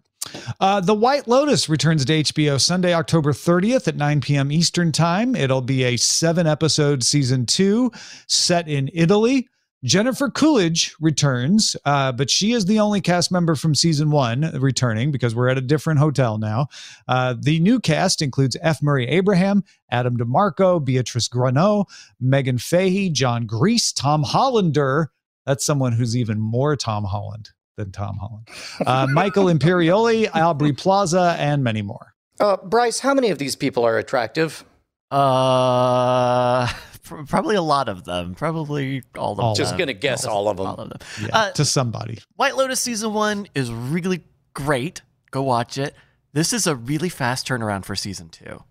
Uh, 0.60 0.80
the 0.80 0.94
White 0.94 1.26
Lotus 1.26 1.68
returns 1.68 2.04
to 2.04 2.12
HBO 2.12 2.60
Sunday, 2.60 2.92
October 2.92 3.32
30th 3.32 3.88
at 3.88 3.96
9 3.96 4.20
p.m. 4.20 4.52
Eastern 4.52 4.92
Time. 4.92 5.34
It'll 5.34 5.62
be 5.62 5.84
a 5.84 5.96
seven 5.96 6.46
episode 6.46 7.02
season 7.02 7.46
two 7.46 7.90
set 8.26 8.68
in 8.68 8.90
Italy. 8.92 9.48
Jennifer 9.82 10.28
Coolidge 10.28 10.94
returns, 11.00 11.74
uh, 11.86 12.12
but 12.12 12.28
she 12.28 12.52
is 12.52 12.66
the 12.66 12.78
only 12.80 13.00
cast 13.00 13.32
member 13.32 13.54
from 13.54 13.74
season 13.74 14.10
one 14.10 14.50
returning 14.60 15.10
because 15.10 15.34
we're 15.34 15.48
at 15.48 15.56
a 15.56 15.62
different 15.62 15.98
hotel 15.98 16.36
now. 16.36 16.66
Uh, 17.08 17.34
the 17.40 17.60
new 17.60 17.80
cast 17.80 18.20
includes 18.20 18.58
F. 18.60 18.82
Murray 18.82 19.08
Abraham, 19.08 19.64
Adam 19.90 20.18
DiMarco, 20.18 20.84
Beatrice 20.84 21.30
Grannò, 21.30 21.86
Meghann 22.22 22.60
Fahy, 22.60 23.10
Jon 23.10 23.46
Gries, 23.46 23.90
Tom 23.90 24.22
Hollander. 24.22 25.10
That's 25.46 25.64
someone 25.64 25.92
who's 25.92 26.14
even 26.14 26.38
more 26.38 26.76
Tom 26.76 27.04
Holland 27.04 27.48
than 27.76 27.92
Tom 27.92 28.16
Holland. 28.18 28.48
Uh, 28.84 29.06
Michael 29.10 29.44
Imperioli, 29.46 30.28
Aubrey 30.34 30.72
Plaza, 30.72 31.36
and 31.38 31.62
many 31.64 31.82
more. 31.82 32.14
Uh, 32.38 32.56
Bryce, 32.58 33.00
how 33.00 33.14
many 33.14 33.30
of 33.30 33.38
these 33.38 33.56
people 33.56 33.84
are 33.84 33.98
attractive? 33.98 34.64
Uh, 35.10 36.66
pr- 37.04 37.22
probably 37.26 37.56
a 37.56 37.62
lot 37.62 37.88
of 37.88 38.04
them. 38.04 38.34
Probably 38.34 39.02
all 39.16 39.32
of 39.32 39.40
All 39.40 39.54
them. 39.54 39.62
Just 39.64 39.76
gonna 39.78 39.92
guess 39.92 40.24
all 40.24 40.48
of 40.48 40.56
them. 40.56 40.66
All 40.66 40.74
of 40.76 40.88
them. 40.90 40.98
Yeah, 41.22 41.28
Uh, 41.32 41.50
to 41.52 41.64
somebody. 41.64 42.18
White 42.36 42.56
Lotus 42.56 42.80
season 42.80 43.12
one 43.12 43.46
is 43.54 43.70
really 43.72 44.22
great. 44.54 45.02
Go 45.30 45.42
watch 45.42 45.78
it. 45.78 45.94
This 46.32 46.52
is 46.52 46.66
a 46.66 46.74
really 46.76 47.08
fast 47.08 47.46
turnaround 47.48 47.84
for 47.84 47.94
season 47.96 48.28
two. 48.28 48.62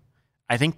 I 0.50 0.58
think 0.58 0.78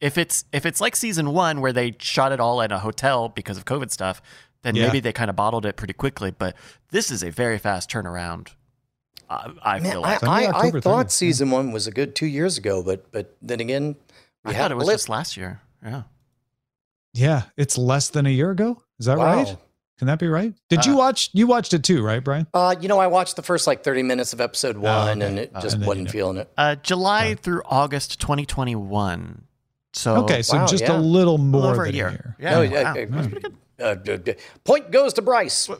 if 0.00 0.16
it's 0.16 0.44
if 0.52 0.64
it's 0.64 0.80
like 0.80 0.96
season 0.96 1.32
one 1.32 1.60
where 1.60 1.72
they 1.72 1.96
shot 1.98 2.32
it 2.32 2.40
all 2.40 2.60
in 2.60 2.72
a 2.72 2.78
hotel 2.78 3.28
because 3.28 3.58
of 3.58 3.64
COVID 3.64 3.90
stuff, 3.90 4.22
then 4.62 4.74
Yeah. 4.76 4.86
maybe 4.86 5.00
they 5.00 5.12
kind 5.12 5.30
of 5.30 5.36
bottled 5.36 5.66
it 5.66 5.76
pretty 5.76 5.92
quickly. 5.94 6.30
But 6.30 6.54
this 6.90 7.10
is 7.10 7.22
a 7.22 7.30
very 7.30 7.58
fast 7.58 7.90
turnaround. 7.90 8.48
I, 9.28 9.50
I 9.62 9.80
Man, 9.80 9.92
feel 9.92 10.04
I, 10.04 10.08
like. 10.12 10.20
Sunday, 10.20 10.46
I, 10.46 10.58
I 10.60 10.70
thought 10.80 11.06
30th, 11.06 11.10
season 11.12 11.50
one 11.50 11.70
was 11.72 11.86
a 11.86 11.90
good 11.92 12.14
two 12.16 12.26
years 12.26 12.58
ago, 12.58 12.82
but 12.82 13.10
but 13.12 13.36
then 13.40 13.60
again, 13.60 13.94
we 14.44 14.50
I 14.50 14.54
had 14.54 14.62
thought 14.62 14.72
it 14.72 14.76
was 14.76 14.88
just 14.88 15.08
last 15.08 15.36
year. 15.36 15.60
Yeah. 15.84 16.02
Yeah, 17.12 17.42
it's 17.56 17.76
less 17.78 18.08
than 18.08 18.26
a 18.26 18.30
year 18.30 18.50
ago. 18.50 18.82
Is 18.98 19.06
that 19.06 19.18
Wow. 19.18 19.36
right? 19.36 19.56
Can 19.98 20.06
that 20.06 20.18
be 20.18 20.28
right? 20.28 20.54
Did 20.70 20.86
you 20.86 20.94
Uh, 20.94 20.98
watch? 20.98 21.28
You 21.34 21.46
watched 21.46 21.74
it 21.74 21.84
too, 21.84 22.02
right, 22.02 22.24
Brian? 22.24 22.46
Uh, 22.54 22.74
you 22.80 22.88
know, 22.88 22.98
I 22.98 23.06
watched 23.08 23.36
the 23.36 23.42
first 23.42 23.66
like 23.66 23.84
30 23.84 24.02
minutes 24.02 24.32
of 24.32 24.40
episode 24.40 24.78
one, 24.78 25.18
okay. 25.20 25.26
and 25.28 25.38
it 25.38 25.50
Uh, 25.54 25.60
just 25.60 25.76
and 25.76 25.86
wasn't 25.86 26.06
know. 26.06 26.12
feeling 26.12 26.36
it. 26.38 26.50
Uh, 26.56 26.74
July 26.76 27.34
through 27.34 27.62
August 27.66 28.18
2021. 28.20 29.42
So 29.92 30.16
okay, 30.24 30.40
so 30.42 30.56
wow, 30.56 30.66
just 30.66 30.84
yeah. 30.84 30.96
a 30.96 30.98
little 30.98 31.34
a 31.34 31.38
more 31.38 31.60
little 31.60 31.74
over 31.74 31.84
than 31.86 31.94
a 31.94 31.96
year. 31.96 32.10
year. 32.10 32.36
Yeah. 32.38 32.50
No, 32.50 32.70
wow. 32.70 32.76
uh, 32.76 32.94
uh, 32.94 33.20
uh, 33.20 33.50
uh, 33.80 33.96
point 34.64 34.90
goes 34.90 35.12
to 35.14 35.22
Bryce. 35.22 35.68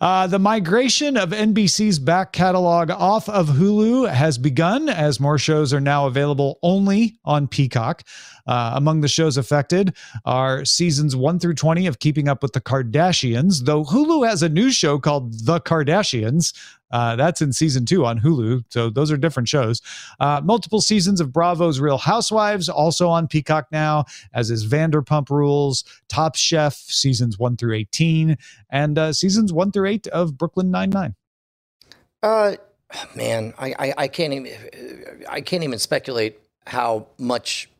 Uh, 0.00 0.26
the 0.28 0.38
migration 0.38 1.16
of 1.16 1.30
NBC's 1.30 1.98
back 1.98 2.32
catalog 2.32 2.90
off 2.90 3.28
of 3.28 3.48
Hulu 3.48 4.08
has 4.08 4.38
begun 4.38 4.88
as 4.88 5.18
more 5.20 5.38
shows 5.38 5.74
are 5.74 5.80
now 5.80 6.06
available 6.06 6.58
only 6.62 7.18
on 7.24 7.48
Peacock. 7.48 8.02
Uh, 8.50 8.72
among 8.74 9.00
the 9.00 9.06
shows 9.06 9.36
affected 9.36 9.96
are 10.24 10.64
seasons 10.64 11.14
1 11.14 11.38
through 11.38 11.54
20 11.54 11.86
of 11.86 12.00
Keeping 12.00 12.28
Up 12.28 12.42
with 12.42 12.52
the 12.52 12.60
Kardashians, 12.60 13.64
though 13.64 13.84
Hulu 13.84 14.28
has 14.28 14.42
a 14.42 14.48
new 14.48 14.72
show 14.72 14.98
called 14.98 15.32
The 15.46 15.60
Kardashians. 15.60 16.52
Uh, 16.90 17.14
that's 17.14 17.40
in 17.40 17.52
season 17.52 17.86
two 17.86 18.04
on 18.04 18.18
Hulu. 18.18 18.64
So 18.70 18.90
those 18.90 19.12
are 19.12 19.16
different 19.16 19.48
shows. 19.48 19.80
Uh, 20.18 20.40
multiple 20.42 20.80
seasons 20.80 21.20
of 21.20 21.32
Bravo's 21.32 21.78
Real 21.78 21.98
Housewives, 21.98 22.68
also 22.68 23.08
on 23.08 23.28
Peacock 23.28 23.68
now, 23.70 24.06
as 24.34 24.50
is 24.50 24.66
Vanderpump 24.66 25.30
Rules, 25.30 25.84
Top 26.08 26.34
Chef, 26.34 26.74
seasons 26.74 27.38
1 27.38 27.56
through 27.56 27.74
18, 27.76 28.36
and 28.70 28.98
uh, 28.98 29.12
seasons 29.12 29.52
1 29.52 29.70
through 29.70 29.86
8 29.86 30.08
of 30.08 30.36
Brooklyn 30.36 30.72
Nine-Nine. 30.72 31.14
Uh, 32.20 32.56
man, 33.14 33.54
I, 33.56 33.74
I, 33.78 33.94
I 33.96 34.08
can't 34.08 34.32
even 34.32 35.24
I 35.28 35.40
can't 35.40 35.62
even 35.62 35.78
speculate 35.78 36.40
how 36.66 37.06
much 37.18 37.70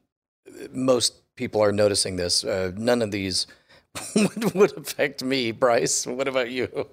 most 0.73 1.15
people 1.37 1.63
are 1.63 1.73
noticing 1.73 2.17
this. 2.17 2.45
Uh, 2.45 2.73
none 2.77 3.03
of 3.03 3.11
these 3.11 3.47
would, 4.17 4.55
would 4.55 4.77
affect 4.79 5.23
me, 5.25 5.53
Bryce. 5.53 6.07
What 6.07 6.29
about 6.29 6.51
you? 6.51 6.89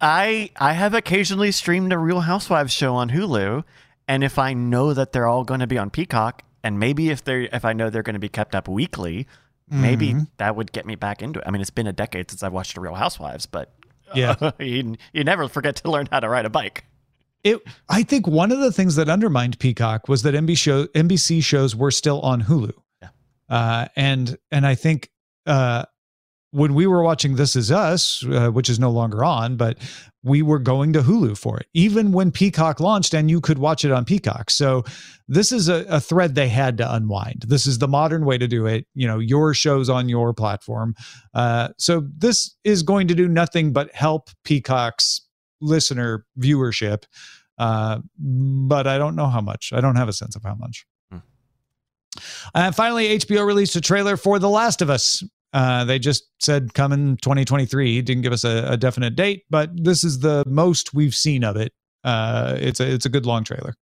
I 0.00 0.50
I 0.56 0.72
have 0.72 0.94
occasionally 0.94 1.52
streamed 1.52 1.92
a 1.92 1.98
Real 1.98 2.20
Housewives 2.20 2.72
show 2.72 2.94
on 2.94 3.10
Hulu, 3.10 3.64
and 4.08 4.24
if 4.24 4.38
I 4.38 4.54
know 4.54 4.94
that 4.94 5.12
they're 5.12 5.26
all 5.26 5.44
going 5.44 5.60
to 5.60 5.66
be 5.66 5.76
on 5.78 5.90
Peacock, 5.90 6.42
and 6.64 6.78
maybe 6.78 7.10
if 7.10 7.22
they 7.24 7.44
if 7.52 7.64
I 7.64 7.72
know 7.72 7.90
they're 7.90 8.02
going 8.02 8.14
to 8.14 8.20
be 8.20 8.28
kept 8.28 8.54
up 8.54 8.68
weekly, 8.68 9.26
maybe 9.68 10.14
that 10.38 10.56
would 10.56 10.72
get 10.72 10.86
me 10.86 10.94
back 10.94 11.22
into 11.22 11.38
it. 11.40 11.44
I 11.46 11.50
mean, 11.50 11.60
it's 11.60 11.70
been 11.70 11.86
a 11.86 11.92
decade 11.92 12.30
since 12.30 12.42
I've 12.42 12.52
watched 12.52 12.76
a 12.76 12.80
Real 12.80 12.94
Housewives, 12.94 13.46
but 13.46 13.72
Yeah. 14.14 14.50
you, 14.58 14.96
you 15.12 15.22
never 15.22 15.46
forget 15.48 15.76
to 15.76 15.90
learn 15.90 16.08
how 16.10 16.18
to 16.18 16.28
ride 16.28 16.44
a 16.44 16.50
bike. 16.50 16.84
It, 17.44 17.60
I 17.88 18.02
think 18.02 18.26
one 18.26 18.50
of 18.50 18.58
the 18.58 18.72
things 18.72 18.96
that 18.96 19.08
undermined 19.08 19.58
Peacock 19.60 20.08
was 20.08 20.22
that 20.24 20.34
NBC, 20.34 20.58
show, 20.58 20.86
NBC 20.88 21.42
shows 21.44 21.76
were 21.76 21.90
still 21.92 22.20
on 22.22 22.42
Hulu, 22.42 22.72
Yeah. 22.72 22.72
Uh, 23.50 23.86
and 23.96 24.38
and 24.50 24.66
I 24.66 24.74
think 24.74 25.10
uh, 25.46 25.84
when 26.52 26.74
we 26.74 26.86
were 26.86 27.02
watching 27.02 27.36
This 27.36 27.54
Is 27.54 27.70
Us, 27.70 28.24
uh, 28.26 28.48
which 28.50 28.68
is 28.68 28.78
no 28.78 28.90
longer 28.90 29.24
on, 29.24 29.56
but 29.56 29.78
we 30.22 30.42
were 30.42 30.58
going 30.58 30.92
to 30.92 31.00
Hulu 31.00 31.38
for 31.38 31.58
it, 31.58 31.66
even 31.72 32.12
when 32.12 32.30
Peacock 32.30 32.80
launched, 32.80 33.14
and 33.14 33.30
you 33.30 33.40
could 33.40 33.58
watch 33.58 33.84
it 33.84 33.92
on 33.92 34.04
Peacock. 34.04 34.50
So 34.50 34.84
this 35.28 35.52
is 35.52 35.68
a, 35.68 35.84
a 35.88 36.00
thread 36.00 36.34
they 36.34 36.48
had 36.48 36.76
to 36.78 36.94
unwind. 36.94 37.44
This 37.46 37.66
is 37.66 37.78
the 37.78 37.88
modern 37.88 38.24
way 38.24 38.36
to 38.36 38.48
do 38.48 38.66
it. 38.66 38.86
You 38.94 39.06
know, 39.06 39.18
your 39.18 39.54
shows 39.54 39.88
on 39.88 40.08
your 40.08 40.34
platform. 40.34 40.94
Uh, 41.34 41.68
so 41.78 42.06
this 42.16 42.54
is 42.64 42.82
going 42.82 43.08
to 43.08 43.14
do 43.14 43.28
nothing 43.28 43.72
but 43.72 43.94
help 43.94 44.30
Peacock's 44.44 45.22
listener 45.60 46.26
viewership. 46.38 47.04
Uh, 47.58 48.00
but 48.18 48.86
I 48.86 48.98
don't 48.98 49.16
know 49.16 49.28
how 49.28 49.40
much. 49.40 49.72
I 49.72 49.80
don't 49.80 49.96
have 49.96 50.08
a 50.08 50.14
sense 50.14 50.34
of 50.34 50.42
how 50.42 50.54
much. 50.54 50.86
And 52.54 52.74
finally, 52.74 53.18
HBO 53.18 53.46
released 53.46 53.76
a 53.76 53.80
trailer 53.80 54.16
for 54.16 54.38
The 54.38 54.48
Last 54.48 54.82
of 54.82 54.90
Us. 54.90 55.22
Uh, 55.52 55.84
they 55.84 55.98
just 55.98 56.24
said 56.38 56.74
coming 56.74 57.16
2023. 57.18 58.02
Didn't 58.02 58.22
give 58.22 58.32
us 58.32 58.44
a, 58.44 58.66
a 58.68 58.76
definite 58.76 59.16
date, 59.16 59.44
but 59.50 59.70
this 59.74 60.04
is 60.04 60.20
the 60.20 60.44
most 60.46 60.94
we've 60.94 61.14
seen 61.14 61.44
of 61.44 61.56
it. 61.56 61.72
Uh, 62.04 62.56
it's 62.58 62.80
a 62.80 62.90
it's 62.90 63.04
a 63.04 63.08
good 63.08 63.26
long 63.26 63.44
trailer. 63.44 63.74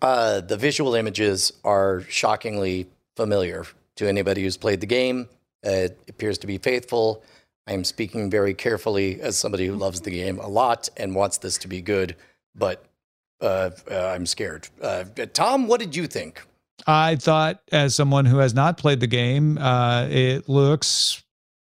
Uh, 0.00 0.40
the 0.40 0.56
visual 0.56 0.94
images 0.94 1.52
are 1.64 2.00
shockingly 2.08 2.88
familiar 3.14 3.64
to 3.96 4.08
anybody 4.08 4.42
who's 4.42 4.56
played 4.56 4.80
the 4.80 4.86
game. 4.86 5.28
Uh, 5.64 5.70
it 5.70 5.98
appears 6.08 6.38
to 6.38 6.46
be 6.46 6.58
faithful. 6.58 7.22
I 7.68 7.72
am 7.72 7.84
speaking 7.84 8.28
very 8.28 8.54
carefully 8.54 9.20
as 9.20 9.36
somebody 9.36 9.66
who 9.66 9.76
loves 9.76 10.00
the 10.00 10.10
game 10.10 10.38
a 10.40 10.48
lot 10.48 10.88
and 10.96 11.14
wants 11.14 11.38
this 11.38 11.56
to 11.58 11.68
be 11.68 11.80
good, 11.80 12.16
but 12.56 12.84
uh, 13.40 13.70
uh, 13.90 14.12
I'm 14.14 14.26
scared. 14.26 14.68
Uh, 14.80 15.04
Tom, 15.32 15.68
what 15.68 15.78
did 15.78 15.94
you 15.94 16.08
think? 16.08 16.42
I 16.86 17.16
thought, 17.16 17.60
as 17.70 17.94
someone 17.94 18.24
who 18.24 18.38
has 18.38 18.54
not 18.54 18.76
played 18.76 19.00
the 19.00 19.06
game, 19.06 19.58
uh, 19.58 20.08
it 20.10 20.48
looks 20.48 21.22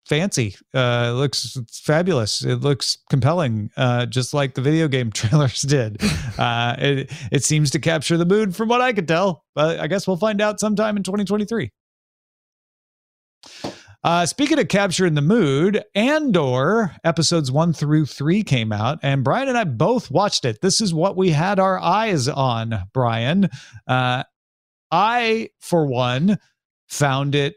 fancy. 0.06 0.54
Uh, 0.74 1.08
it 1.10 1.16
looks 1.16 1.58
fabulous. 1.72 2.44
It 2.44 2.56
looks 2.56 2.98
compelling, 3.10 3.70
uh, 3.76 4.06
just 4.06 4.34
like 4.34 4.54
the 4.54 4.60
video 4.60 4.88
game 4.88 5.10
trailers 5.14 5.62
did. 5.62 6.02
Uh, 6.38 6.76
it 6.78 7.12
it 7.32 7.44
seems 7.44 7.70
to 7.72 7.78
capture 7.78 8.16
the 8.16 8.26
mood, 8.26 8.54
from 8.54 8.68
what 8.68 8.80
I 8.80 8.92
could 8.92 9.08
tell. 9.08 9.44
But 9.54 9.80
I 9.80 9.86
guess 9.86 10.06
we'll 10.06 10.16
find 10.16 10.40
out 10.40 10.60
sometime 10.60 10.96
in 10.96 11.02
2023. 11.02 11.70
Uh, 14.04 14.24
speaking 14.24 14.58
of 14.60 14.68
capturing 14.68 15.14
the 15.14 15.20
mood, 15.20 15.82
Andor 15.96 16.94
episodes 17.02 17.50
one 17.50 17.72
through 17.72 18.06
three 18.06 18.44
came 18.44 18.70
out, 18.70 19.00
and 19.02 19.24
Brian 19.24 19.48
and 19.48 19.58
I 19.58 19.64
both 19.64 20.12
watched 20.12 20.44
it. 20.44 20.60
This 20.62 20.80
is 20.80 20.94
what 20.94 21.16
we 21.16 21.30
had 21.30 21.58
our 21.58 21.80
eyes 21.80 22.28
on, 22.28 22.84
Brian. 22.92 23.48
Uh, 23.88 24.22
I, 24.90 25.50
for 25.60 25.86
one, 25.86 26.38
found 26.88 27.34
it. 27.34 27.56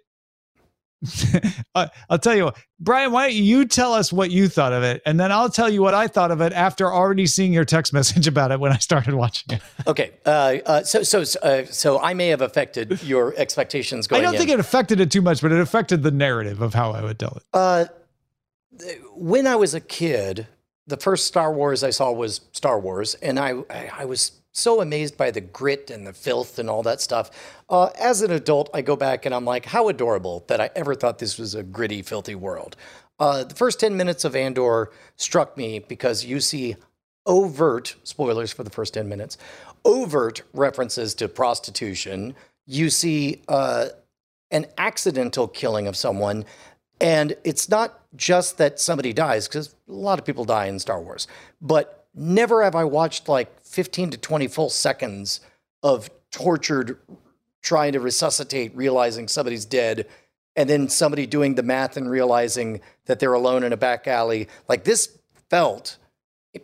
I'll 1.76 2.20
tell 2.20 2.36
you 2.36 2.46
what, 2.46 2.58
Brian, 2.80 3.12
why 3.12 3.28
don't 3.28 3.38
you 3.38 3.66
tell 3.66 3.94
us 3.94 4.12
what 4.12 4.32
you 4.32 4.50
thought 4.50 4.74
of 4.74 4.84
it? 4.84 5.02
And 5.06 5.18
then 5.18 5.32
I'll 5.32 5.50
tell 5.50 5.70
you 5.70 5.82
what 5.82 5.94
I 5.94 6.08
thought 6.08 6.30
of 6.30 6.42
it 6.42 6.52
after 6.52 6.92
already 6.92 7.26
seeing 7.26 7.54
your 7.54 7.64
text 7.64 7.94
message 7.94 8.28
about 8.28 8.52
it 8.52 8.60
when 8.60 8.72
I 8.72 8.78
started 8.78 9.16
watching 9.16 9.56
it. 9.56 9.62
Okay, 9.88 10.12
uh, 10.26 10.58
uh, 10.66 10.84
so 10.84 11.04
so 11.04 11.22
uh, 11.42 11.66
so 11.66 12.00
I 12.02 12.14
may 12.14 12.28
have 12.28 12.42
affected 12.42 13.02
your 13.04 13.34
expectations 13.38 14.08
going 14.08 14.22
I 14.22 14.24
don't 14.24 14.36
in. 14.36 14.40
think 14.40 14.52
it 14.52 14.60
affected 14.60 15.00
it 15.00 15.12
too 15.12 15.22
much, 15.22 15.42
but 15.42 15.52
it 15.52 15.60
affected 15.60 16.04
the 16.04 16.12
narrative 16.12 16.62
of 16.62 16.74
how 16.74 16.92
I 16.92 17.02
would 17.02 17.18
tell 17.18 17.38
it. 17.38 17.44
Uh, 17.54 17.86
when 19.16 19.48
I 19.48 19.56
was 19.56 19.74
a 19.74 19.82
kid, 19.82 20.48
the 20.86 20.98
first 20.98 21.28
Star 21.28 21.54
Wars 21.54 21.84
I 21.84 21.92
saw 21.92 22.12
was 22.12 22.42
Star 22.52 22.78
Wars, 22.78 23.16
and 23.16 23.40
I 23.40 23.54
I, 23.70 23.92
I 24.00 24.06
was 24.06 24.39
so 24.52 24.82
amazed 24.82 25.18
by 25.18 25.32
the 25.32 25.42
grit 25.42 25.90
and 25.90 26.06
the 26.06 26.14
filth 26.14 26.60
and 26.60 26.70
all 26.70 26.84
that 26.84 27.02
stuff. 27.02 27.30
Uh, 27.70 27.90
as 28.00 28.22
an 28.22 28.32
adult, 28.32 28.70
I 28.74 28.82
go 28.82 28.96
back 28.96 29.26
and 29.26 29.34
I'm 29.34 29.46
like, 29.46 29.66
how 29.66 29.90
adorable 29.90 30.44
that 30.48 30.60
I 30.60 30.70
ever 30.76 30.96
thought 30.96 31.20
this 31.20 31.38
was 31.38 31.56
a 31.56 31.64
gritty, 31.64 32.02
filthy 32.02 32.36
world. 32.36 32.76
Uh, 33.20 33.44
the 33.44 33.56
first 33.56 33.80
ten 33.80 33.98
minutes 33.98 34.24
of 34.24 34.36
Andor 34.36 34.92
struck 35.18 35.58
me 35.58 35.80
because 35.80 36.26
you 36.26 36.40
see 36.40 36.76
overt 37.26 37.96
spoilers 38.04 38.52
for 38.52 38.64
the 38.64 38.70
first 38.70 38.96
10 38.96 39.08
minutes 39.08 39.38
overt 39.86 40.42
references 40.54 41.14
to 41.14 41.28
prostitution 41.28 42.34
you 42.66 42.90
see 42.90 43.42
uh, 43.48 43.88
an 44.52 44.66
accidental 44.78 45.48
killing 45.48 45.88
of 45.88 45.96
someone 45.96 46.44
and 47.02 47.36
it's 47.44 47.70
not 47.70 48.00
just 48.16 48.58
that 48.58 48.80
somebody 48.80 49.14
dies 49.14 49.48
because 49.48 49.76
a 49.88 49.92
lot 49.92 50.20
of 50.20 50.26
people 50.26 50.44
die 50.44 50.66
in 50.66 50.80
star 50.80 51.00
wars 51.02 51.28
but 51.62 52.08
never 52.16 52.64
have 52.64 52.76
i 52.76 52.84
watched 52.84 53.30
like 53.30 53.59
15 53.70 54.10
to 54.12 54.18
20 54.18 54.48
full 54.48 54.70
seconds 54.70 55.42
of 55.84 56.10
tortured 56.32 57.00
trying 57.62 57.94
to 57.94 58.00
resuscitate 58.00 58.76
realizing 58.76 59.28
somebody's 59.28 59.66
dead 59.66 60.08
and 60.56 60.70
then 60.70 60.90
somebody 60.90 61.26
doing 61.26 61.56
the 61.56 61.64
math 61.64 61.96
and 61.96 62.10
realizing 62.10 62.82
that 63.06 63.20
they're 63.20 63.34
alone 63.34 63.64
in 63.64 63.72
a 63.72 63.78
back 63.78 64.08
alley. 64.08 64.48
Like 64.68 64.84
this 64.84 65.18
felt 65.50 65.98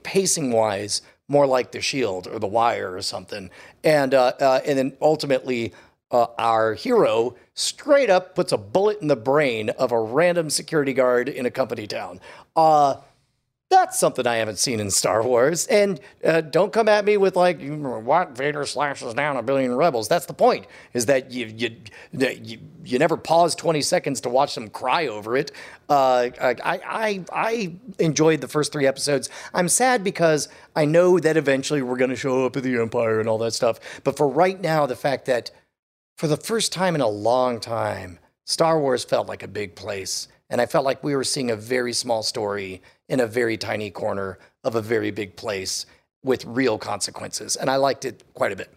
pacing 0.03 0.51
wise 0.51 1.01
more 1.27 1.45
like 1.45 1.71
the 1.71 1.81
shield 1.81 2.27
or 2.27 2.39
the 2.39 2.47
wire 2.47 2.93
or 2.93 3.01
something. 3.01 3.49
And 3.83 4.13
uh, 4.13 4.33
uh, 4.39 4.61
and 4.65 4.77
then 4.77 4.97
ultimately 5.01 5.73
uh, 6.11 6.27
our 6.37 6.73
hero 6.73 7.35
straight 7.53 8.09
up 8.09 8.35
puts 8.35 8.51
a 8.51 8.57
bullet 8.57 9.01
in 9.01 9.07
the 9.07 9.15
brain 9.15 9.69
of 9.69 9.91
a 9.91 9.99
random 9.99 10.49
security 10.49 10.93
guard 10.93 11.29
in 11.29 11.45
a 11.45 11.51
company 11.51 11.87
town. 11.87 12.19
Uh, 12.55 12.95
That's 13.71 13.99
something 13.99 14.27
I 14.27 14.35
haven't 14.35 14.59
seen 14.59 14.79
in 14.79 14.91
Star 14.91 15.23
Wars. 15.23 15.65
And 15.67 15.99
uh, 16.23 16.41
don't 16.41 16.71
come 16.71 16.87
at 16.87 17.03
me 17.03 17.17
with 17.17 17.35
like, 17.35 17.59
what 17.61 18.37
Vader 18.37 18.65
slashes 18.65 19.13
down 19.15 19.37
a 19.37 19.43
billion 19.43 19.75
rebels. 19.75 20.07
That's 20.07 20.27
the 20.27 20.33
point. 20.33 20.67
Is 20.93 21.07
that 21.07 21.31
you 21.31 21.47
you 21.47 21.75
you, 22.13 22.59
you 22.83 22.99
never 22.99 23.17
pause 23.17 23.55
twenty 23.55 23.81
seconds 23.81 24.21
to 24.21 24.29
watch 24.29 24.53
them 24.53 24.69
cry 24.69 25.07
over 25.07 25.35
it. 25.35 25.51
Uh, 25.89 26.29
I, 26.39 26.55
I 26.63 27.25
I 27.31 27.73
enjoyed 27.97 28.41
the 28.41 28.47
first 28.47 28.71
three 28.71 28.85
episodes. 28.85 29.29
I'm 29.53 29.67
sad 29.67 30.03
because 30.03 30.47
I 30.75 30.85
know 30.85 31.19
that 31.19 31.35
eventually 31.35 31.81
we're 31.81 31.97
going 31.97 32.11
to 32.11 32.15
show 32.15 32.45
up 32.45 32.55
at 32.55 32.63
the 32.63 32.77
Empire 32.79 33.19
and 33.19 33.27
all 33.27 33.39
that 33.39 33.53
stuff. 33.53 33.79
But 34.03 34.15
for 34.15 34.27
right 34.27 34.61
now, 34.61 34.85
the 34.85 34.95
fact 34.95 35.25
that 35.25 35.49
for 36.17 36.27
the 36.27 36.37
first 36.37 36.71
time 36.71 36.93
in 36.93 37.01
a 37.01 37.09
long 37.09 37.59
time, 37.59 38.19
Star 38.45 38.79
Wars 38.79 39.03
felt 39.03 39.27
like 39.27 39.41
a 39.41 39.47
big 39.47 39.75
place. 39.75 40.27
And 40.49 40.61
I 40.61 40.67
felt 40.67 40.85
like 40.85 41.03
we 41.03 41.15
were 41.15 41.23
seeing 41.23 41.49
a 41.49 41.55
very 41.55 41.91
small 41.91 42.21
story 42.21 42.83
in 43.09 43.19
a 43.19 43.27
very 43.27 43.57
tiny 43.57 43.91
corner 43.91 44.39
of 44.63 44.75
a 44.75 44.81
very 44.81 45.11
big 45.11 45.35
place 45.35 45.85
with 46.23 46.43
real 46.45 46.77
consequences. 46.77 47.55
And 47.55 47.69
I 47.69 47.75
liked 47.75 48.05
it 48.05 48.23
quite 48.33 48.51
a 48.51 48.55
bit. 48.55 48.73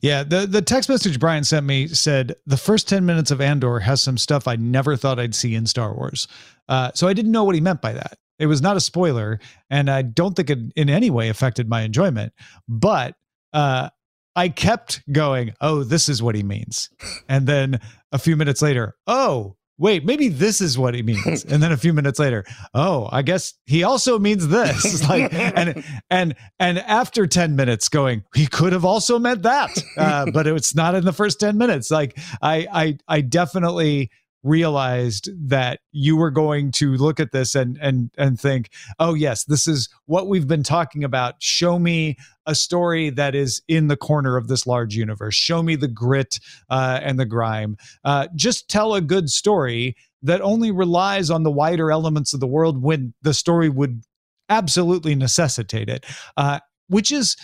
Yeah, 0.00 0.22
the 0.22 0.46
the 0.46 0.62
text 0.62 0.88
message 0.88 1.18
Brian 1.18 1.44
sent 1.44 1.64
me 1.66 1.88
said 1.88 2.34
the 2.46 2.56
first 2.56 2.88
ten 2.88 3.06
minutes 3.06 3.30
of 3.30 3.40
Andor 3.40 3.78
has 3.80 4.02
some 4.02 4.18
stuff 4.18 4.46
I 4.46 4.56
never 4.56 4.96
thought 4.96 5.18
I'd 5.18 5.34
see 5.34 5.54
in 5.54 5.66
Star 5.66 5.94
Wars. 5.94 6.28
Uh, 6.68 6.90
so 6.94 7.08
I 7.08 7.14
didn't 7.14 7.32
know 7.32 7.44
what 7.44 7.54
he 7.54 7.60
meant 7.60 7.80
by 7.80 7.92
that. 7.92 8.18
It 8.38 8.46
was 8.46 8.62
not 8.62 8.76
a 8.76 8.80
spoiler, 8.80 9.40
and 9.70 9.90
I 9.90 10.02
don't 10.02 10.36
think 10.36 10.50
it 10.50 10.58
in 10.76 10.88
any 10.88 11.10
way 11.10 11.28
affected 11.28 11.68
my 11.68 11.82
enjoyment. 11.82 12.32
But 12.68 13.16
uh, 13.52 13.90
I 14.36 14.48
kept 14.48 15.02
going, 15.10 15.54
"Oh, 15.60 15.82
this 15.82 16.08
is 16.08 16.22
what 16.22 16.34
he 16.34 16.42
means," 16.42 16.90
and 17.28 17.46
then 17.46 17.80
a 18.12 18.18
few 18.18 18.36
minutes 18.36 18.62
later, 18.62 18.94
"Oh, 19.06 19.56
wait, 19.78 20.04
maybe 20.04 20.28
this 20.28 20.60
is 20.60 20.76
what 20.76 20.94
he 20.94 21.02
means. 21.02 21.44
And 21.44 21.62
then 21.62 21.72
a 21.72 21.76
few 21.76 21.92
minutes 21.92 22.18
later, 22.18 22.44
oh, 22.74 23.08
I 23.10 23.22
guess 23.22 23.54
he 23.66 23.84
also 23.84 24.18
means 24.18 24.48
this. 24.48 25.08
like, 25.08 25.32
and 25.32 25.84
and 26.10 26.34
and 26.58 26.78
after 26.78 27.26
ten 27.26 27.56
minutes, 27.56 27.88
going, 27.88 28.24
he 28.34 28.46
could 28.46 28.72
have 28.72 28.84
also 28.84 29.18
meant 29.18 29.42
that, 29.42 29.70
uh, 29.96 30.30
but 30.32 30.46
it's 30.46 30.74
not 30.74 30.94
in 30.94 31.04
the 31.04 31.12
first 31.12 31.40
ten 31.40 31.56
minutes. 31.56 31.90
Like, 31.90 32.18
I 32.42 32.66
I 32.72 32.98
I 33.08 33.20
definitely 33.20 34.10
realized 34.48 35.28
that 35.48 35.80
you 35.92 36.16
were 36.16 36.30
going 36.30 36.72
to 36.72 36.94
look 36.94 37.20
at 37.20 37.32
this 37.32 37.54
and 37.54 37.78
and 37.80 38.10
and 38.16 38.40
think 38.40 38.70
oh 38.98 39.14
yes 39.14 39.44
this 39.44 39.66
is 39.66 39.88
what 40.06 40.28
we've 40.28 40.48
been 40.48 40.62
talking 40.62 41.04
about. 41.04 41.34
Show 41.40 41.78
me 41.78 42.16
a 42.46 42.54
story 42.54 43.10
that 43.10 43.34
is 43.34 43.62
in 43.68 43.88
the 43.88 43.96
corner 43.96 44.36
of 44.36 44.48
this 44.48 44.66
large 44.66 44.94
universe. 44.94 45.34
Show 45.34 45.62
me 45.62 45.76
the 45.76 45.88
grit 45.88 46.38
uh, 46.70 46.98
and 47.02 47.20
the 47.20 47.26
grime. 47.26 47.76
Uh, 48.04 48.28
just 48.34 48.70
tell 48.70 48.94
a 48.94 49.02
good 49.02 49.28
story 49.28 49.94
that 50.22 50.40
only 50.40 50.70
relies 50.70 51.30
on 51.30 51.42
the 51.42 51.50
wider 51.50 51.90
elements 51.90 52.32
of 52.32 52.40
the 52.40 52.46
world 52.46 52.82
when 52.82 53.14
the 53.22 53.34
story 53.34 53.68
would 53.68 54.02
absolutely 54.48 55.14
necessitate 55.14 55.88
it 55.88 56.06
uh, 56.36 56.58
which 56.88 57.12
is 57.12 57.36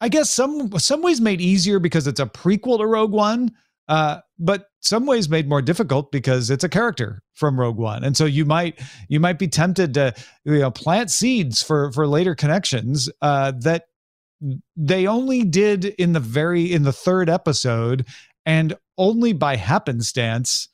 i 0.00 0.08
guess 0.08 0.30
some 0.30 0.70
some 0.78 1.02
ways 1.02 1.20
made 1.20 1.40
easier 1.40 1.78
because 1.78 2.06
it's 2.06 2.20
a 2.20 2.26
prequel 2.26 2.78
to 2.78 2.86
rogue 2.86 3.12
one 3.12 3.50
uh, 3.88 4.18
but 4.38 4.66
some 4.80 5.06
ways 5.06 5.28
made 5.28 5.48
more 5.48 5.62
difficult 5.62 6.12
because 6.12 6.50
it's 6.50 6.64
a 6.64 6.68
character 6.68 7.22
from 7.34 7.58
Rogue 7.58 7.76
One, 7.76 8.04
and 8.04 8.16
so 8.16 8.24
you 8.24 8.44
might 8.44 8.80
you 9.08 9.20
might 9.20 9.38
be 9.38 9.48
tempted 9.48 9.94
to 9.94 10.14
you 10.44 10.58
know 10.58 10.70
plant 10.70 11.10
seeds 11.10 11.62
for 11.62 11.92
for 11.92 12.06
later 12.06 12.34
connections 12.34 13.10
uh, 13.20 13.52
that 13.60 13.84
they 14.76 15.06
only 15.06 15.44
did 15.44 15.84
in 15.84 16.12
the 16.12 16.20
very 16.20 16.72
in 16.72 16.84
the 16.84 16.92
third 16.92 17.28
episode, 17.28 18.06
and 18.46 18.74
only 18.96 19.32
by 19.32 19.56
happenstance. 19.56 20.68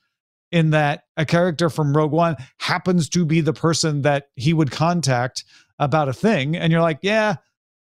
In 0.53 0.71
that 0.71 1.03
a 1.17 1.27
character 1.27 1.69
from 1.69 1.97
Rogue 1.97 2.13
One 2.13 2.37
happens 2.59 3.09
to 3.09 3.25
be 3.25 3.41
the 3.41 3.53
person 3.53 4.03
that 4.03 4.29
he 4.37 4.53
would 4.53 4.71
contact 4.71 5.43
about 5.81 6.09
a 6.09 6.13
thing, 6.13 6.55
and 6.55 6.71
you're 6.71 6.81
like, 6.81 7.01
yeah, 7.03 7.37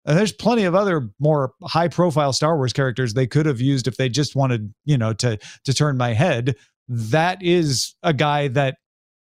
and 0.05 0.19
there's 0.19 0.33
plenty 0.33 0.65
of 0.65 0.75
other 0.75 1.09
more 1.19 1.53
high 1.63 1.89
profile 1.89 2.33
Star 2.33 2.57
Wars 2.57 2.73
characters 2.73 3.15
they 3.15 3.27
could 3.27 3.47
have 3.47 3.61
used 3.61 3.87
if 3.87 3.97
they 3.97 4.09
just 4.09 4.35
wanted, 4.35 4.73
you 4.85 4.99
know, 4.99 5.13
to 5.15 5.39
to 5.65 5.75
turn 5.75 5.97
my 5.97 6.13
head. 6.13 6.57
That 6.89 7.43
is 7.43 7.95
a 8.03 8.13
guy 8.13 8.49
that 8.49 8.77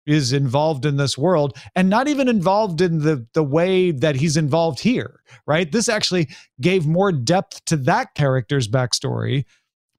is 0.05 0.33
involved 0.33 0.85
in 0.85 0.97
this 0.97 1.17
world 1.17 1.55
and 1.75 1.89
not 1.89 2.07
even 2.07 2.27
involved 2.27 2.81
in 2.81 2.99
the 2.99 3.27
the 3.33 3.43
way 3.43 3.91
that 3.91 4.15
he's 4.15 4.37
involved 4.37 4.79
here, 4.79 5.21
right? 5.45 5.71
This 5.71 5.89
actually 5.89 6.29
gave 6.59 6.87
more 6.87 7.11
depth 7.11 7.63
to 7.65 7.77
that 7.77 8.15
character's 8.15 8.67
backstory 8.67 9.45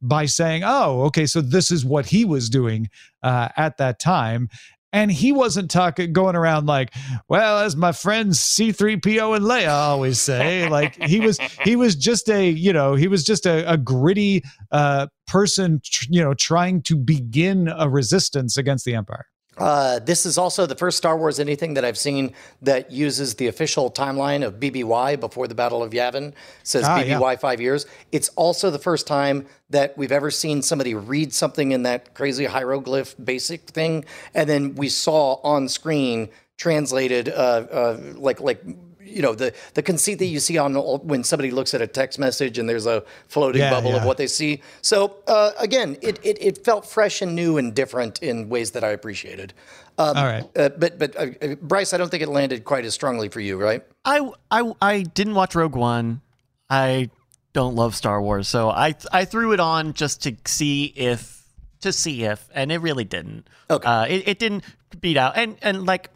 by 0.02 0.26
saying, 0.26 0.62
"Oh, 0.64 1.02
okay, 1.02 1.26
so 1.26 1.40
this 1.40 1.70
is 1.70 1.84
what 1.84 2.06
he 2.06 2.24
was 2.24 2.48
doing 2.48 2.88
uh, 3.22 3.50
at 3.56 3.76
that 3.76 4.00
time," 4.00 4.48
And 4.92 5.10
he 5.10 5.30
wasn't 5.30 5.70
talking, 5.70 6.12
going 6.12 6.34
around 6.34 6.66
like, 6.66 6.92
well, 7.28 7.60
as 7.60 7.76
my 7.76 7.92
friends 7.92 8.40
C3PO 8.40 9.36
and 9.36 9.44
Leia 9.44 9.70
always 9.70 10.20
say, 10.20 10.68
like 10.68 11.00
he 11.02 11.20
was, 11.20 11.38
he 11.64 11.76
was 11.76 11.94
just 11.94 12.28
a, 12.28 12.48
you 12.48 12.72
know, 12.72 12.96
he 12.96 13.06
was 13.06 13.24
just 13.24 13.46
a, 13.46 13.70
a 13.70 13.76
gritty 13.76 14.42
uh, 14.72 15.06
person, 15.26 15.80
tr- 15.84 16.06
you 16.10 16.22
know, 16.22 16.34
trying 16.34 16.82
to 16.82 16.96
begin 16.96 17.68
a 17.68 17.88
resistance 17.88 18.56
against 18.56 18.84
the 18.84 18.94
Empire. 18.94 19.26
Uh, 19.58 19.98
this 19.98 20.24
is 20.24 20.38
also 20.38 20.64
the 20.64 20.74
first 20.74 20.96
Star 20.96 21.18
Wars 21.18 21.38
anything 21.38 21.74
that 21.74 21.84
I've 21.84 21.98
seen 21.98 22.32
that 22.62 22.90
uses 22.90 23.34
the 23.34 23.48
official 23.48 23.90
timeline 23.90 24.46
of 24.46 24.54
BBY 24.58 25.20
before 25.20 25.48
the 25.48 25.54
Battle 25.54 25.82
of 25.82 25.92
Yavin. 25.92 26.28
It 26.28 26.34
says 26.62 26.84
Ah, 26.86 26.98
BBY 26.98 27.32
yeah. 27.32 27.36
five 27.36 27.60
years. 27.60 27.84
It's 28.10 28.30
also 28.30 28.70
the 28.70 28.78
first 28.78 29.06
time 29.06 29.46
that 29.68 29.98
we've 29.98 30.12
ever 30.12 30.30
seen 30.30 30.62
somebody 30.62 30.94
read 30.94 31.32
something 31.34 31.72
in 31.72 31.82
that 31.82 32.14
crazy 32.14 32.46
hieroglyph 32.46 33.14
basic 33.22 33.62
thing, 33.62 34.04
and 34.34 34.48
then 34.48 34.74
we 34.76 34.88
saw 34.88 35.34
on 35.42 35.68
screen 35.68 36.28
translated 36.56 37.28
uh, 37.28 37.32
uh, 37.70 38.00
like 38.16 38.40
like 38.40 38.62
you 39.10 39.22
know 39.22 39.34
the 39.34 39.52
the 39.74 39.82
conceit 39.82 40.18
that 40.20 40.26
you 40.26 40.40
see 40.40 40.58
on 40.58 40.74
when 40.74 41.24
somebody 41.24 41.50
looks 41.50 41.74
at 41.74 41.82
a 41.82 41.86
text 41.86 42.18
message 42.18 42.58
and 42.58 42.68
there's 42.68 42.86
a 42.86 43.02
floating 43.28 43.60
Yeah, 43.62 43.70
bubble 43.70 43.94
of 43.96 44.04
what 44.04 44.16
they 44.16 44.26
see. 44.26 44.62
So 44.82 45.16
uh, 45.26 45.50
again, 45.58 45.96
it, 46.02 46.18
it 46.24 46.38
it 46.40 46.64
felt 46.64 46.86
fresh 46.86 47.22
and 47.22 47.34
new 47.34 47.58
and 47.58 47.74
different 47.74 48.22
in 48.22 48.48
ways 48.48 48.70
that 48.72 48.84
I 48.84 48.90
appreciated. 48.90 49.52
Um, 49.98 50.16
All 50.16 50.24
right. 50.24 50.44
uh, 50.56 50.70
but 50.70 50.98
but 50.98 51.16
uh, 51.16 51.26
uh, 51.42 51.54
Bryce, 51.60 51.92
I 51.92 51.98
don't 51.98 52.10
think 52.10 52.22
it 52.22 52.28
landed 52.28 52.64
quite 52.64 52.84
as 52.84 52.94
strongly 52.94 53.28
for 53.28 53.40
you, 53.40 53.58
right? 53.58 53.82
I, 54.04 54.30
I, 54.50 54.72
I 54.80 55.02
didn't 55.02 55.34
watch 55.34 55.54
Rogue 55.54 55.76
One. 55.76 56.22
I 56.70 57.10
don't 57.52 57.74
love 57.74 57.94
Star 57.94 58.22
Wars, 58.22 58.48
so 58.48 58.70
I 58.70 58.94
I 59.12 59.24
threw 59.26 59.52
it 59.52 59.60
on 59.60 59.92
just 59.92 60.22
to 60.22 60.36
see 60.46 60.86
if 60.96 61.44
to 61.80 61.92
see 61.92 62.24
if, 62.24 62.48
and 62.54 62.70
it 62.72 62.78
really 62.78 63.04
didn't. 63.04 63.48
Okay. 63.68 63.86
Uh, 63.86 64.04
it, 64.06 64.28
it 64.28 64.38
didn't 64.38 64.64
beat 65.00 65.16
out, 65.16 65.36
and 65.36 65.56
and 65.60 65.84
like 65.84 66.10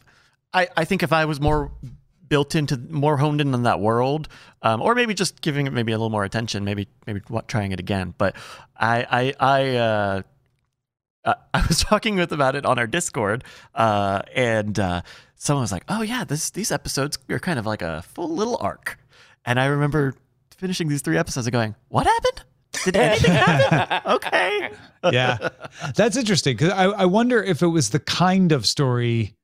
I 0.54 0.68
I 0.76 0.84
think 0.84 1.02
if 1.02 1.12
I 1.12 1.24
was 1.26 1.40
more 1.40 1.70
built 2.28 2.54
into 2.54 2.76
more 2.76 3.16
honed 3.16 3.40
in 3.40 3.54
on 3.54 3.62
that 3.62 3.80
world, 3.80 4.28
um, 4.62 4.80
or 4.82 4.94
maybe 4.94 5.14
just 5.14 5.40
giving 5.40 5.66
it 5.66 5.72
maybe 5.72 5.92
a 5.92 5.96
little 5.96 6.10
more 6.10 6.24
attention, 6.24 6.64
maybe 6.64 6.88
maybe 7.06 7.20
what, 7.28 7.48
trying 7.48 7.72
it 7.72 7.80
again. 7.80 8.14
But 8.16 8.36
I 8.76 9.34
I 9.40 9.56
I. 9.56 9.76
Uh, 9.76 10.22
uh, 11.24 11.34
I 11.54 11.64
was 11.66 11.80
talking 11.80 12.16
with 12.16 12.32
about 12.32 12.54
it 12.54 12.66
on 12.66 12.78
our 12.78 12.86
Discord, 12.86 13.44
uh, 13.74 14.22
and 14.34 14.78
uh, 14.78 15.02
someone 15.36 15.62
was 15.62 15.72
like, 15.72 15.84
"Oh 15.88 16.02
yeah, 16.02 16.24
this 16.24 16.50
these 16.50 16.70
episodes 16.70 17.18
are 17.30 17.38
kind 17.38 17.58
of 17.58 17.66
like 17.66 17.82
a 17.82 18.02
full 18.02 18.28
little 18.28 18.58
arc." 18.60 18.98
And 19.44 19.60
I 19.60 19.66
remember 19.66 20.14
finishing 20.56 20.88
these 20.88 21.02
three 21.02 21.16
episodes 21.16 21.46
and 21.46 21.52
going, 21.52 21.74
"What 21.88 22.06
happened? 22.06 22.44
Did 22.84 22.96
anything 22.96 23.32
happen?" 23.32 24.12
okay. 24.12 24.70
yeah 25.12 25.48
that's 25.94 26.16
interesting 26.16 26.56
because 26.56 26.72
I, 26.72 26.84
I 26.84 27.04
wonder 27.04 27.42
if 27.42 27.62
it 27.62 27.66
was 27.66 27.90
the 27.90 28.00
kind 28.00 28.52
of 28.52 28.64
story 28.64 29.34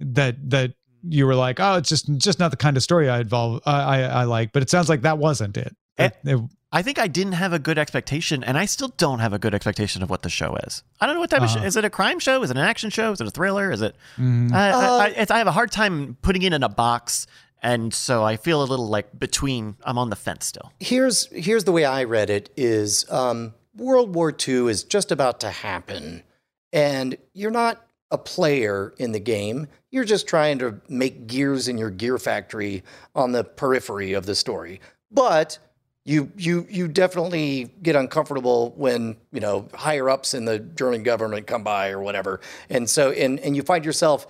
that 0.00 0.50
that 0.50 0.74
you 1.08 1.26
were 1.26 1.34
like 1.34 1.60
oh 1.60 1.74
it's 1.76 1.88
just 1.88 2.08
just 2.18 2.38
not 2.38 2.50
the 2.50 2.56
kind 2.56 2.76
of 2.76 2.82
story 2.82 3.08
i 3.10 3.20
involve 3.20 3.60
i 3.66 3.80
i, 3.80 4.00
I 4.02 4.24
like 4.24 4.52
but 4.52 4.62
it 4.62 4.70
sounds 4.70 4.88
like 4.88 5.02
that 5.02 5.18
wasn't 5.18 5.56
it, 5.56 5.76
eh, 5.98 6.06
It- 6.06 6.16
it- 6.30 6.40
I 6.72 6.82
think 6.82 6.98
I 6.98 7.06
didn't 7.06 7.34
have 7.34 7.52
a 7.52 7.60
good 7.60 7.78
expectation, 7.78 8.42
and 8.42 8.58
I 8.58 8.64
still 8.64 8.88
don't 8.96 9.20
have 9.20 9.32
a 9.32 9.38
good 9.38 9.54
expectation 9.54 10.02
of 10.02 10.10
what 10.10 10.22
the 10.22 10.28
show 10.28 10.56
is. 10.66 10.82
I 11.00 11.06
don't 11.06 11.14
know 11.14 11.20
what 11.20 11.30
type 11.30 11.42
of 11.42 11.48
show. 11.48 11.60
Uh. 11.60 11.66
Is 11.66 11.76
it 11.76 11.84
a 11.84 11.88
crime 11.90 12.18
show? 12.18 12.42
Is 12.42 12.50
it 12.50 12.56
an 12.56 12.64
action 12.64 12.90
show? 12.90 13.12
Is 13.12 13.20
it 13.20 13.28
a 13.28 13.30
thriller? 13.30 13.70
Is 13.70 13.80
it? 13.80 13.94
Mm-hmm. 14.18 14.52
I, 14.52 14.70
I, 14.70 14.72
I, 14.72 15.06
uh. 15.10 15.12
it's, 15.16 15.30
I 15.30 15.38
have 15.38 15.46
a 15.46 15.52
hard 15.52 15.70
time 15.70 16.16
putting 16.20 16.42
it 16.42 16.52
in 16.52 16.64
a 16.64 16.68
box, 16.68 17.28
and 17.62 17.94
so 17.94 18.24
I 18.24 18.36
feel 18.36 18.60
a 18.60 18.66
little 18.66 18.88
like 18.88 19.16
between. 19.16 19.76
I'm 19.84 19.98
on 19.98 20.10
the 20.10 20.16
fence 20.16 20.46
still. 20.46 20.72
Here's 20.80 21.26
here's 21.26 21.62
the 21.62 21.70
way 21.70 21.84
I 21.84 22.02
read 22.02 22.28
it: 22.28 22.50
is 22.56 23.08
um, 23.08 23.54
World 23.76 24.12
War 24.12 24.34
II 24.48 24.66
is 24.68 24.82
just 24.82 25.12
about 25.12 25.38
to 25.40 25.50
happen, 25.50 26.24
and 26.72 27.16
you're 27.34 27.52
not 27.52 27.86
a 28.10 28.18
player 28.18 28.94
in 28.98 29.12
the 29.12 29.20
game. 29.20 29.66
You're 29.90 30.04
just 30.04 30.26
trying 30.26 30.58
to 30.58 30.80
make 30.88 31.26
gears 31.26 31.68
in 31.68 31.78
your 31.78 31.90
gear 31.90 32.18
factory 32.18 32.82
on 33.14 33.32
the 33.32 33.44
periphery 33.44 34.12
of 34.12 34.26
the 34.26 34.34
story, 34.34 34.80
but 35.10 35.58
you 36.04 36.30
you 36.36 36.66
you 36.68 36.86
definitely 36.86 37.70
get 37.82 37.96
uncomfortable 37.96 38.74
when 38.76 39.16
you 39.32 39.40
know 39.40 39.68
higher 39.74 40.10
ups 40.10 40.34
in 40.34 40.44
the 40.44 40.58
German 40.58 41.02
government 41.02 41.46
come 41.46 41.64
by 41.64 41.90
or 41.90 42.00
whatever, 42.00 42.40
and 42.68 42.88
so 42.88 43.10
and 43.10 43.40
and 43.40 43.56
you 43.56 43.62
find 43.62 43.84
yourself 43.84 44.26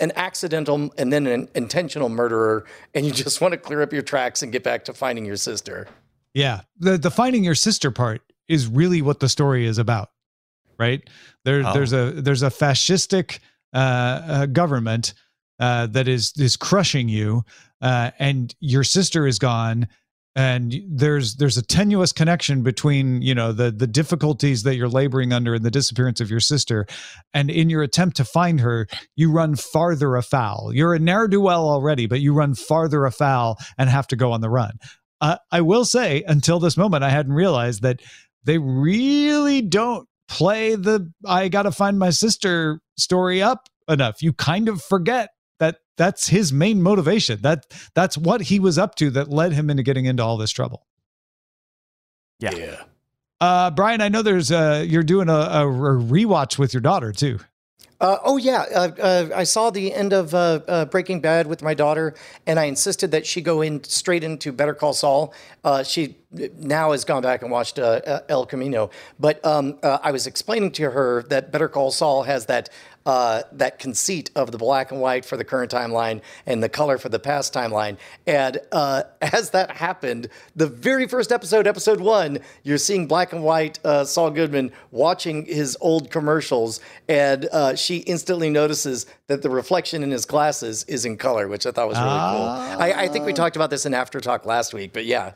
an 0.00 0.12
accidental 0.16 0.92
and 0.96 1.12
then 1.12 1.26
an 1.26 1.48
intentional 1.54 2.08
murderer, 2.08 2.64
and 2.94 3.04
you 3.04 3.12
just 3.12 3.40
want 3.40 3.52
to 3.52 3.58
clear 3.58 3.82
up 3.82 3.92
your 3.92 4.02
tracks 4.02 4.42
and 4.42 4.52
get 4.52 4.62
back 4.62 4.84
to 4.84 4.94
finding 4.94 5.26
your 5.26 5.36
sister. 5.36 5.86
Yeah, 6.32 6.62
the 6.78 6.96
the 6.96 7.10
finding 7.10 7.44
your 7.44 7.54
sister 7.54 7.90
part 7.90 8.22
is 8.48 8.66
really 8.66 9.02
what 9.02 9.20
the 9.20 9.28
story 9.28 9.66
is 9.66 9.76
about, 9.76 10.10
right? 10.78 11.02
There, 11.44 11.62
Oh. 11.66 11.72
there's 11.72 11.92
a 11.92 12.12
there's 12.12 12.42
a 12.42 12.50
fascistic 12.50 13.38
uh, 13.74 13.76
uh, 13.78 14.46
government 14.46 15.14
uh, 15.60 15.86
that 15.88 16.08
is 16.08 16.32
is 16.36 16.56
crushing 16.56 17.08
you, 17.08 17.44
uh, 17.82 18.10
and 18.18 18.54
your 18.60 18.84
sister 18.84 19.26
is 19.26 19.38
gone, 19.38 19.88
and 20.36 20.74
there's 20.88 21.36
there's 21.36 21.56
a 21.58 21.62
tenuous 21.62 22.12
connection 22.12 22.62
between 22.62 23.20
you 23.22 23.34
know 23.34 23.52
the 23.52 23.70
the 23.70 23.86
difficulties 23.86 24.62
that 24.62 24.76
you're 24.76 24.88
laboring 24.88 25.32
under 25.32 25.54
and 25.54 25.64
the 25.64 25.70
disappearance 25.70 26.20
of 26.20 26.30
your 26.30 26.40
sister, 26.40 26.86
and 27.34 27.50
in 27.50 27.68
your 27.70 27.82
attempt 27.82 28.16
to 28.18 28.24
find 28.24 28.60
her, 28.60 28.86
you 29.16 29.30
run 29.32 29.56
farther 29.56 30.14
afoul. 30.16 30.70
You're 30.72 30.94
a 30.94 30.98
ne'er 30.98 31.28
do 31.28 31.40
well 31.40 31.68
already, 31.68 32.06
but 32.06 32.20
you 32.20 32.32
run 32.32 32.54
farther 32.54 33.04
afoul 33.04 33.58
and 33.76 33.90
have 33.90 34.06
to 34.08 34.16
go 34.16 34.32
on 34.32 34.40
the 34.40 34.50
run. 34.50 34.78
Uh, 35.20 35.36
I 35.50 35.60
will 35.62 35.84
say, 35.84 36.22
until 36.28 36.60
this 36.60 36.76
moment, 36.76 37.02
I 37.02 37.10
hadn't 37.10 37.32
realized 37.32 37.82
that 37.82 38.00
they 38.44 38.58
really 38.58 39.60
don't 39.60 40.07
play 40.28 40.74
the 40.74 41.12
I 41.26 41.48
got 41.48 41.62
to 41.62 41.72
find 41.72 41.98
my 41.98 42.10
sister 42.10 42.80
story 42.96 43.42
up 43.42 43.68
enough. 43.88 44.22
You 44.22 44.32
kind 44.32 44.68
of 44.68 44.82
forget 44.82 45.30
that 45.58 45.78
that's 45.96 46.28
his 46.28 46.52
main 46.52 46.82
motivation. 46.82 47.40
That 47.42 47.66
that's 47.94 48.16
what 48.16 48.42
he 48.42 48.60
was 48.60 48.78
up 48.78 48.94
to 48.96 49.10
that 49.10 49.28
led 49.28 49.52
him 49.52 49.70
into 49.70 49.82
getting 49.82 50.04
into 50.04 50.22
all 50.22 50.36
this 50.36 50.50
trouble. 50.50 50.86
Yeah. 52.38 52.82
Uh, 53.40 53.70
Brian, 53.70 54.00
I 54.00 54.08
know 54.08 54.22
there's 54.22 54.50
uh 54.52 54.84
you're 54.86 55.02
doing 55.02 55.28
a, 55.28 55.32
a 55.32 55.62
rewatch 55.64 56.58
with 56.58 56.74
your 56.74 56.80
daughter 56.80 57.12
too. 57.12 57.38
Uh, 58.00 58.18
oh 58.22 58.36
yeah, 58.36 58.64
uh, 58.74 58.90
uh, 59.00 59.28
I 59.34 59.42
saw 59.42 59.70
the 59.70 59.92
end 59.92 60.12
of 60.12 60.32
uh, 60.32 60.60
uh, 60.68 60.84
Breaking 60.84 61.20
Bad 61.20 61.48
with 61.48 61.62
my 61.62 61.74
daughter, 61.74 62.14
and 62.46 62.58
I 62.58 62.64
insisted 62.64 63.10
that 63.10 63.26
she 63.26 63.40
go 63.40 63.60
in 63.60 63.82
straight 63.82 64.22
into 64.22 64.52
Better 64.52 64.74
Call 64.74 64.92
Saul. 64.92 65.34
Uh, 65.64 65.82
she 65.82 66.16
now 66.58 66.92
has 66.92 67.04
gone 67.04 67.22
back 67.22 67.42
and 67.42 67.50
watched 67.50 67.78
El 67.78 68.46
Camino, 68.46 68.90
but 69.18 69.44
um, 69.44 69.78
I 69.82 70.12
was 70.12 70.28
explaining 70.28 70.72
to 70.72 70.90
her 70.90 71.24
that 71.24 71.50
Better 71.50 71.68
Call 71.68 71.90
Saul 71.90 72.22
has 72.22 72.46
that 72.46 72.70
uh, 73.08 73.42
that 73.52 73.78
conceit 73.78 74.30
of 74.36 74.52
the 74.52 74.58
black 74.58 74.92
and 74.92 75.00
white 75.00 75.24
for 75.24 75.38
the 75.38 75.44
current 75.44 75.70
timeline 75.70 76.20
and 76.44 76.62
the 76.62 76.68
color 76.68 76.98
for 76.98 77.08
the 77.08 77.18
past 77.18 77.54
timeline. 77.54 77.96
And 78.26 78.58
uh, 78.70 79.04
as 79.22 79.50
that 79.50 79.70
happened, 79.70 80.28
the 80.54 80.66
very 80.66 81.08
first 81.08 81.32
episode, 81.32 81.66
episode 81.66 82.00
one, 82.00 82.40
you're 82.64 82.76
seeing 82.76 83.06
black 83.06 83.32
and 83.32 83.42
white 83.42 83.78
uh, 83.82 84.04
Saul 84.04 84.30
Goodman 84.30 84.72
watching 84.90 85.46
his 85.46 85.76
old 85.80 86.10
commercials, 86.10 86.80
and 87.08 87.48
she 87.88 87.96
instantly 88.00 88.50
notices 88.50 89.06
that 89.28 89.40
the 89.40 89.48
reflection 89.48 90.02
in 90.02 90.10
his 90.10 90.26
glasses 90.26 90.84
is 90.84 91.06
in 91.06 91.16
color, 91.16 91.48
which 91.48 91.64
I 91.64 91.70
thought 91.70 91.88
was 91.88 91.96
really 91.96 92.10
cool. 92.10 92.82
I, 92.82 92.92
I 93.04 93.08
think 93.08 93.24
we 93.24 93.32
talked 93.32 93.56
about 93.56 93.70
this 93.70 93.86
in 93.86 93.94
After 93.94 94.20
Talk 94.20 94.44
last 94.44 94.74
week, 94.74 94.92
but 94.92 95.06
yeah. 95.06 95.32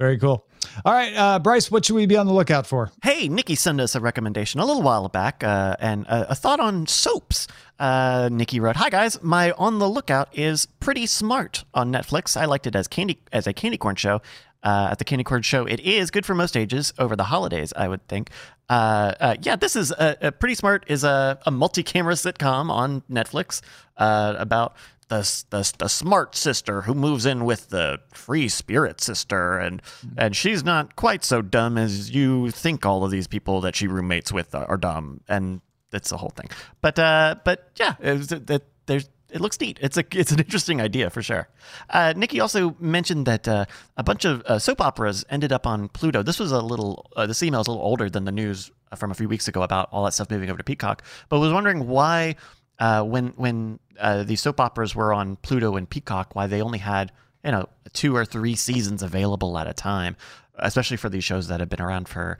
Very 0.00 0.16
cool. 0.16 0.46
All 0.86 0.92
right, 0.94 1.14
uh, 1.14 1.38
Bryce, 1.38 1.70
what 1.70 1.84
should 1.84 1.96
we 1.96 2.06
be 2.06 2.16
on 2.16 2.26
the 2.26 2.32
lookout 2.32 2.66
for? 2.66 2.90
Hey, 3.02 3.28
Nikki 3.28 3.54
sent 3.54 3.78
us 3.78 3.94
a 3.94 4.00
recommendation 4.00 4.58
a 4.58 4.64
little 4.64 4.80
while 4.80 5.06
back 5.08 5.44
uh, 5.44 5.76
and 5.78 6.06
a, 6.06 6.30
a, 6.30 6.34
thought 6.34 6.60
on 6.60 6.86
soaps. 6.86 7.46
Uh, 7.78 8.30
Nikki 8.32 8.58
wrote, 8.58 8.76
"Hi 8.76 8.88
guys, 8.88 9.22
my 9.22 9.52
on 9.52 9.78
the 9.78 9.88
lookout 9.88 10.28
is 10.32 10.66
Pretty 10.80 11.06
Smart 11.06 11.64
on 11.74 11.92
Netflix. 11.92 12.38
I 12.38 12.46
liked 12.46 12.66
it 12.66 12.74
as 12.74 12.88
candy 12.88 13.20
as 13.32 13.46
a 13.46 13.52
candy 13.52 13.76
corn 13.76 13.96
show. 13.96 14.22
Uh, 14.62 14.88
at 14.90 14.98
the 14.98 15.04
Candy 15.04 15.22
Corn 15.22 15.42
Show, 15.42 15.64
it 15.66 15.78
is 15.80 16.10
good 16.10 16.26
for 16.26 16.34
most 16.34 16.56
ages 16.56 16.92
over 16.98 17.14
the 17.14 17.24
holidays, 17.24 17.72
I 17.76 17.86
would 17.86 18.06
think. 18.08 18.30
Uh, 18.68 19.14
uh, 19.20 19.36
yeah, 19.42 19.54
this 19.54 19.76
is 19.76 19.92
a, 19.92 20.16
a 20.20 20.32
Pretty 20.32 20.56
Smart 20.56 20.84
is 20.88 21.04
a, 21.04 21.38
a 21.46 21.50
multi-camera 21.52 22.14
sitcom 22.14 22.68
on 22.70 23.02
Netflix 23.02 23.60
about 23.96 24.74
the, 25.08 25.44
the 25.50 25.72
the 25.78 25.88
smart 25.88 26.34
sister 26.34 26.82
who 26.82 26.94
moves 26.94 27.26
in 27.26 27.44
with 27.44 27.68
the 27.68 28.00
free 28.12 28.48
spirit 28.48 29.00
sister. 29.00 29.58
And 29.58 29.82
and 30.16 30.34
she's 30.34 30.64
not 30.64 30.96
quite 30.96 31.24
so 31.24 31.42
dumb 31.42 31.78
as 31.78 32.10
you 32.10 32.50
think 32.50 32.84
all 32.84 33.04
of 33.04 33.10
these 33.10 33.26
people 33.26 33.60
that 33.60 33.76
she 33.76 33.86
roommates 33.86 34.32
with 34.32 34.54
are, 34.54 34.68
are 34.68 34.76
dumb. 34.76 35.20
And 35.28 35.60
that's 35.90 36.10
the 36.10 36.16
whole 36.16 36.30
thing. 36.30 36.48
But 36.80 36.98
uh 36.98 37.36
but 37.44 37.70
yeah 37.78 37.94
it, 38.00 38.50
it, 38.50 38.64
there's 38.86 39.08
it 39.30 39.40
looks 39.40 39.60
neat. 39.60 39.78
It's 39.80 39.96
a 39.96 40.04
it's 40.12 40.32
an 40.32 40.38
interesting 40.38 40.80
idea 40.80 41.10
for 41.10 41.22
sure. 41.22 41.48
Uh, 41.90 42.14
Nikki 42.16 42.40
also 42.40 42.76
mentioned 42.78 43.26
that 43.26 43.48
uh, 43.48 43.64
a 43.96 44.02
bunch 44.02 44.24
of 44.24 44.42
uh, 44.42 44.58
soap 44.58 44.80
operas 44.80 45.24
ended 45.30 45.52
up 45.52 45.66
on 45.66 45.88
Pluto. 45.88 46.22
This 46.22 46.38
was 46.38 46.52
a 46.52 46.60
little 46.60 47.10
uh, 47.16 47.26
this 47.26 47.42
email 47.42 47.60
is 47.60 47.66
a 47.66 47.70
little 47.70 47.84
older 47.84 48.08
than 48.08 48.24
the 48.24 48.32
news 48.32 48.70
from 48.96 49.10
a 49.10 49.14
few 49.14 49.28
weeks 49.28 49.48
ago 49.48 49.62
about 49.62 49.88
all 49.90 50.04
that 50.04 50.14
stuff 50.14 50.30
moving 50.30 50.48
over 50.48 50.58
to 50.58 50.64
Peacock. 50.64 51.02
But 51.28 51.40
was 51.40 51.52
wondering 51.52 51.88
why 51.88 52.36
uh, 52.78 53.02
when 53.02 53.28
when 53.36 53.78
uh, 53.98 54.22
these 54.22 54.40
soap 54.40 54.60
operas 54.60 54.94
were 54.94 55.12
on 55.12 55.36
Pluto 55.36 55.76
and 55.76 55.88
Peacock, 55.88 56.34
why 56.34 56.46
they 56.46 56.62
only 56.62 56.78
had 56.78 57.12
you 57.44 57.50
know 57.50 57.68
two 57.92 58.14
or 58.14 58.24
three 58.24 58.54
seasons 58.54 59.02
available 59.02 59.58
at 59.58 59.66
a 59.66 59.74
time, 59.74 60.16
especially 60.56 60.96
for 60.96 61.08
these 61.08 61.24
shows 61.24 61.48
that 61.48 61.60
have 61.60 61.68
been 61.68 61.82
around 61.82 62.08
for 62.08 62.38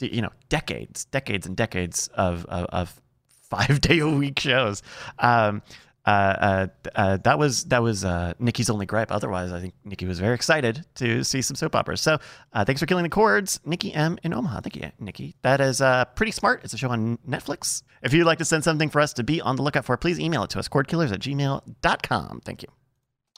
you 0.00 0.22
know 0.22 0.30
decades, 0.48 1.04
decades 1.06 1.46
and 1.46 1.56
decades 1.56 2.08
of 2.08 2.44
of, 2.46 2.66
of 2.66 3.00
five 3.50 3.80
day 3.80 4.00
a 4.00 4.08
week 4.08 4.40
shows. 4.40 4.82
Um, 5.18 5.62
uh, 6.06 6.10
uh, 6.10 6.66
uh, 6.94 7.16
that 7.18 7.38
was 7.38 7.64
that 7.64 7.82
was 7.82 8.04
uh, 8.04 8.34
Nikki's 8.38 8.68
only 8.68 8.86
gripe. 8.86 9.10
Otherwise, 9.10 9.52
I 9.52 9.60
think 9.60 9.74
Nikki 9.84 10.06
was 10.06 10.20
very 10.20 10.34
excited 10.34 10.84
to 10.96 11.24
see 11.24 11.40
some 11.42 11.56
soap 11.56 11.74
operas. 11.74 12.00
So, 12.00 12.18
thanks 12.66 12.80
for 12.80 12.86
killing 12.86 13.04
the 13.04 13.10
cords, 13.10 13.60
Nikki 13.64 13.92
M 13.92 14.18
in 14.22 14.34
Omaha. 14.34 14.60
Thank 14.60 14.76
you, 14.76 14.90
Nikki. 14.98 15.36
That 15.42 15.60
is 15.60 15.82
pretty 16.14 16.32
smart. 16.32 16.62
It's 16.64 16.74
a 16.74 16.78
show 16.78 16.90
on 16.90 17.18
Netflix. 17.28 17.82
If 18.02 18.12
you'd 18.12 18.26
like 18.26 18.38
to 18.38 18.44
send 18.44 18.64
something 18.64 18.90
for 18.90 19.00
us 19.00 19.12
to 19.14 19.24
be 19.24 19.40
on 19.40 19.56
the 19.56 19.62
lookout 19.62 19.84
for, 19.84 19.96
please 19.96 20.20
email 20.20 20.44
it 20.44 20.50
to 20.50 20.58
us, 20.58 20.68
cordkillers 20.68 21.12
at 21.12 21.20
gmail.com. 21.20 22.42
Thank 22.44 22.62
you. 22.62 22.68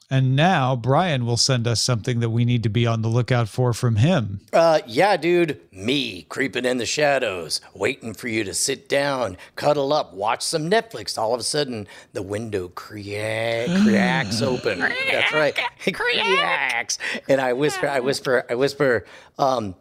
And 0.09 0.36
now 0.36 0.76
Brian 0.76 1.26
will 1.26 1.36
send 1.36 1.66
us 1.66 1.82
something 1.82 2.20
that 2.20 2.30
we 2.30 2.44
need 2.44 2.62
to 2.62 2.68
be 2.68 2.86
on 2.86 3.02
the 3.02 3.09
lookout 3.09 3.48
for 3.48 3.72
from 3.72 3.96
him. 3.96 4.40
Uh, 4.52 4.80
yeah, 4.86 5.16
dude. 5.16 5.61
Me 5.72 6.22
creeping 6.28 6.64
in 6.64 6.78
the 6.78 6.86
shadows, 6.86 7.61
waiting 7.74 8.14
for 8.14 8.28
you 8.28 8.44
to 8.44 8.54
sit 8.54 8.88
down, 8.88 9.36
cuddle 9.57 9.92
up, 9.92 10.14
watch 10.14 10.42
some 10.42 10.70
Netflix. 10.70 11.18
All 11.18 11.34
of 11.34 11.40
a 11.40 11.42
sudden, 11.42 11.88
the 12.12 12.22
window 12.22 12.68
crack, 12.68 13.68
cracks 13.84 14.42
open. 14.42 14.78
That's 14.78 15.32
right, 15.32 15.54
cracks. 15.92 16.98
And 17.28 17.40
I 17.40 17.52
whisper, 17.52 17.88
I 17.88 17.98
whisper, 18.00 18.44
I 18.48 18.54
whisper, 18.54 19.04
um, 19.38 19.74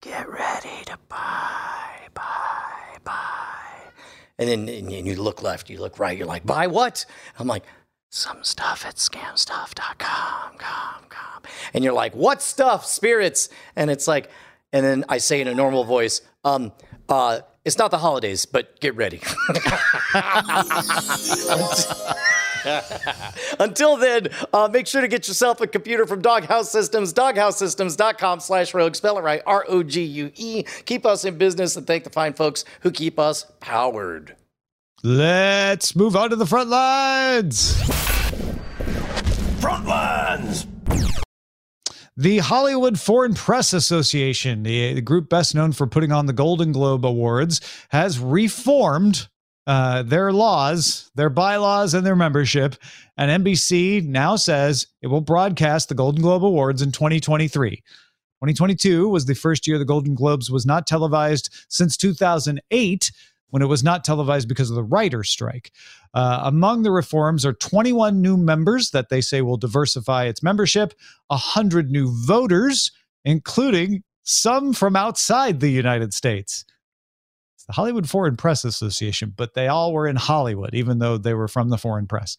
get 0.00 0.26
ready 0.28 0.84
to 0.86 0.98
buy, 1.08 2.08
buy, 2.14 2.96
buy. 3.04 3.36
And 4.38 4.48
then 4.48 4.68
and 4.70 5.06
you 5.06 5.20
look 5.20 5.42
left, 5.42 5.68
you 5.68 5.78
look 5.78 5.98
right, 5.98 6.16
you're 6.16 6.26
like, 6.26 6.46
buy 6.46 6.66
what? 6.66 7.04
I'm 7.38 7.46
like, 7.46 7.64
some 8.10 8.42
stuff 8.42 8.84
at 8.84 8.96
scamstuff.com, 8.96 10.58
com, 10.58 11.04
com. 11.08 11.42
And 11.72 11.84
you're 11.84 11.92
like, 11.92 12.14
what 12.14 12.42
stuff, 12.42 12.84
spirits? 12.84 13.48
And 13.76 13.90
it's 13.90 14.08
like, 14.08 14.28
and 14.72 14.84
then 14.84 15.04
I 15.08 15.18
say 15.18 15.40
in 15.40 15.48
a 15.48 15.54
normal 15.54 15.84
voice, 15.84 16.20
um, 16.44 16.72
uh, 17.08 17.40
it's 17.64 17.78
not 17.78 17.92
the 17.92 17.98
holidays, 17.98 18.46
but 18.46 18.80
get 18.80 18.96
ready. 18.96 19.16
Until 23.60 23.96
then, 23.96 24.28
uh, 24.52 24.68
make 24.72 24.86
sure 24.86 25.00
to 25.00 25.08
get 25.08 25.28
yourself 25.28 25.60
a 25.60 25.66
computer 25.66 26.06
from 26.06 26.20
Doghouse 26.20 26.70
Systems, 26.70 27.14
doghousesystems.com 27.14 28.40
slash 28.40 28.74
rogue. 28.74 28.96
Spell 28.96 29.18
it 29.18 29.22
right, 29.22 29.42
R-O-G-U-E. 29.46 30.64
Keep 30.84 31.06
us 31.06 31.24
in 31.24 31.38
business 31.38 31.76
and 31.76 31.86
thank 31.86 32.04
the 32.04 32.10
fine 32.10 32.32
folks 32.32 32.64
who 32.80 32.90
keep 32.90 33.18
us 33.18 33.46
powered. 33.60 34.36
Let's 35.02 35.96
move 35.96 36.14
on 36.14 36.28
to 36.28 36.36
the 36.36 36.44
front 36.44 36.68
lines. 36.68 37.80
Front 39.58 39.86
lines. 39.86 40.66
The 42.18 42.38
Hollywood 42.38 43.00
Foreign 43.00 43.32
Press 43.32 43.72
Association, 43.72 44.62
the, 44.62 45.00
group 45.00 45.30
best 45.30 45.54
known 45.54 45.72
for 45.72 45.86
putting 45.86 46.12
on 46.12 46.26
the 46.26 46.34
Golden 46.34 46.72
Globe 46.72 47.06
Awards, 47.06 47.62
has 47.88 48.18
reformed 48.18 49.28
uh, 49.66 50.02
their 50.02 50.32
laws, 50.32 51.10
their 51.14 51.30
bylaws, 51.30 51.94
and 51.94 52.04
their 52.04 52.16
membership. 52.16 52.76
And 53.16 53.42
NBC 53.42 54.04
now 54.04 54.36
says 54.36 54.86
it 55.00 55.06
will 55.06 55.22
broadcast 55.22 55.88
the 55.88 55.94
Golden 55.94 56.20
Globe 56.20 56.44
Awards 56.44 56.82
in 56.82 56.92
2023. 56.92 57.76
2022 57.76 59.08
was 59.08 59.24
the 59.24 59.34
first 59.34 59.66
year 59.66 59.78
the 59.78 59.86
Golden 59.86 60.14
Globes 60.14 60.50
was 60.50 60.66
not 60.66 60.86
televised 60.86 61.48
since 61.68 61.96
2008 61.96 63.10
when 63.50 63.62
it 63.62 63.66
was 63.66 63.84
not 63.84 64.04
televised 64.04 64.48
because 64.48 64.70
of 64.70 64.76
the 64.76 64.82
writer's 64.82 65.30
strike. 65.30 65.72
Uh, 66.14 66.40
among 66.44 66.82
the 66.82 66.90
reforms 66.90 67.44
are 67.44 67.52
21 67.52 68.20
new 68.20 68.36
members 68.36 68.90
that 68.90 69.08
they 69.08 69.20
say 69.20 69.42
will 69.42 69.56
diversify 69.56 70.24
its 70.24 70.42
membership, 70.42 70.94
100 71.28 71.90
new 71.90 72.12
voters, 72.26 72.90
including 73.24 74.02
some 74.22 74.72
from 74.72 74.96
outside 74.96 75.60
the 75.60 75.70
United 75.70 76.14
States. 76.14 76.64
It's 77.56 77.64
the 77.66 77.72
Hollywood 77.72 78.08
Foreign 78.08 78.36
Press 78.36 78.64
Association, 78.64 79.34
but 79.36 79.54
they 79.54 79.68
all 79.68 79.92
were 79.92 80.06
in 80.06 80.16
Hollywood, 80.16 80.74
even 80.74 80.98
though 80.98 81.18
they 81.18 81.34
were 81.34 81.48
from 81.48 81.68
the 81.68 81.78
foreign 81.78 82.06
press. 82.06 82.36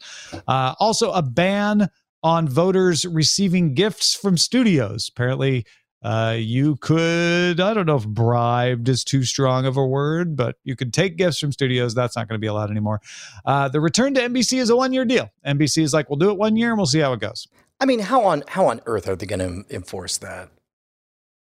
Uh, 0.48 0.74
also, 0.80 1.12
a 1.12 1.22
ban 1.22 1.90
on 2.24 2.48
voters 2.48 3.06
receiving 3.06 3.74
gifts 3.74 4.16
from 4.16 4.38
studios. 4.38 5.10
Apparently, 5.10 5.66
uh, 6.04 6.36
you 6.38 6.76
could, 6.78 7.60
I 7.60 7.74
don't 7.74 7.86
know 7.86 7.96
if 7.96 8.08
bribed 8.08 8.90
is 8.90 9.04
too 9.04 9.24
strong 9.24 9.66
of 9.66 9.78
a 9.78 9.86
word, 9.86 10.36
but 10.36 10.56
you 10.64 10.76
could 10.76 10.94
take 10.94 11.18
gifts 11.18 11.40
from 11.40 11.52
studios. 11.52 11.94
That's 11.94 12.16
not 12.16 12.28
going 12.28 12.40
to 12.40 12.42
be 12.42 12.48
allowed 12.48 12.72
anymore. 12.72 13.02
Uh, 13.46 13.68
the 13.68 13.80
return 13.80 14.14
to 14.16 14.22
NBC 14.22 14.60
is 14.60 14.70
a 14.70 14.76
one 14.76 14.94
year 14.94 15.06
deal. 15.06 15.30
NBC 15.46 15.84
is 15.84 15.94
like, 15.94 16.10
we'll 16.10 16.18
do 16.20 16.32
it 16.32 16.38
one 16.38 16.56
year 16.56 16.70
and 16.70 16.78
we'll 16.78 16.88
see 16.88 17.00
how 17.00 17.14
it 17.14 17.20
goes. 17.20 17.48
I 17.80 17.86
mean, 17.86 18.00
how 18.00 18.24
on 18.24 18.44
how 18.48 18.68
on 18.68 18.80
earth 18.86 19.08
are 19.10 19.16
they 19.16 19.26
going 19.26 19.40
to 19.40 19.76
enforce 19.76 20.18
that? 20.20 20.50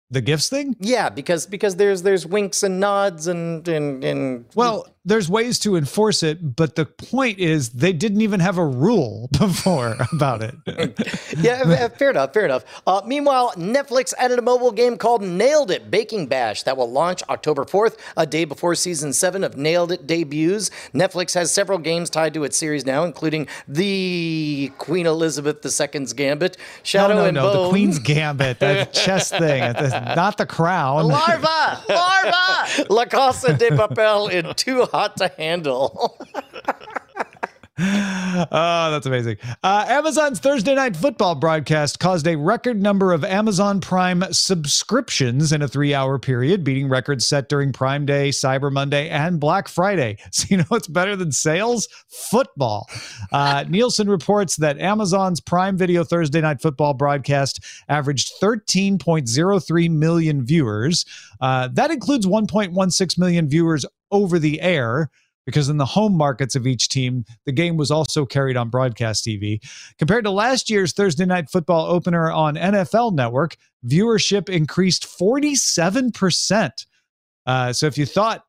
The 0.10 0.22
gifts 0.22 0.50
thing? 0.50 0.76
Yeah, 0.80 1.10
because 1.10 1.46
because 1.46 1.76
there's 1.76 2.02
there's 2.02 2.26
winks 2.26 2.64
and 2.64 2.80
nods 2.80 3.28
and 3.28 3.68
and 3.68 4.04
and 4.04 4.46
well, 4.56 4.88
there's 5.06 5.30
ways 5.30 5.60
to 5.60 5.76
enforce 5.76 6.24
it, 6.24 6.56
but 6.56 6.76
the 6.76 6.86
point 6.86 7.38
is 7.38 7.70
they 7.70 7.94
didn't 7.94 8.22
even 8.22 8.40
have 8.40 8.58
a 8.58 8.66
rule 8.66 9.30
before 9.40 9.96
about 10.12 10.42
it. 10.42 10.56
yeah, 11.38 11.88
fair 11.90 12.10
enough, 12.10 12.34
fair 12.34 12.46
enough. 12.46 12.66
Uh, 12.88 13.02
meanwhile, 13.06 13.52
Netflix 13.54 14.14
added 14.18 14.40
a 14.40 14.42
mobile 14.42 14.72
game 14.72 14.98
called 14.98 15.22
Nailed 15.22 15.70
It 15.70 15.92
Baking 15.92 16.26
Bash 16.26 16.64
that 16.64 16.76
will 16.76 16.90
launch 16.92 17.22
October 17.30 17.66
4th, 17.66 17.98
a 18.18 18.26
day 18.26 18.46
before 18.46 18.74
season 18.74 19.14
7 19.14 19.44
of 19.44 19.56
Nailed 19.56 19.92
It 19.92 20.08
debuts. 20.08 20.72
Netflix 20.94 21.36
has 21.36 21.52
several 21.52 21.78
games 21.78 22.10
tied 22.10 22.34
to 22.34 22.44
its 22.44 22.58
series 22.58 22.86
now, 22.86 23.04
including 23.04 23.48
the 23.68 24.72
Queen 24.80 25.06
Elizabeth 25.06 25.64
II's 25.64 26.14
Gambit, 26.14 26.58
Shadow 26.82 27.14
no, 27.14 27.20
no, 27.22 27.26
and 27.26 27.36
no, 27.36 27.54
Bone. 27.54 27.64
the 27.64 27.70
Queen's 27.70 28.00
Gambit, 28.06 28.60
the 28.60 28.90
chess 28.92 29.30
thing, 29.30 29.62
not 30.16 30.38
the 30.38 30.46
crown. 30.48 31.08
Larva! 31.08 31.84
Larva! 31.88 32.86
La 32.90 33.06
Casa 33.06 33.54
de 33.54 33.70
Papel 33.70 34.32
in 34.32 34.54
Too 34.56 34.86
Hot 34.96 35.18
to 35.18 35.28
Handle. 35.28 36.18
Oh, 37.78 38.46
that's 38.92 39.06
amazing. 39.06 39.36
Uh, 39.62 39.86
Amazon's 39.90 40.40
Thursday 40.40 40.74
night 40.74 40.96
football 40.96 41.36
broadcast 41.36 42.00
caused 42.00 42.26
a 42.26 42.38
record 42.38 42.82
number 42.82 43.12
of 43.12 43.26
Amazon 43.26 43.82
Prime 43.82 44.24
subscriptions 44.32 45.52
in 45.52 45.62
a 45.62 45.68
three 45.68 45.94
hour 45.94 46.18
period, 46.18 46.64
beating 46.64 46.88
records 46.88 47.28
set 47.28 47.50
during 47.50 47.74
Prime 47.74 48.06
Day, 48.06 48.30
Cyber 48.30 48.72
Monday, 48.72 49.10
and 49.10 49.38
Black 49.38 49.68
Friday. 49.68 50.18
So, 50.32 50.46
you 50.50 50.58
know 50.58 50.66
what's 50.70 50.88
better 50.88 51.16
than 51.18 51.32
sales? 51.34 51.90
Football. 52.08 52.90
Uh, 53.34 53.66
Nielsen 53.70 54.10
reports 54.10 54.56
that 54.58 54.80
Amazon's 54.80 55.42
Prime 55.42 55.78
Video 55.78 56.06
Thursday 56.06 56.40
night 56.40 56.62
football 56.62 56.94
broadcast 56.94 57.60
averaged 57.90 58.32
13.03 58.42 59.90
million 59.92 60.46
viewers. 60.46 61.06
Uh, 61.42 61.68
that 61.74 61.92
includes 61.92 62.26
1.16 62.26 63.18
million 63.18 63.50
viewers 63.50 63.86
over 64.12 64.40
the 64.40 64.62
air 64.62 65.10
because 65.46 65.70
in 65.70 65.78
the 65.78 65.86
home 65.86 66.16
markets 66.18 66.56
of 66.56 66.66
each 66.66 66.90
team, 66.90 67.24
the 67.46 67.52
game 67.52 67.78
was 67.78 67.92
also 67.92 68.26
carried 68.26 68.58
on 68.58 68.70
broadcast 68.70 69.24
TV. 69.24 69.60
Compared 70.00 70.24
to 70.26 70.32
last 70.32 70.70
year's 70.70 70.92
Thursday 70.92 71.26
night 71.26 71.50
football 71.50 71.86
opener 71.86 72.32
on 72.32 72.56
NFL 72.56 73.14
Network, 73.14 73.56
viewership 73.86 74.50
increased 74.50 75.06
47%. 75.06 76.86
Uh, 77.46 77.72
so 77.72 77.86
if 77.86 77.98
you 77.98 78.06
thought 78.06 78.44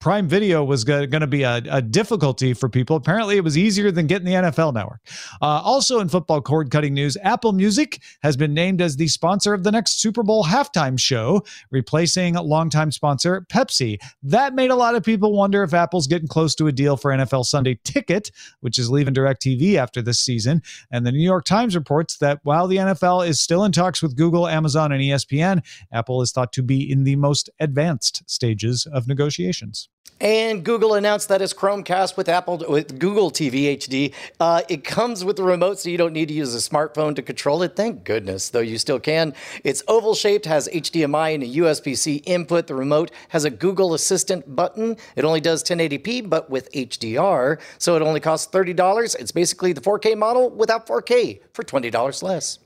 Prime 0.00 0.28
Video 0.28 0.62
was 0.62 0.84
going 0.84 1.10
to 1.10 1.26
be 1.26 1.42
a, 1.42 1.60
a, 1.68 1.82
difficulty 1.82 2.54
for 2.54 2.68
people. 2.68 2.94
Apparently, 2.94 3.36
it 3.36 3.42
was 3.42 3.58
easier 3.58 3.90
than 3.90 4.06
getting 4.06 4.26
the 4.26 4.34
NFL 4.34 4.72
network. 4.72 5.00
Uh, 5.42 5.60
also, 5.64 5.98
in 5.98 6.08
football 6.08 6.40
cord 6.40 6.70
cutting 6.70 6.94
news, 6.94 7.16
Apple 7.22 7.52
Music 7.52 8.00
has 8.22 8.36
been 8.36 8.54
named 8.54 8.80
as 8.80 8.96
the 8.96 9.08
sponsor 9.08 9.54
of 9.54 9.64
the 9.64 9.72
next 9.72 10.00
Super 10.00 10.22
Bowl 10.22 10.44
halftime 10.44 11.00
show, 11.00 11.42
replacing 11.72 12.34
longtime 12.34 12.92
sponsor 12.92 13.44
Pepsi. 13.50 13.98
That 14.22 14.54
made 14.54 14.70
a 14.70 14.76
lot 14.76 14.94
of 14.94 15.02
people 15.02 15.32
wonder 15.32 15.64
if 15.64 15.74
Apple's 15.74 16.06
getting 16.06 16.28
close 16.28 16.54
to 16.56 16.68
a 16.68 16.72
deal 16.72 16.96
for 16.96 17.10
NFL 17.10 17.44
Sunday 17.44 17.80
Ticket, 17.82 18.30
which 18.60 18.78
is 18.78 18.90
leaving 18.90 19.14
DirecTV 19.14 19.74
after 19.74 20.00
this 20.00 20.20
season. 20.20 20.62
And 20.92 21.04
the 21.04 21.12
New 21.12 21.24
York 21.24 21.44
Times 21.44 21.74
reports 21.74 22.18
that 22.18 22.38
while 22.44 22.68
the 22.68 22.76
NFL 22.76 23.26
is 23.26 23.40
still 23.40 23.64
in 23.64 23.72
talks 23.72 24.00
with 24.00 24.16
Google, 24.16 24.46
Amazon, 24.46 24.92
and 24.92 25.02
ESPN, 25.02 25.64
Apple 25.92 26.22
is 26.22 26.30
thought 26.30 26.52
to 26.52 26.62
be 26.62 26.88
in 26.88 27.02
the 27.02 27.16
most 27.16 27.50
advanced 27.58 28.22
stages 28.30 28.86
of 28.86 29.08
negotiations. 29.08 29.87
And 30.20 30.64
Google 30.64 30.94
announced 30.94 31.28
that 31.28 31.40
its 31.40 31.54
Chromecast 31.54 32.16
with 32.16 32.28
Apple 32.28 32.64
with 32.68 32.98
Google 32.98 33.30
TV 33.30 33.76
HD, 33.76 34.12
uh, 34.40 34.62
it 34.68 34.82
comes 34.82 35.24
with 35.24 35.38
a 35.38 35.44
remote, 35.44 35.78
so 35.78 35.90
you 35.90 35.98
don't 35.98 36.12
need 36.12 36.26
to 36.28 36.34
use 36.34 36.54
a 36.54 36.58
smartphone 36.58 37.14
to 37.14 37.22
control 37.22 37.62
it. 37.62 37.76
Thank 37.76 38.02
goodness, 38.02 38.48
though 38.48 38.58
you 38.60 38.78
still 38.78 38.98
can. 38.98 39.32
It's 39.62 39.82
oval 39.86 40.14
shaped, 40.14 40.46
has 40.46 40.68
HDMI 40.68 41.34
and 41.34 41.42
a 41.44 41.46
USB-C 41.46 42.16
input. 42.26 42.66
The 42.66 42.74
remote 42.74 43.12
has 43.28 43.44
a 43.44 43.50
Google 43.50 43.94
Assistant 43.94 44.56
button. 44.56 44.96
It 45.14 45.24
only 45.24 45.40
does 45.40 45.62
1080p, 45.62 46.28
but 46.28 46.50
with 46.50 46.70
HDR, 46.72 47.60
so 47.78 47.94
it 47.94 48.02
only 48.02 48.20
costs 48.20 48.48
thirty 48.50 48.72
dollars. 48.72 49.14
It's 49.14 49.32
basically 49.32 49.72
the 49.72 49.80
4K 49.80 50.16
model 50.16 50.50
without 50.50 50.86
4K 50.86 51.40
for 51.52 51.62
twenty 51.62 51.90
dollars 51.90 52.22
less. 52.22 52.58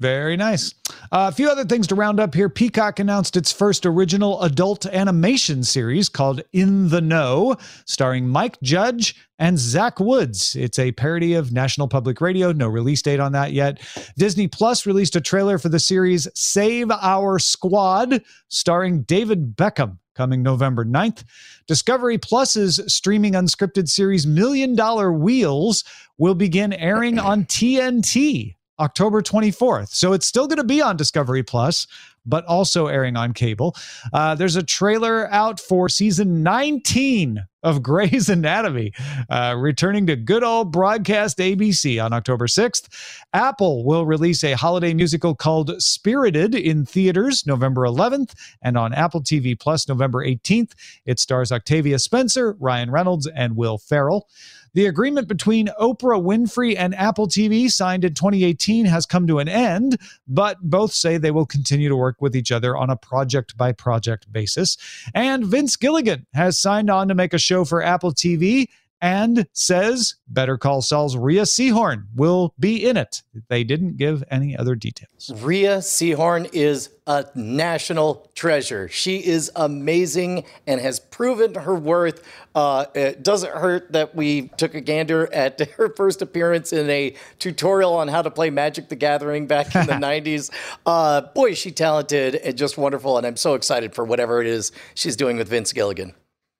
Very 0.00 0.36
nice. 0.36 0.74
Uh, 1.12 1.30
a 1.30 1.32
few 1.32 1.48
other 1.48 1.64
things 1.64 1.86
to 1.86 1.94
round 1.94 2.18
up 2.18 2.34
here. 2.34 2.48
Peacock 2.48 2.98
announced 2.98 3.36
its 3.36 3.52
first 3.52 3.86
original 3.86 4.42
adult 4.42 4.86
animation 4.86 5.62
series 5.62 6.08
called 6.08 6.42
In 6.52 6.88
the 6.88 7.00
Know, 7.00 7.56
starring 7.86 8.28
Mike 8.28 8.60
Judge 8.60 9.14
and 9.38 9.56
Zach 9.56 10.00
Woods. 10.00 10.56
It's 10.56 10.80
a 10.80 10.92
parody 10.92 11.34
of 11.34 11.52
National 11.52 11.86
Public 11.86 12.20
Radio. 12.20 12.50
No 12.50 12.66
release 12.66 13.02
date 13.02 13.20
on 13.20 13.32
that 13.32 13.52
yet. 13.52 13.80
Disney 14.18 14.48
Plus 14.48 14.84
released 14.84 15.14
a 15.14 15.20
trailer 15.20 15.58
for 15.58 15.68
the 15.68 15.80
series 15.80 16.26
Save 16.34 16.90
Our 16.90 17.38
Squad, 17.38 18.22
starring 18.48 19.02
David 19.02 19.56
Beckham 19.56 19.98
coming 20.16 20.42
November 20.42 20.84
9th. 20.84 21.24
Discovery 21.66 22.18
Plus's 22.18 22.80
streaming 22.86 23.34
unscripted 23.34 23.88
series 23.88 24.26
Million 24.26 24.74
Dollar 24.74 25.12
Wheels 25.12 25.84
will 26.18 26.34
begin 26.34 26.72
airing 26.72 27.18
on 27.18 27.44
TNT 27.44 28.54
October 28.78 29.22
24th. 29.22 29.88
So 29.88 30.12
it's 30.12 30.26
still 30.26 30.46
going 30.46 30.58
to 30.58 30.64
be 30.64 30.82
on 30.82 30.96
Discovery 30.96 31.42
Plus, 31.42 31.86
but 32.26 32.44
also 32.46 32.86
airing 32.86 33.16
on 33.16 33.32
cable. 33.32 33.76
Uh, 34.12 34.34
there's 34.34 34.56
a 34.56 34.62
trailer 34.62 35.30
out 35.32 35.60
for 35.60 35.88
season 35.88 36.42
19 36.42 37.44
of 37.62 37.82
Grey's 37.82 38.28
Anatomy, 38.28 38.92
uh, 39.30 39.54
returning 39.56 40.06
to 40.06 40.16
good 40.16 40.44
old 40.44 40.72
broadcast 40.72 41.38
ABC 41.38 42.02
on 42.02 42.12
October 42.12 42.46
6th. 42.46 42.88
Apple 43.32 43.84
will 43.84 44.06
release 44.06 44.44
a 44.44 44.52
holiday 44.52 44.92
musical 44.94 45.34
called 45.34 45.80
Spirited 45.82 46.54
in 46.54 46.84
theaters 46.84 47.46
November 47.46 47.82
11th 47.82 48.34
and 48.62 48.76
on 48.76 48.92
Apple 48.92 49.22
TV 49.22 49.58
Plus 49.58 49.88
November 49.88 50.24
18th. 50.24 50.72
It 51.06 51.18
stars 51.18 51.52
Octavia 51.52 51.98
Spencer, 51.98 52.56
Ryan 52.58 52.90
Reynolds, 52.90 53.26
and 53.26 53.56
Will 53.56 53.78
Ferrell. 53.78 54.28
The 54.74 54.86
agreement 54.86 55.28
between 55.28 55.68
Oprah 55.80 56.22
Winfrey 56.22 56.76
and 56.76 56.94
Apple 56.96 57.28
TV, 57.28 57.70
signed 57.70 58.04
in 58.04 58.14
2018, 58.14 58.86
has 58.86 59.06
come 59.06 59.26
to 59.28 59.38
an 59.38 59.48
end, 59.48 59.98
but 60.26 60.58
both 60.60 60.92
say 60.92 61.16
they 61.16 61.30
will 61.30 61.46
continue 61.46 61.88
to 61.88 61.96
work 61.96 62.20
with 62.20 62.34
each 62.34 62.50
other 62.50 62.76
on 62.76 62.90
a 62.90 62.96
project 62.96 63.56
by 63.56 63.72
project 63.72 64.30
basis. 64.32 64.76
And 65.14 65.46
Vince 65.46 65.76
Gilligan 65.76 66.26
has 66.34 66.58
signed 66.58 66.90
on 66.90 67.08
to 67.08 67.14
make 67.14 67.32
a 67.32 67.38
show 67.38 67.64
for 67.64 67.82
Apple 67.82 68.12
TV 68.12 68.68
and 69.04 69.46
says 69.52 70.14
Better 70.28 70.56
Call 70.56 70.80
Saul's 70.80 71.14
Rhea 71.14 71.42
Seehorn 71.42 72.04
will 72.14 72.54
be 72.58 72.86
in 72.86 72.96
it. 72.96 73.22
They 73.50 73.62
didn't 73.62 73.98
give 73.98 74.24
any 74.30 74.56
other 74.56 74.74
details. 74.74 75.30
Rhea 75.42 75.76
Seehorn 75.78 76.48
is 76.54 76.88
a 77.06 77.26
national 77.34 78.30
treasure. 78.34 78.88
She 78.88 79.18
is 79.18 79.52
amazing 79.56 80.44
and 80.66 80.80
has 80.80 81.00
proven 81.00 81.54
her 81.54 81.74
worth. 81.74 82.26
Uh, 82.54 82.86
it 82.94 83.22
doesn't 83.22 83.52
hurt 83.52 83.92
that 83.92 84.14
we 84.14 84.48
took 84.56 84.74
a 84.74 84.80
gander 84.80 85.30
at 85.34 85.60
her 85.76 85.94
first 85.94 86.22
appearance 86.22 86.72
in 86.72 86.88
a 86.88 87.14
tutorial 87.38 87.92
on 87.92 88.08
how 88.08 88.22
to 88.22 88.30
play 88.30 88.48
Magic 88.48 88.88
the 88.88 88.96
Gathering 88.96 89.46
back 89.46 89.74
in 89.76 89.86
the 89.86 89.92
90s. 89.92 90.50
Uh, 90.86 91.20
boy, 91.20 91.50
is 91.50 91.58
she 91.58 91.72
talented 91.72 92.36
and 92.36 92.56
just 92.56 92.78
wonderful. 92.78 93.18
And 93.18 93.26
I'm 93.26 93.36
so 93.36 93.52
excited 93.52 93.94
for 93.94 94.06
whatever 94.06 94.40
it 94.40 94.46
is 94.46 94.72
she's 94.94 95.14
doing 95.14 95.36
with 95.36 95.48
Vince 95.48 95.74
Gilligan. 95.74 96.14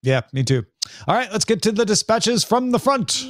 Yeah, 0.05 0.21
me 0.35 0.45
too. 0.45 0.67
All 1.09 1.17
right, 1.17 1.33
let's 1.33 1.47
get 1.47 1.63
to 1.63 1.73
the 1.73 1.87
dispatches 1.87 2.45
from 2.45 2.73
the 2.73 2.79
front. 2.79 3.25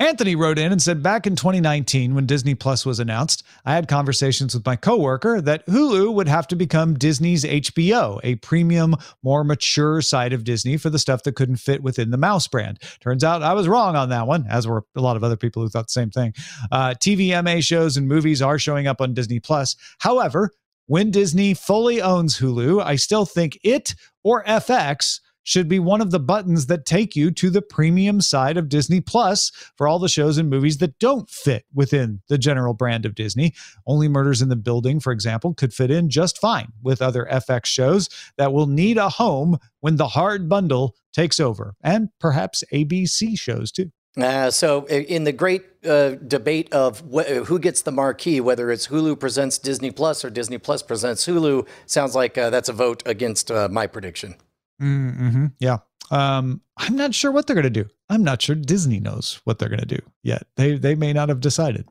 Anthony 0.00 0.34
wrote 0.34 0.58
in 0.58 0.72
and 0.72 0.80
said, 0.80 1.02
Back 1.02 1.26
in 1.26 1.36
2019, 1.36 2.14
when 2.14 2.24
Disney 2.24 2.54
Plus 2.54 2.86
was 2.86 2.98
announced, 2.98 3.42
I 3.66 3.74
had 3.74 3.86
conversations 3.86 4.54
with 4.54 4.64
my 4.64 4.74
coworker 4.74 5.42
that 5.42 5.66
Hulu 5.66 6.14
would 6.14 6.26
have 6.26 6.48
to 6.48 6.56
become 6.56 6.94
Disney's 6.94 7.44
HBO, 7.44 8.18
a 8.24 8.36
premium, 8.36 8.96
more 9.22 9.44
mature 9.44 10.00
side 10.00 10.32
of 10.32 10.42
Disney 10.42 10.78
for 10.78 10.88
the 10.88 10.98
stuff 10.98 11.22
that 11.24 11.36
couldn't 11.36 11.56
fit 11.56 11.82
within 11.82 12.12
the 12.12 12.16
mouse 12.16 12.48
brand. 12.48 12.78
Turns 13.00 13.22
out 13.22 13.42
I 13.42 13.52
was 13.52 13.68
wrong 13.68 13.94
on 13.94 14.08
that 14.08 14.26
one, 14.26 14.46
as 14.48 14.66
were 14.66 14.84
a 14.96 15.02
lot 15.02 15.16
of 15.18 15.22
other 15.22 15.36
people 15.36 15.62
who 15.62 15.68
thought 15.68 15.88
the 15.88 15.92
same 15.92 16.10
thing. 16.10 16.32
Uh, 16.72 16.94
TVMA 16.94 17.62
shows 17.62 17.98
and 17.98 18.08
movies 18.08 18.40
are 18.40 18.58
showing 18.58 18.86
up 18.86 19.02
on 19.02 19.12
Disney 19.12 19.38
Plus. 19.38 19.76
However, 19.98 20.50
when 20.86 21.10
Disney 21.10 21.52
fully 21.52 22.00
owns 22.00 22.38
Hulu, 22.38 22.82
I 22.82 22.96
still 22.96 23.26
think 23.26 23.58
it 23.62 23.94
or 24.24 24.42
FX 24.44 25.20
should 25.50 25.68
be 25.68 25.80
one 25.80 26.00
of 26.00 26.12
the 26.12 26.20
buttons 26.20 26.66
that 26.66 26.86
take 26.86 27.16
you 27.16 27.32
to 27.32 27.50
the 27.50 27.60
premium 27.60 28.20
side 28.20 28.56
of 28.56 28.68
Disney 28.68 29.00
Plus 29.00 29.50
for 29.76 29.88
all 29.88 29.98
the 29.98 30.08
shows 30.08 30.38
and 30.38 30.48
movies 30.48 30.78
that 30.78 30.96
don't 31.00 31.28
fit 31.28 31.64
within 31.74 32.22
the 32.28 32.38
general 32.38 32.72
brand 32.72 33.04
of 33.04 33.16
Disney. 33.16 33.52
Only 33.84 34.06
Murders 34.06 34.42
in 34.42 34.48
the 34.48 34.54
Building, 34.54 35.00
for 35.00 35.12
example, 35.12 35.52
could 35.52 35.74
fit 35.74 35.90
in 35.90 36.08
just 36.08 36.38
fine 36.38 36.68
with 36.84 37.02
other 37.02 37.26
FX 37.28 37.66
shows 37.66 38.08
that 38.36 38.52
will 38.52 38.68
need 38.68 38.96
a 38.96 39.08
home 39.08 39.58
when 39.80 39.96
the 39.96 40.06
hard 40.06 40.48
bundle 40.48 40.94
takes 41.12 41.40
over, 41.40 41.74
and 41.82 42.10
perhaps 42.20 42.62
ABC 42.72 43.36
shows 43.36 43.72
too. 43.72 43.90
Uh, 44.16 44.52
so, 44.52 44.86
in 44.86 45.24
the 45.24 45.32
great 45.32 45.64
uh, 45.84 46.10
debate 46.10 46.72
of 46.72 47.02
wh- 47.12 47.46
who 47.46 47.58
gets 47.58 47.82
the 47.82 47.92
marquee, 47.92 48.40
whether 48.40 48.70
it's 48.70 48.86
Hulu 48.86 49.18
presents 49.18 49.58
Disney 49.58 49.90
Plus 49.90 50.24
or 50.24 50.30
Disney 50.30 50.58
Plus 50.58 50.82
presents 50.82 51.26
Hulu, 51.26 51.66
sounds 51.86 52.14
like 52.14 52.38
uh, 52.38 52.50
that's 52.50 52.68
a 52.68 52.72
vote 52.72 53.02
against 53.04 53.50
uh, 53.50 53.68
my 53.68 53.88
prediction. 53.88 54.36
Mm-hmm. 54.80 55.46
Yeah. 55.58 55.78
Um, 56.10 56.60
I'm 56.76 56.96
not 56.96 57.14
sure 57.14 57.30
what 57.30 57.46
they're 57.46 57.54
going 57.54 57.64
to 57.64 57.70
do. 57.70 57.88
I'm 58.08 58.24
not 58.24 58.42
sure 58.42 58.56
Disney 58.56 58.98
knows 58.98 59.40
what 59.44 59.58
they're 59.58 59.68
going 59.68 59.80
to 59.80 59.86
do 59.86 60.00
yet. 60.24 60.46
They 60.56 60.76
they 60.76 60.96
may 60.96 61.12
not 61.12 61.28
have 61.28 61.38
decided. 61.40 61.86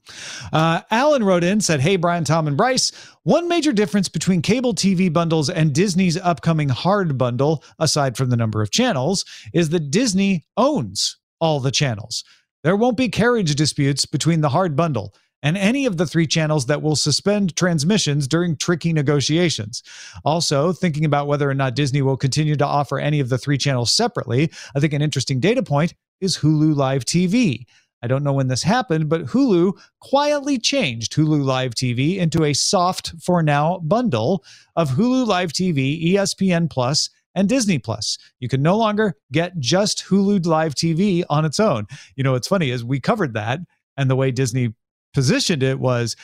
Uh, 0.52 0.82
Alan 0.92 1.24
wrote 1.24 1.46
in 1.46 1.62
said, 1.62 1.80
"Hey 1.80 1.96
Brian, 1.96 2.26
Tom, 2.26 2.46
and 2.48 2.58
Bryce. 2.58 2.92
One 3.24 3.48
major 3.48 3.72
difference 3.72 4.10
between 4.10 4.42
cable 4.42 4.74
TV 4.76 5.12
bundles 5.12 5.50
and 5.50 5.74
Disney's 5.74 6.18
upcoming 6.18 6.68
hard 6.68 7.18
bundle, 7.18 7.64
aside 7.80 8.18
from 8.18 8.30
the 8.30 8.36
number 8.36 8.62
of 8.62 8.72
channels, 8.72 9.24
is 9.54 9.70
that 9.70 9.92
Disney 9.92 10.46
owns 10.58 11.18
all 11.40 11.62
the 11.62 11.72
channels. 11.72 12.26
There 12.64 12.76
won't 12.76 12.98
be 12.98 13.08
carriage 13.08 13.56
disputes 13.56 14.06
between 14.06 14.42
the 14.42 14.50
hard 14.50 14.76
bundle." 14.76 15.16
And 15.42 15.58
any 15.58 15.86
of 15.86 15.98
the 15.98 16.06
three 16.06 16.28
channels 16.28 16.66
that 16.66 16.82
will 16.82 16.96
suspend 16.96 17.56
transmissions 17.56 18.28
during 18.28 18.58
tricky 18.58 18.92
negotiations. 18.92 19.84
Also, 20.26 20.74
thinking 20.74 21.06
about 21.06 21.28
whether 21.28 21.50
or 21.50 21.54
not 21.54 21.76
Disney 21.76 22.02
will 22.02 22.18
continue 22.18 22.56
to 22.58 22.66
offer 22.66 23.00
any 23.00 23.20
of 23.20 23.30
the 23.30 23.38
three 23.38 23.58
channels 23.58 23.92
separately, 23.92 24.52
I 24.76 24.80
think 24.80 24.94
an 24.94 25.02
interesting 25.02 25.40
data 25.40 25.64
point 25.64 25.94
is 26.20 26.38
Hulu 26.38 26.76
Live 26.76 27.06
TV. 27.06 27.66
I 28.02 28.08
don't 28.08 28.24
know 28.24 28.34
when 28.34 28.48
this 28.48 28.64
happened, 28.64 29.10
but 29.10 29.26
Hulu 29.26 29.74
quietly 30.00 30.58
changed 30.58 31.14
Hulu 31.14 31.44
Live 31.44 31.76
TV 31.76 32.18
into 32.18 32.46
a 32.46 32.54
soft 32.54 33.14
for 33.22 33.44
now 33.44 33.80
bundle 33.80 34.44
of 34.76 34.92
Hulu 34.92 35.26
Live 35.28 35.52
TV, 35.52 36.14
ESPN 36.14 36.70
Plus, 36.70 37.10
and 37.36 37.50
Disney 37.50 37.78
Plus. 37.78 38.18
You 38.40 38.48
can 38.48 38.62
no 38.62 38.78
longer 38.78 39.16
get 39.32 39.60
just 39.60 40.06
Hulu 40.06 40.46
Live 40.46 40.76
TV 40.76 41.24
on 41.30 41.46
its 41.46 41.60
own. 41.60 41.88
You 42.16 42.24
know, 42.24 42.34
what's 42.34 42.48
funny 42.48 42.70
is 42.70 42.84
we 42.84 43.00
covered 43.00 43.34
that, 43.34 43.60
and 43.98 44.10
the 44.10 44.16
way 44.16 44.32
Disney 44.32 44.74
positioned 45.14 45.64
it 45.64 45.80
was 45.80 46.16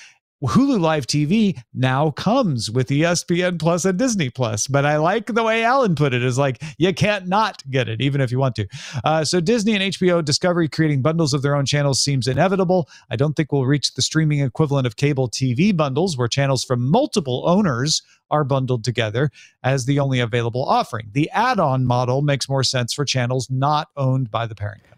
Hulu 0.44 0.80
Live 0.80 1.08
TV 1.08 1.60
now 1.74 2.12
comes 2.12 2.70
with 2.70 2.90
ESPN 2.90 3.58
Plus 3.58 3.86
and 3.86 3.98
Disney 3.98 4.30
Plus. 4.30 4.68
But 4.68 4.86
I 4.86 4.98
like 4.98 5.28
the 5.28 5.44
way 5.44 5.64
Alan 5.64 5.96
put 5.96 6.14
it 6.14 6.24
is 6.24 6.38
like, 6.38 6.62
you 6.78 6.94
can't 6.94 7.28
not 7.28 7.64
get 7.70 7.88
it, 7.88 8.02
even 8.02 8.22
if 8.22 8.32
you 8.32 8.40
want 8.40 8.56
to. 8.56 8.68
Uh, 9.04 9.24
so 9.24 9.40
Disney 9.40 9.74
and 9.74 9.94
HBO 9.94 10.24
Discovery 10.24 10.68
creating 10.68 11.02
bundles 11.02 11.34
of 11.34 11.42
their 11.42 11.56
own 11.56 11.66
channels 11.66 12.02
seems 12.02 12.28
inevitable. 12.28 12.90
I 13.10 13.16
don't 13.16 13.34
think 13.34 13.52
we'll 13.52 13.66
reach 13.66 13.94
the 13.94 14.02
streaming 14.02 14.40
equivalent 14.40 14.86
of 14.86 14.98
cable 14.98 15.30
TV 15.30 15.76
bundles 15.76 16.18
where 16.18 16.28
channels 16.28 16.64
from 16.64 16.90
multiple 16.90 17.44
owners 17.48 18.02
are 18.30 18.44
bundled 18.44 18.84
together 18.84 19.32
as 19.64 19.86
the 19.86 20.00
only 20.00 20.20
available 20.20 20.66
offering. 20.66 21.10
The 21.14 21.30
add 21.32 21.60
on 21.60 21.86
model 21.86 22.22
makes 22.22 22.50
more 22.50 22.64
sense 22.64 22.94
for 22.94 23.06
channels 23.06 23.50
not 23.50 23.90
owned 23.96 24.32
by 24.32 24.48
the 24.48 24.56
parent 24.56 24.84
company. 24.84 24.95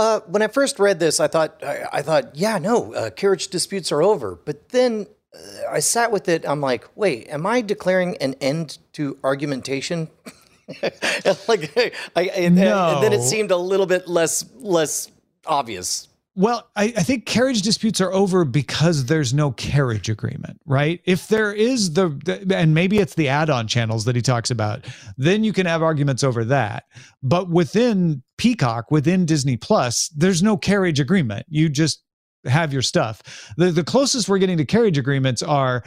Uh, 0.00 0.20
when 0.28 0.40
I 0.40 0.46
first 0.48 0.78
read 0.78 0.98
this, 0.98 1.20
I 1.20 1.26
thought, 1.26 1.62
I, 1.62 1.84
I 1.92 2.00
thought, 2.00 2.34
yeah, 2.34 2.56
no, 2.56 2.94
uh, 2.94 3.10
carriage 3.10 3.48
disputes 3.48 3.92
are 3.92 4.02
over. 4.02 4.34
But 4.46 4.70
then 4.70 5.06
uh, 5.34 5.70
I 5.70 5.80
sat 5.80 6.10
with 6.10 6.26
it. 6.26 6.48
I'm 6.48 6.62
like, 6.62 6.88
wait, 6.96 7.28
am 7.28 7.44
I 7.44 7.60
declaring 7.60 8.16
an 8.16 8.34
end 8.40 8.78
to 8.94 9.18
argumentation? 9.22 10.08
like, 11.46 11.76
I, 12.16 12.22
and, 12.34 12.56
No. 12.56 12.94
and 12.94 13.02
then 13.04 13.12
it 13.12 13.20
seemed 13.22 13.50
a 13.50 13.58
little 13.58 13.84
bit 13.84 14.08
less 14.08 14.46
less 14.56 15.10
obvious. 15.44 16.08
Well, 16.36 16.70
I, 16.76 16.84
I 16.96 17.02
think 17.02 17.26
carriage 17.26 17.60
disputes 17.62 18.00
are 18.00 18.12
over 18.12 18.44
because 18.44 19.06
there's 19.06 19.34
no 19.34 19.50
carriage 19.50 20.08
agreement, 20.08 20.60
right? 20.64 21.00
If 21.04 21.28
there 21.28 21.52
is 21.52 21.94
the, 21.94 22.08
the- 22.24 22.56
and 22.56 22.72
maybe 22.72 22.98
it's 22.98 23.14
the 23.16 23.28
add 23.28 23.50
on 23.50 23.66
channels 23.68 24.04
that 24.06 24.16
he 24.16 24.22
talks 24.22 24.50
about, 24.50 24.86
then 25.18 25.44
you 25.44 25.52
can 25.52 25.66
have 25.66 25.82
arguments 25.82 26.24
over 26.24 26.44
that. 26.46 26.84
But 27.22 27.50
within 27.50 28.22
Peacock, 28.38 28.90
within 28.90 29.26
Disney 29.26 29.56
Plus, 29.56 30.08
there's 30.16 30.42
no 30.42 30.56
carriage 30.56 31.00
agreement. 31.00 31.46
You 31.48 31.68
just 31.68 32.02
have 32.46 32.72
your 32.72 32.82
stuff. 32.82 33.22
The, 33.58 33.72
the 33.72 33.84
closest 33.84 34.28
we're 34.28 34.38
getting 34.38 34.58
to 34.58 34.64
carriage 34.64 34.98
agreements 34.98 35.42
are 35.42 35.82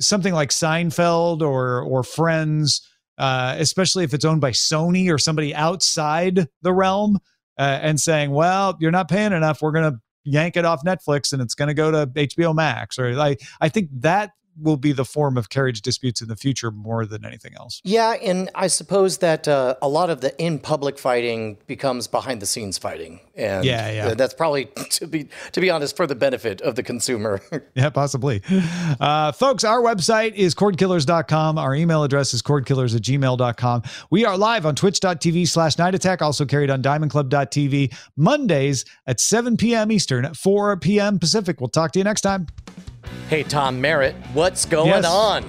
something 0.00 0.32
like 0.34 0.50
Seinfeld 0.50 1.42
or, 1.42 1.82
or 1.82 2.02
Friends, 2.02 2.80
uh, 3.18 3.54
especially 3.58 4.04
if 4.04 4.14
it's 4.14 4.24
owned 4.24 4.40
by 4.40 4.50
Sony 4.52 5.12
or 5.12 5.18
somebody 5.18 5.54
outside 5.54 6.48
the 6.62 6.72
realm 6.72 7.18
uh, 7.62 7.78
and 7.80 8.00
saying, 8.00 8.32
"Well, 8.32 8.76
you're 8.80 8.90
not 8.90 9.08
paying 9.08 9.32
enough. 9.32 9.62
We're 9.62 9.70
going 9.70 9.92
to 9.92 10.00
yank 10.24 10.56
it 10.56 10.64
off 10.64 10.82
Netflix, 10.84 11.32
and 11.32 11.40
it's 11.40 11.54
going 11.54 11.68
to 11.68 11.74
go 11.74 11.92
to 11.92 12.06
HBO 12.06 12.52
Max." 12.54 12.98
Or 12.98 13.14
like, 13.14 13.40
I 13.60 13.68
think 13.68 13.90
that 14.00 14.32
will 14.60 14.76
be 14.76 14.92
the 14.92 15.04
form 15.04 15.36
of 15.38 15.48
carriage 15.48 15.80
disputes 15.82 16.20
in 16.20 16.28
the 16.28 16.36
future 16.36 16.70
more 16.70 17.06
than 17.06 17.24
anything 17.24 17.54
else. 17.56 17.80
Yeah, 17.84 18.12
and 18.12 18.50
I 18.54 18.66
suppose 18.66 19.18
that 19.18 19.48
uh, 19.48 19.76
a 19.80 19.88
lot 19.88 20.10
of 20.10 20.20
the 20.20 20.38
in 20.42 20.58
public 20.58 20.98
fighting 20.98 21.58
becomes 21.66 22.06
behind 22.06 22.42
the 22.42 22.46
scenes 22.46 22.78
fighting, 22.78 23.20
and 23.34 23.64
Yeah, 23.64 23.90
yeah. 23.90 24.14
that's 24.14 24.34
probably 24.34 24.66
to 24.90 25.06
be 25.06 25.28
to 25.52 25.60
be 25.60 25.70
honest 25.70 25.96
for 25.96 26.06
the 26.06 26.14
benefit 26.14 26.60
of 26.60 26.74
the 26.76 26.82
consumer. 26.82 27.40
Yeah, 27.74 27.88
possibly. 27.90 28.42
Uh, 29.00 29.32
folks, 29.32 29.64
our 29.64 29.80
website 29.80 30.34
is 30.34 30.54
cordkillers.com. 30.54 31.58
Our 31.58 31.74
email 31.74 32.04
address 32.04 32.34
is 32.34 32.42
cordkillers 32.42 32.94
at 32.94 33.02
gmail.com. 33.02 33.82
We 34.10 34.24
are 34.26 34.36
live 34.36 34.66
on 34.66 34.74
twitch.tv 34.74 35.48
slash 35.48 35.78
night 35.78 35.94
attack, 35.94 36.20
also 36.20 36.44
carried 36.44 36.70
on 36.70 36.82
diamondclub.tv 36.82 37.94
Mondays 38.16 38.84
at 39.06 39.20
7 39.20 39.56
p.m. 39.56 39.90
Eastern, 39.90 40.24
at 40.24 40.36
4 40.36 40.76
p.m. 40.78 41.18
Pacific. 41.18 41.60
We'll 41.60 41.68
talk 41.70 41.92
to 41.92 41.98
you 41.98 42.04
next 42.04 42.20
time. 42.22 42.46
Hey, 43.28 43.42
Tom 43.42 43.80
Merritt, 43.80 44.14
what's 44.32 44.64
going 44.64 44.88
Yes. 44.88 45.04
on? 45.06 45.44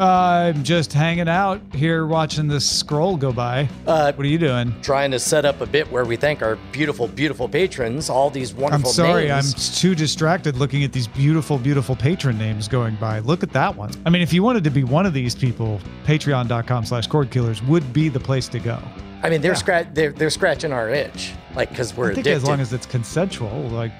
I'm 0.00 0.62
just 0.62 0.92
hanging 0.92 1.28
out 1.28 1.60
here 1.74 2.06
watching 2.06 2.46
this 2.46 2.64
scroll 2.70 3.16
go 3.16 3.32
by. 3.32 3.68
Uh, 3.84 4.12
what 4.12 4.24
are 4.24 4.28
you 4.28 4.38
doing? 4.38 4.72
Trying 4.80 5.10
to 5.10 5.18
set 5.18 5.44
up 5.44 5.60
a 5.60 5.66
bit 5.66 5.90
where 5.90 6.04
we 6.04 6.14
thank 6.14 6.40
our 6.40 6.54
beautiful, 6.70 7.08
beautiful 7.08 7.48
patrons, 7.48 8.08
all 8.08 8.30
these 8.30 8.54
wonderful 8.54 8.90
I'm 8.90 8.94
sorry, 8.94 9.26
names. 9.26 9.54
I'm 9.54 9.74
too 9.74 9.96
distracted 9.96 10.56
looking 10.56 10.84
at 10.84 10.92
these 10.92 11.08
beautiful, 11.08 11.58
beautiful 11.58 11.96
patron 11.96 12.38
names 12.38 12.68
going 12.68 12.94
by. 12.94 13.18
Look 13.18 13.42
at 13.42 13.50
that 13.54 13.74
one. 13.74 13.90
I 14.06 14.10
mean, 14.10 14.22
if 14.22 14.32
you 14.32 14.44
wanted 14.44 14.62
to 14.64 14.70
be 14.70 14.84
one 14.84 15.04
of 15.04 15.14
these 15.14 15.34
people, 15.34 15.80
patreon.com 16.06 16.84
slash 16.84 17.08
cordkillers 17.08 17.66
would 17.66 17.92
be 17.92 18.08
the 18.08 18.20
place 18.20 18.46
to 18.50 18.60
go. 18.60 18.78
I 19.24 19.30
mean, 19.30 19.40
they're 19.40 19.56
scratch 19.56 19.88
they're, 19.94 20.12
they're 20.12 20.30
scratching 20.30 20.72
our 20.72 20.90
itch, 20.90 21.32
like 21.56 21.70
because 21.70 21.92
we're 21.96 22.12
I 22.12 22.14
think 22.14 22.26
addicted. 22.28 22.36
as 22.36 22.44
long 22.48 22.60
as 22.60 22.72
it's 22.72 22.86
consensual, 22.86 23.62
like, 23.70 23.90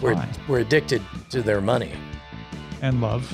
we're 0.00 0.14
fine. 0.14 0.28
we're 0.48 0.60
addicted 0.60 1.02
to 1.28 1.42
their 1.42 1.60
money. 1.60 1.92
And 2.82 3.00
love. 3.00 3.32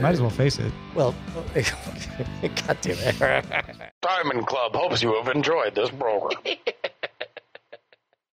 Might 0.00 0.12
as 0.12 0.20
well 0.20 0.30
face 0.30 0.58
it. 0.58 0.72
Well, 0.94 1.14
God 1.54 2.78
damn 2.80 2.98
it. 2.98 3.92
Diamond 4.00 4.46
Club 4.46 4.74
hopes 4.74 5.02
you 5.02 5.14
have 5.14 5.34
enjoyed 5.34 5.74
this 5.74 5.90
program. 5.90 6.40